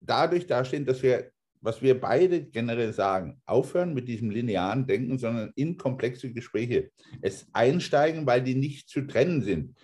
dadurch 0.00 0.46
dastehen, 0.46 0.86
dass 0.86 1.02
wir 1.02 1.32
was 1.64 1.80
wir 1.80 2.00
beide 2.00 2.44
generell 2.44 2.92
sagen, 2.92 3.40
aufhören 3.46 3.94
mit 3.94 4.08
diesem 4.08 4.30
linearen 4.30 4.84
Denken, 4.86 5.16
sondern 5.18 5.52
in 5.54 5.76
komplexe 5.76 6.32
Gespräche 6.32 6.90
es 7.20 7.46
einsteigen, 7.52 8.26
weil 8.26 8.42
die 8.42 8.56
nicht 8.56 8.88
zu 8.88 9.02
trennen 9.02 9.42
sind. 9.42 9.76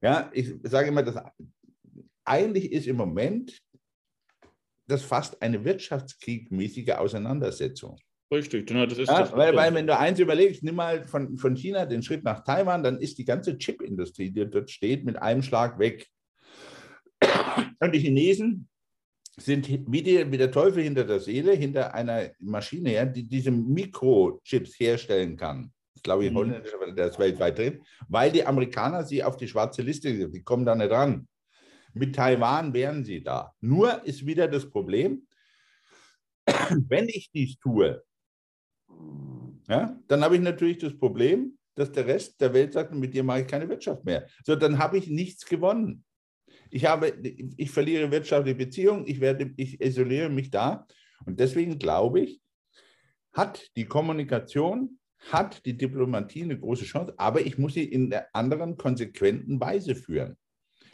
Ja, 0.00 0.30
ich 0.34 0.52
sage 0.64 0.88
immer, 0.88 1.04
dass 1.04 1.22
eigentlich 2.24 2.72
ist 2.72 2.88
im 2.88 2.96
Moment 2.96 3.60
das 4.88 5.02
fast 5.02 5.40
eine 5.42 5.64
wirtschaftskriegmäßige 5.64 6.90
Auseinandersetzung. 6.90 7.98
Richtig, 8.32 8.66
genau, 8.66 8.86
das 8.86 8.98
ist 8.98 9.08
ja, 9.08 9.20
das 9.20 9.32
weil, 9.32 9.54
weil, 9.54 9.72
wenn 9.72 9.86
du 9.86 9.96
eins 9.96 10.18
überlegst, 10.18 10.64
nimm 10.64 10.74
mal 10.74 11.06
von, 11.06 11.36
von 11.36 11.54
China 11.54 11.86
den 11.86 12.02
Schritt 12.02 12.24
nach 12.24 12.42
Taiwan, 12.42 12.82
dann 12.82 12.98
ist 12.98 13.18
die 13.18 13.24
ganze 13.24 13.56
Chipindustrie, 13.56 14.30
die 14.30 14.50
dort 14.50 14.68
steht, 14.70 15.04
mit 15.04 15.16
einem 15.16 15.42
Schlag 15.42 15.78
weg. 15.78 16.08
Und 17.80 17.94
die 17.94 18.00
Chinesen 18.00 18.68
sind 19.36 19.68
wie, 19.68 20.02
die, 20.02 20.30
wie 20.30 20.38
der 20.38 20.50
Teufel 20.50 20.82
hinter 20.82 21.04
der 21.04 21.20
Seele, 21.20 21.52
hinter 21.52 21.94
einer 21.94 22.30
Maschine, 22.40 22.94
ja, 22.94 23.04
die 23.04 23.28
diese 23.28 23.52
Mikrochips 23.52 24.80
herstellen 24.80 25.36
kann. 25.36 25.72
Ich 25.94 26.02
glaube, 26.02 26.26
in 26.26 26.32
mhm. 26.32 26.38
Holland 26.38 26.98
ist 26.98 27.18
weltweit 27.18 27.58
drin, 27.58 27.82
weil 28.08 28.32
die 28.32 28.44
Amerikaner 28.44 29.04
sie 29.04 29.22
auf 29.22 29.36
die 29.36 29.48
schwarze 29.48 29.82
Liste, 29.82 30.28
die 30.28 30.42
kommen 30.42 30.66
da 30.66 30.74
nicht 30.74 30.90
ran. 30.90 31.28
Mit 31.94 32.14
Taiwan 32.14 32.74
wären 32.74 33.04
sie 33.04 33.22
da. 33.22 33.54
Nur 33.60 34.04
ist 34.04 34.26
wieder 34.26 34.48
das 34.48 34.68
Problem, 34.68 35.26
wenn 36.88 37.08
ich 37.08 37.30
dies 37.32 37.58
tue, 37.58 38.02
ja, 39.68 39.98
dann 40.08 40.22
habe 40.22 40.36
ich 40.36 40.42
natürlich 40.42 40.78
das 40.78 40.96
Problem, 40.96 41.56
dass 41.74 41.92
der 41.92 42.06
Rest 42.06 42.40
der 42.40 42.52
Welt 42.54 42.72
sagt, 42.72 42.94
mit 42.94 43.14
dir 43.14 43.22
mache 43.22 43.42
ich 43.42 43.46
keine 43.46 43.68
Wirtschaft 43.68 44.04
mehr. 44.04 44.26
So, 44.44 44.56
dann 44.56 44.78
habe 44.78 44.98
ich 44.98 45.08
nichts 45.08 45.44
gewonnen. 45.44 46.04
Ich, 46.70 46.86
habe, 46.86 47.08
ich 47.56 47.70
verliere 47.70 48.10
wirtschaftliche 48.10 48.56
Beziehungen, 48.56 49.06
ich, 49.06 49.20
werde, 49.20 49.52
ich 49.56 49.80
isoliere 49.80 50.30
mich 50.30 50.50
da. 50.50 50.86
Und 51.24 51.38
deswegen 51.38 51.78
glaube 51.78 52.20
ich, 52.20 52.40
hat 53.32 53.70
die 53.76 53.84
Kommunikation, 53.84 54.98
hat 55.30 55.64
die 55.66 55.76
Diplomatie 55.76 56.42
eine 56.42 56.58
große 56.58 56.84
Chance, 56.84 57.14
aber 57.18 57.40
ich 57.42 57.58
muss 57.58 57.74
sie 57.74 57.84
in 57.84 58.12
einer 58.12 58.26
anderen, 58.32 58.76
konsequenten 58.76 59.60
Weise 59.60 59.94
führen. 59.94 60.36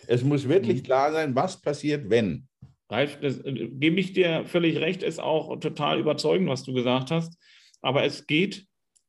Es 0.06 0.24
muss 0.24 0.48
wirklich 0.48 0.78
mhm. 0.78 0.84
klar 0.84 1.12
sein, 1.12 1.34
was 1.36 1.60
passiert, 1.60 2.10
wenn. 2.10 2.48
Ralf, 2.90 3.18
das, 3.20 3.38
äh, 3.38 3.68
gebe 3.68 4.00
ich 4.00 4.12
dir 4.12 4.44
völlig 4.46 4.78
recht, 4.78 5.02
ist 5.02 5.20
auch 5.20 5.58
total 5.60 6.00
überzeugend, 6.00 6.48
was 6.48 6.64
du 6.64 6.72
gesagt 6.72 7.10
hast. 7.10 7.38
Aber 7.82 8.04
es 8.04 8.26
geht 8.26 8.66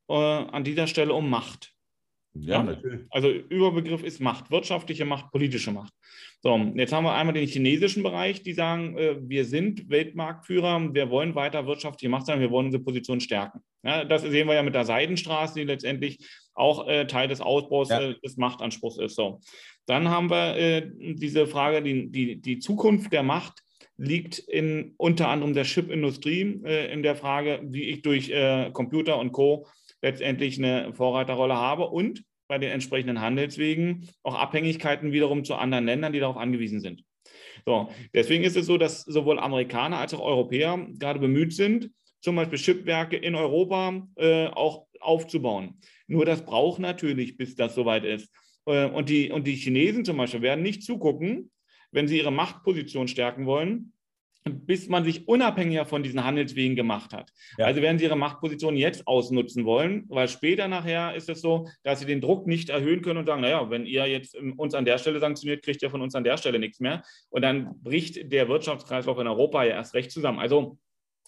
äh, 0.08 0.14
an 0.14 0.64
dieser 0.64 0.86
Stelle 0.86 1.14
um 1.14 1.30
Macht. 1.30 1.74
Ja, 2.36 2.64
natürlich. 2.64 3.02
Also 3.10 3.30
Überbegriff 3.30 4.02
ist 4.02 4.20
Macht, 4.20 4.50
wirtschaftliche 4.50 5.04
Macht, 5.04 5.30
politische 5.30 5.70
Macht. 5.70 5.92
So, 6.42 6.56
jetzt 6.74 6.92
haben 6.92 7.04
wir 7.04 7.14
einmal 7.14 7.32
den 7.32 7.46
chinesischen 7.46 8.02
Bereich, 8.02 8.42
die 8.42 8.52
sagen, 8.52 8.98
äh, 8.98 9.16
wir 9.20 9.44
sind 9.44 9.88
Weltmarktführer, 9.88 10.92
wir 10.92 11.10
wollen 11.10 11.34
weiter 11.36 11.66
wirtschaftliche 11.66 12.10
Macht 12.10 12.26
sein, 12.26 12.40
wir 12.40 12.50
wollen 12.50 12.66
unsere 12.66 12.82
Position 12.82 13.20
stärken. 13.20 13.60
Ja, 13.84 14.04
das 14.04 14.22
sehen 14.22 14.48
wir 14.48 14.54
ja 14.54 14.62
mit 14.62 14.74
der 14.74 14.84
Seidenstraße, 14.84 15.54
die 15.60 15.64
letztendlich 15.64 16.26
auch 16.54 16.88
äh, 16.88 17.06
Teil 17.06 17.28
des 17.28 17.40
Ausbaus 17.40 17.88
ja. 17.88 18.00
äh, 18.00 18.20
des 18.20 18.36
Machtanspruchs 18.36 18.98
ist. 18.98 19.14
So. 19.14 19.40
Dann 19.86 20.08
haben 20.08 20.28
wir 20.28 20.56
äh, 20.56 20.90
diese 20.98 21.46
Frage, 21.46 21.82
die, 21.82 22.10
die, 22.10 22.40
die 22.40 22.58
Zukunft 22.58 23.12
der 23.12 23.22
Macht 23.22 23.63
liegt 23.96 24.38
in 24.38 24.94
unter 24.96 25.28
anderem 25.28 25.54
der 25.54 25.64
Chipindustrie, 25.64 26.60
äh, 26.64 26.92
in 26.92 27.02
der 27.02 27.16
Frage, 27.16 27.60
wie 27.64 27.84
ich 27.84 28.02
durch 28.02 28.30
äh, 28.30 28.70
Computer 28.72 29.18
und 29.18 29.32
Co 29.32 29.66
letztendlich 30.02 30.58
eine 30.58 30.92
Vorreiterrolle 30.94 31.54
habe 31.54 31.88
und 31.88 32.24
bei 32.46 32.58
den 32.58 32.70
entsprechenden 32.70 33.20
Handelswegen 33.20 34.08
auch 34.22 34.34
Abhängigkeiten 34.34 35.12
wiederum 35.12 35.44
zu 35.44 35.54
anderen 35.54 35.86
Ländern, 35.86 36.12
die 36.12 36.20
darauf 36.20 36.36
angewiesen 36.36 36.80
sind. 36.80 37.02
So, 37.64 37.88
deswegen 38.12 38.44
ist 38.44 38.56
es 38.56 38.66
so, 38.66 38.76
dass 38.76 39.02
sowohl 39.02 39.38
Amerikaner 39.38 39.98
als 39.98 40.12
auch 40.12 40.20
Europäer 40.20 40.86
gerade 40.98 41.20
bemüht 41.20 41.54
sind, 41.54 41.90
zum 42.20 42.36
Beispiel 42.36 42.58
Chipwerke 42.58 43.16
in 43.16 43.34
Europa 43.34 44.06
äh, 44.16 44.46
auch 44.48 44.86
aufzubauen. 45.00 45.78
Nur 46.06 46.24
das 46.24 46.44
braucht 46.44 46.80
natürlich, 46.80 47.36
bis 47.36 47.54
das 47.54 47.74
soweit 47.74 48.04
ist. 48.04 48.30
Äh, 48.66 48.86
und, 48.86 49.08
die, 49.08 49.30
und 49.30 49.46
die 49.46 49.56
Chinesen 49.56 50.04
zum 50.04 50.16
Beispiel 50.16 50.42
werden 50.42 50.62
nicht 50.62 50.82
zugucken, 50.82 51.50
wenn 51.94 52.08
sie 52.08 52.18
ihre 52.18 52.32
Machtposition 52.32 53.08
stärken 53.08 53.46
wollen, 53.46 53.92
bis 54.46 54.88
man 54.88 55.04
sich 55.04 55.26
unabhängiger 55.26 55.86
von 55.86 56.02
diesen 56.02 56.22
Handelswegen 56.22 56.76
gemacht 56.76 57.14
hat. 57.14 57.32
Ja. 57.56 57.64
Also 57.64 57.80
werden 57.80 57.98
sie 57.98 58.04
ihre 58.04 58.16
Machtposition 58.16 58.76
jetzt 58.76 59.06
ausnutzen 59.06 59.64
wollen, 59.64 60.04
weil 60.08 60.28
später 60.28 60.68
nachher 60.68 61.14
ist 61.14 61.30
es 61.30 61.40
so, 61.40 61.66
dass 61.82 62.00
sie 62.00 62.06
den 62.06 62.20
Druck 62.20 62.46
nicht 62.46 62.68
erhöhen 62.68 63.00
können 63.00 63.20
und 63.20 63.26
sagen, 63.26 63.40
naja, 63.40 63.70
wenn 63.70 63.86
ihr 63.86 64.06
jetzt 64.06 64.36
uns 64.36 64.74
an 64.74 64.84
der 64.84 64.98
Stelle 64.98 65.18
sanktioniert, 65.18 65.64
kriegt 65.64 65.82
ihr 65.82 65.90
von 65.90 66.02
uns 66.02 66.14
an 66.14 66.24
der 66.24 66.36
Stelle 66.36 66.58
nichts 66.58 66.80
mehr. 66.80 67.02
Und 67.30 67.42
dann 67.42 67.80
bricht 67.82 68.30
der 68.32 68.48
Wirtschaftskreislauf 68.48 69.18
in 69.18 69.28
Europa 69.28 69.64
ja 69.64 69.76
erst 69.76 69.94
recht 69.94 70.10
zusammen. 70.10 70.40
Also 70.40 70.78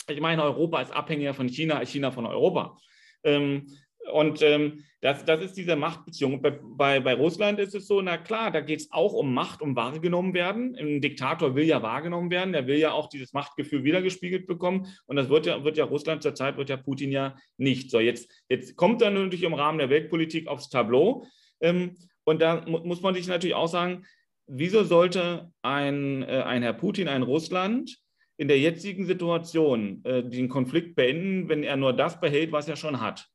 ich 0.09 0.21
meine, 0.21 0.43
Europa 0.43 0.83
ist 0.83 0.93
abhängiger 0.93 1.33
von 1.33 1.49
China, 1.49 1.85
China 1.87 2.11
von 2.11 2.27
Europa. 2.27 2.77
Ähm, 3.25 3.67
und 4.12 4.42
ähm, 4.42 4.84
das, 5.00 5.24
das 5.24 5.40
ist 5.42 5.57
diese 5.57 5.76
Machtbeziehung. 5.76 6.42
Bei, 6.42 6.50
bei, 6.50 7.00
bei 7.00 7.14
Russland 7.14 7.59
ist 7.59 7.74
es 7.74 7.86
so, 7.86 8.00
na 8.02 8.16
klar, 8.16 8.50
da 8.50 8.61
geht 8.61 8.80
es 8.80 8.92
auch 8.92 9.12
um 9.12 9.34
Macht, 9.34 9.62
um 9.62 9.76
wahrgenommen 9.76 10.34
werden. 10.34 10.74
Ein 10.76 11.00
Diktator 11.00 11.54
will 11.54 11.64
ja 11.64 11.82
wahrgenommen 11.82 12.30
werden, 12.30 12.52
der 12.52 12.66
will 12.66 12.78
ja 12.78 12.92
auch 12.92 13.09
dieses 13.09 13.32
Machtgefühl 13.32 13.84
wiedergespiegelt 13.84 14.46
bekommen. 14.46 14.86
Und 15.07 15.16
das 15.16 15.28
wird 15.28 15.46
ja, 15.46 15.62
wird 15.64 15.76
ja 15.76 15.84
Russland 15.84 16.22
zurzeit, 16.22 16.57
wird 16.57 16.70
ja 16.70 16.76
Putin 16.76 17.12
ja 17.12 17.36
nicht. 17.57 17.90
So, 17.90 18.00
jetzt, 18.00 18.30
jetzt 18.48 18.76
kommt 18.76 19.02
er 19.02 19.11
natürlich 19.11 19.44
im 19.44 19.54
Rahmen 19.54 19.78
der 19.78 19.90
Weltpolitik 19.90 20.48
aufs 20.48 20.70
Tableau. 20.70 21.26
Ähm, 21.61 21.96
und 22.24 22.42
da 22.42 22.64
mu 22.66 22.78
muss 22.78 23.02
man 23.02 23.14
sich 23.14 23.28
natürlich 23.28 23.54
auch 23.54 23.68
sagen, 23.68 24.04
wieso 24.46 24.82
sollte 24.84 25.52
ein, 25.62 26.22
äh, 26.22 26.42
ein 26.42 26.62
Herr 26.62 26.72
Putin, 26.72 27.09
ein 27.09 27.22
Russland, 27.22 27.98
in 28.38 28.48
der 28.48 28.59
jetzigen 28.59 29.07
Situation 29.07 30.04
äh, 30.04 30.22
den 30.22 30.48
Konflikt 30.48 30.94
beenden, 30.94 31.48
wenn 31.48 31.62
er 31.62 31.76
nur 31.76 31.92
das 31.92 32.20
behält, 32.20 32.52
was 32.52 32.68
er 32.68 32.76
schon 32.76 33.00
hat? 33.00 33.28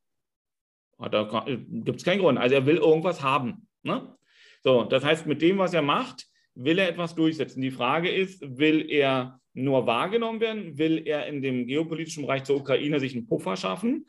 Da 1.09 1.45
gibt 1.47 1.99
es 1.99 2.05
keinen 2.05 2.19
Grund. 2.19 2.37
Also 2.37 2.55
er 2.55 2.65
will 2.65 2.77
irgendwas 2.77 3.21
haben. 3.21 3.67
Ne? 3.83 4.15
So, 4.63 4.83
das 4.83 5.03
heißt, 5.03 5.25
mit 5.25 5.41
dem, 5.41 5.57
was 5.57 5.73
er 5.73 5.81
macht, 5.81 6.25
will 6.55 6.79
er 6.79 6.89
etwas 6.89 7.15
durchsetzen. 7.15 7.61
Die 7.61 7.71
Frage 7.71 8.09
ist, 8.09 8.41
will 8.57 8.89
er 8.89 9.39
nur 9.53 9.85
wahrgenommen 9.87 10.39
werden? 10.39 10.77
Will 10.77 11.03
er 11.05 11.27
in 11.27 11.41
dem 11.41 11.67
geopolitischen 11.67 12.23
Bereich 12.23 12.43
zur 12.43 12.57
Ukraine 12.57 12.99
sich 12.99 13.15
einen 13.15 13.27
Puffer 13.27 13.57
schaffen? 13.57 14.05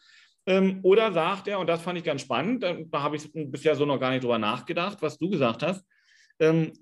Ähm, 0.46 0.80
oder 0.82 1.12
sagt 1.12 1.48
er, 1.48 1.58
und 1.60 1.68
das 1.68 1.82
fand 1.82 1.98
ich 1.98 2.04
ganz 2.04 2.22
spannend, 2.22 2.64
da, 2.64 2.76
habe 2.94 3.16
ich 3.16 3.30
bisher 3.32 3.76
so 3.76 3.86
noch 3.86 4.00
gar 4.00 4.10
nicht 4.10 4.24
drüber 4.24 4.38
nachgedacht, 4.38 4.98
was 5.00 5.18
du 5.18 5.30
gesagt 5.30 5.62
hast, 5.62 5.84
ähm, 6.40 6.72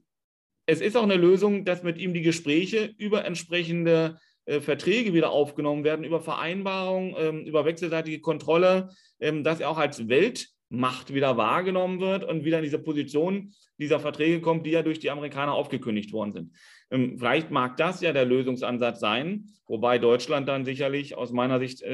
es 0.64 0.80
ist 0.80 0.96
auch 0.96 1.02
eine 1.02 1.16
Lösung, 1.16 1.64
dass 1.64 1.82
mit 1.82 1.98
ihm 1.98 2.14
die 2.14 2.22
Gespräche 2.22 2.94
über 2.96 3.24
entsprechende 3.24 4.16
äh, 4.16 4.29
Verträge 4.60 5.14
wieder 5.14 5.30
aufgenommen 5.30 5.84
werden, 5.84 6.04
über 6.04 6.20
Vereinbarungen, 6.20 7.14
ähm, 7.18 7.44
über 7.44 7.64
wechselseitige 7.64 8.20
Kontrolle, 8.20 8.88
ähm, 9.20 9.44
dass 9.44 9.60
er 9.60 9.70
auch 9.70 9.78
als 9.78 10.08
Weltmacht 10.08 11.14
wieder 11.14 11.36
wahrgenommen 11.36 12.00
wird 12.00 12.24
und 12.24 12.44
wieder 12.44 12.58
in 12.58 12.64
diese 12.64 12.78
Position 12.78 13.52
dieser 13.78 14.00
Verträge 14.00 14.40
kommt, 14.40 14.66
die 14.66 14.70
ja 14.70 14.82
durch 14.82 14.98
die 14.98 15.10
Amerikaner 15.10 15.52
aufgekündigt 15.52 16.12
worden 16.12 16.32
sind. 16.32 16.56
Ähm, 16.90 17.16
vielleicht 17.18 17.50
mag 17.50 17.76
das 17.76 18.00
ja 18.00 18.12
der 18.12 18.24
Lösungsansatz 18.24 18.98
sein, 18.98 19.46
wobei 19.66 19.98
Deutschland 19.98 20.48
dann 20.48 20.64
sicherlich 20.64 21.16
aus 21.16 21.32
meiner 21.32 21.58
Sicht 21.58 21.84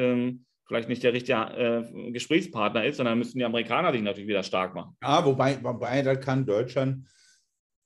vielleicht 0.67 0.89
nicht 0.89 1.03
der 1.03 1.13
richtige 1.13 1.39
äh, 1.39 2.11
Gesprächspartner 2.11 2.85
ist, 2.85 2.97
sondern 2.97 3.19
müssen 3.19 3.39
die 3.39 3.45
Amerikaner 3.45 3.93
sich 3.93 4.03
natürlich 4.03 4.29
wieder 4.29 4.43
stark 4.43 4.75
machen. 4.75 4.97
Ja, 5.03 5.25
wobei, 5.25 5.63
wobei 5.63 6.03
da 6.03 6.17
kann 6.17 6.45
Deutschland 6.45 7.07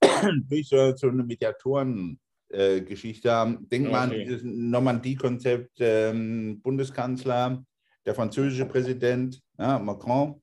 durch 0.49 0.68
so 0.68 0.95
eine 1.03 1.25
Mediatoren 1.25 2.18
äh, 2.51 2.80
Geschichte 2.80 3.30
haben. 3.30 3.68
Denk 3.68 3.86
okay. 3.86 3.92
mal 3.92 4.03
an 4.03 4.11
dieses 4.11 4.42
Normandie-Konzept, 4.44 5.78
ähm, 5.80 6.61
Bundeskanzler, 6.61 7.62
der 8.05 8.14
französische 8.14 8.66
Präsident, 8.66 9.40
ja, 9.59 9.78
Macron, 9.78 10.40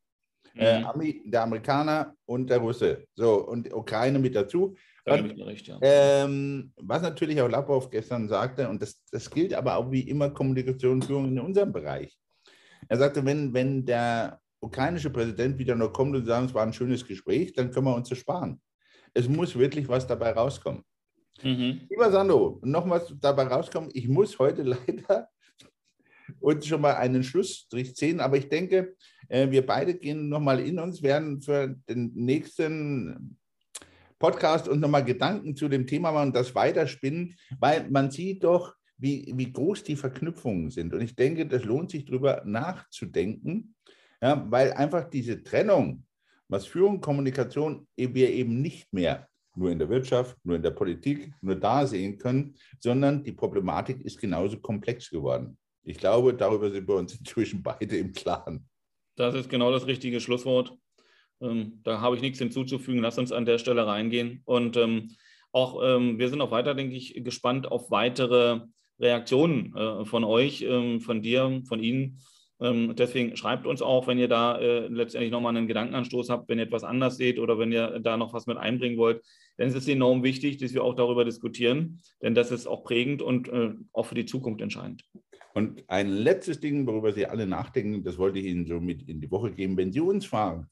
äh, 0.56 0.80
mhm. 0.80 1.02
äh, 1.02 1.22
der 1.26 1.44
Amerikaner 1.44 2.16
und 2.26 2.50
der 2.50 2.60
Russe. 2.60 3.06
So, 3.16 3.48
und 3.48 3.74
Ukraine 3.74 4.20
mit 4.20 4.36
dazu. 4.36 4.76
Und, 5.06 5.40
recht, 5.42 5.68
ja. 5.68 5.78
ähm, 5.82 6.74
was 6.76 7.02
natürlich 7.02 7.42
auch 7.42 7.50
Lapov 7.50 7.90
gestern 7.90 8.28
sagte, 8.28 8.68
und 8.68 8.82
das, 8.82 9.02
das 9.10 9.30
gilt 9.30 9.54
aber 9.54 9.78
auch 9.78 9.90
wie 9.90 10.02
immer 10.02 10.30
Kommunikation 10.30 10.94
und 10.94 11.06
Führung 11.06 11.28
in 11.28 11.40
unserem 11.40 11.72
Bereich. 11.72 12.18
Er 12.90 12.98
sagte, 12.98 13.24
wenn, 13.24 13.54
wenn 13.54 13.86
der 13.86 14.40
ukrainische 14.60 15.10
Präsident 15.10 15.58
wieder 15.58 15.76
nur 15.76 15.94
kommt 15.94 16.16
und 16.16 16.26
sagt, 16.26 16.48
es 16.48 16.54
war 16.54 16.64
ein 16.64 16.74
schönes 16.74 17.06
Gespräch, 17.06 17.54
dann 17.54 17.72
können 17.72 17.86
wir 17.86 17.96
uns 17.96 18.10
das 18.10 18.18
sparen. 18.18 18.60
Es 19.14 19.30
muss 19.30 19.58
wirklich 19.58 19.88
was 19.88 20.06
dabei 20.06 20.32
rauskommen. 20.32 20.84
Mhm. 21.44 21.82
Lieber 21.90 22.12
Sandro, 22.12 22.60
noch 22.64 22.90
was 22.90 23.14
dabei 23.20 23.44
rauskommen. 23.44 23.90
Ich 23.94 24.08
muss 24.08 24.38
heute 24.40 24.64
leider 24.88 25.30
uns 26.40 26.66
schon 26.66 26.82
mal 26.82 26.96
einen 26.96 27.24
Schlussstrich 27.24 27.96
ziehen, 27.96 28.20
aber 28.20 28.38
ich 28.38 28.50
denke, 28.50 28.96
äh, 29.30 29.50
wir 29.50 29.66
beide 29.66 29.96
gehen 29.96 30.30
nochmal 30.30 30.60
in 30.60 30.80
uns, 30.80 31.02
werden 31.02 31.42
für 31.42 31.76
den 31.90 32.12
nächsten 32.14 33.38
Podcast 34.20 34.68
uns 34.68 34.82
nochmal 34.82 35.06
Gedanken 35.06 35.56
zu 35.56 35.70
dem 35.70 35.86
Thema 35.86 36.12
machen 36.12 36.30
und 36.30 36.36
das 36.36 36.56
weiterspinnen, 36.56 37.36
weil 37.60 37.90
man 37.90 38.10
sieht 38.12 38.44
doch, 38.44 38.74
wie, 38.98 39.32
wie 39.36 39.52
groß 39.52 39.84
die 39.84 39.96
Verknüpfungen 39.96 40.72
sind. 40.72 40.94
Und 40.94 41.02
ich 41.02 41.16
denke, 41.16 41.46
das 41.46 41.64
lohnt 41.64 41.92
sich 41.92 42.06
darüber 42.06 42.42
nachzudenken, 42.46 43.76
ja, 44.22 44.44
weil 44.50 44.74
einfach 44.74 45.08
diese 45.08 45.44
Trennung, 45.44 46.04
was 46.48 46.66
Führung, 46.66 47.00
Kommunikation, 47.00 47.88
wir 47.96 48.32
eben 48.32 48.62
nicht 48.62 48.92
mehr 48.92 49.28
nur 49.58 49.72
in 49.72 49.80
der 49.80 49.90
Wirtschaft, 49.90 50.38
nur 50.44 50.56
in 50.56 50.62
der 50.62 50.72
Politik, 50.72 51.34
nur 51.42 51.56
da 51.56 51.86
sehen 51.86 52.18
können, 52.18 52.56
sondern 52.80 53.24
die 53.24 53.32
Problematik 53.32 54.02
ist 54.02 54.20
genauso 54.20 54.60
komplex 54.60 55.10
geworden. 55.10 55.58
Ich 55.84 55.98
glaube, 55.98 56.34
darüber 56.34 56.70
sind 56.70 56.88
wir 56.88 56.96
uns 56.96 57.16
inzwischen 57.20 57.64
beide 57.64 57.98
im 57.98 58.14
Klaren. 58.14 58.68
Das 59.16 59.34
ist 59.34 59.50
genau 59.50 59.72
das 59.72 59.88
richtige 59.88 60.20
Schlusswort. 60.20 60.74
Ähm, 61.42 61.80
da 61.84 62.02
habe 62.02 62.16
ich 62.16 62.22
nichts 62.22 62.40
hinzuzufügen. 62.40 63.02
Lass 63.02 63.18
uns 63.18 63.32
an 63.32 63.46
der 63.46 63.58
Stelle 63.58 63.86
reingehen. 63.88 64.42
Und 64.46 64.78
ähm, 64.78 65.16
auch 65.52 65.82
ähm, 65.84 66.20
wir 66.20 66.30
sind 66.30 66.42
auch 66.42 66.52
weiter, 66.52 66.76
denke 66.76 66.96
ich, 66.96 67.24
gespannt 67.24 67.72
auf 67.72 67.90
weitere 67.90 68.62
Reaktionen 69.00 69.76
äh, 69.76 70.06
von 70.06 70.24
euch, 70.24 70.62
ähm, 70.62 71.02
von 71.02 71.22
dir, 71.22 71.62
von 71.68 71.82
Ihnen 71.82 72.20
ähm, 72.60 72.96
deswegen 72.96 73.38
schreibt 73.38 73.68
uns 73.68 73.82
auch, 73.82 74.08
wenn 74.08 74.18
ihr 74.18 74.28
da 74.28 74.58
äh, 74.58 74.88
letztendlich 74.88 75.32
nochmal 75.32 75.56
einen 75.56 75.68
Gedankenanstoß 75.68 76.30
habt, 76.30 76.50
wenn 76.50 76.58
ihr 76.58 76.66
etwas 76.66 76.84
anders 76.84 77.18
seht 77.18 77.40
oder 77.40 77.60
wenn 77.60 77.72
ihr 77.72 78.00
da 78.00 78.18
noch 78.18 78.34
was 78.34 78.48
mit 78.48 78.58
einbringen 78.58 78.98
wollt. 78.98 79.24
Denn 79.58 79.70
es 79.70 79.76
ist 79.76 79.88
enorm 79.88 80.24
wichtig, 80.24 80.58
dass 80.58 80.74
wir 80.74 80.84
auch 80.84 80.94
darüber 80.94 81.26
diskutieren, 81.26 82.00
denn 82.22 82.36
das 82.36 82.52
ist 82.52 82.68
auch 82.68 82.84
prägend 82.84 83.22
und 83.22 83.50
äh, 83.50 83.74
auch 83.92 84.06
für 84.06 84.16
die 84.16 84.26
Zukunft 84.26 84.62
entscheidend. 84.62 85.04
Und 85.54 85.84
ein 85.88 86.10
letztes 86.10 86.60
Ding, 86.60 86.86
worüber 86.86 87.12
Sie 87.12 87.26
alle 87.26 87.48
nachdenken, 87.48 88.04
das 88.04 88.18
wollte 88.18 88.38
ich 88.40 88.46
Ihnen 88.46 88.68
so 88.68 88.80
mit 88.80 89.08
in 89.10 89.20
die 89.20 89.32
Woche 89.32 89.52
geben. 89.52 89.76
Wenn 89.76 89.92
Sie 89.92 90.02
uns 90.02 90.26
fragen, 90.26 90.68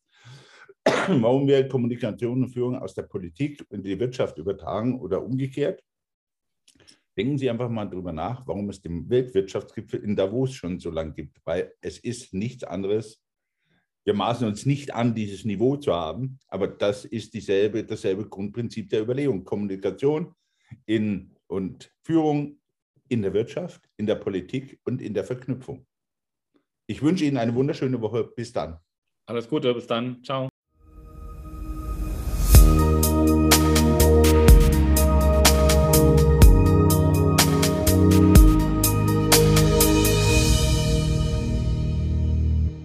warum 0.85 1.47
wir 1.47 1.67
Kommunikation 1.67 2.43
und 2.43 2.49
Führung 2.49 2.75
aus 2.75 2.93
der 2.93 3.03
Politik 3.03 3.65
in 3.71 3.81
die 3.81 3.99
Wirtschaft 3.99 4.37
übertragen 4.37 4.99
oder 4.99 5.23
umgekehrt, 5.23 5.81
Denken 7.17 7.37
Sie 7.37 7.49
einfach 7.49 7.69
mal 7.69 7.85
darüber 7.85 8.11
nach, 8.11 8.45
warum 8.45 8.69
es 8.69 8.81
den 8.81 9.09
Weltwirtschaftsgipfel 9.09 10.03
in 10.03 10.17
Davos 10.17 10.53
schon 10.53 10.79
so 10.79 10.89
lange 10.89 11.13
gibt, 11.13 11.39
weil 11.45 11.73
es 11.79 11.97
ist 11.97 12.33
nichts 12.33 12.65
anderes. 12.65 13.24
Wir 14.05 14.13
maßen 14.13 14.47
uns 14.47 14.65
nicht 14.67 14.93
an, 14.93 15.15
dieses 15.15 15.45
Niveau 15.45 15.77
zu 15.77 15.93
haben, 15.93 16.39
aber 16.47 16.67
das 16.67 17.05
ist 17.05 17.33
dieselbe, 17.33 17.83
dasselbe 17.83 18.29
Grundprinzip 18.29 18.89
der 18.89 19.01
Überlegung. 19.01 19.43
Kommunikation 19.43 20.35
in, 20.85 21.35
und 21.47 21.91
Führung 22.03 22.59
in 23.09 23.23
der 23.23 23.33
Wirtschaft, 23.33 23.81
in 23.97 24.05
der 24.05 24.15
Politik 24.15 24.79
und 24.83 25.01
in 25.01 25.15
der 25.15 25.23
Verknüpfung. 25.23 25.87
Ich 26.87 27.01
wünsche 27.01 27.25
Ihnen 27.25 27.37
eine 27.37 27.55
wunderschöne 27.55 27.99
Woche. 27.99 28.23
Bis 28.23 28.53
dann. 28.53 28.77
Alles 29.27 29.49
Gute, 29.49 29.73
bis 29.73 29.87
dann. 29.87 30.23
Ciao. 30.23 30.49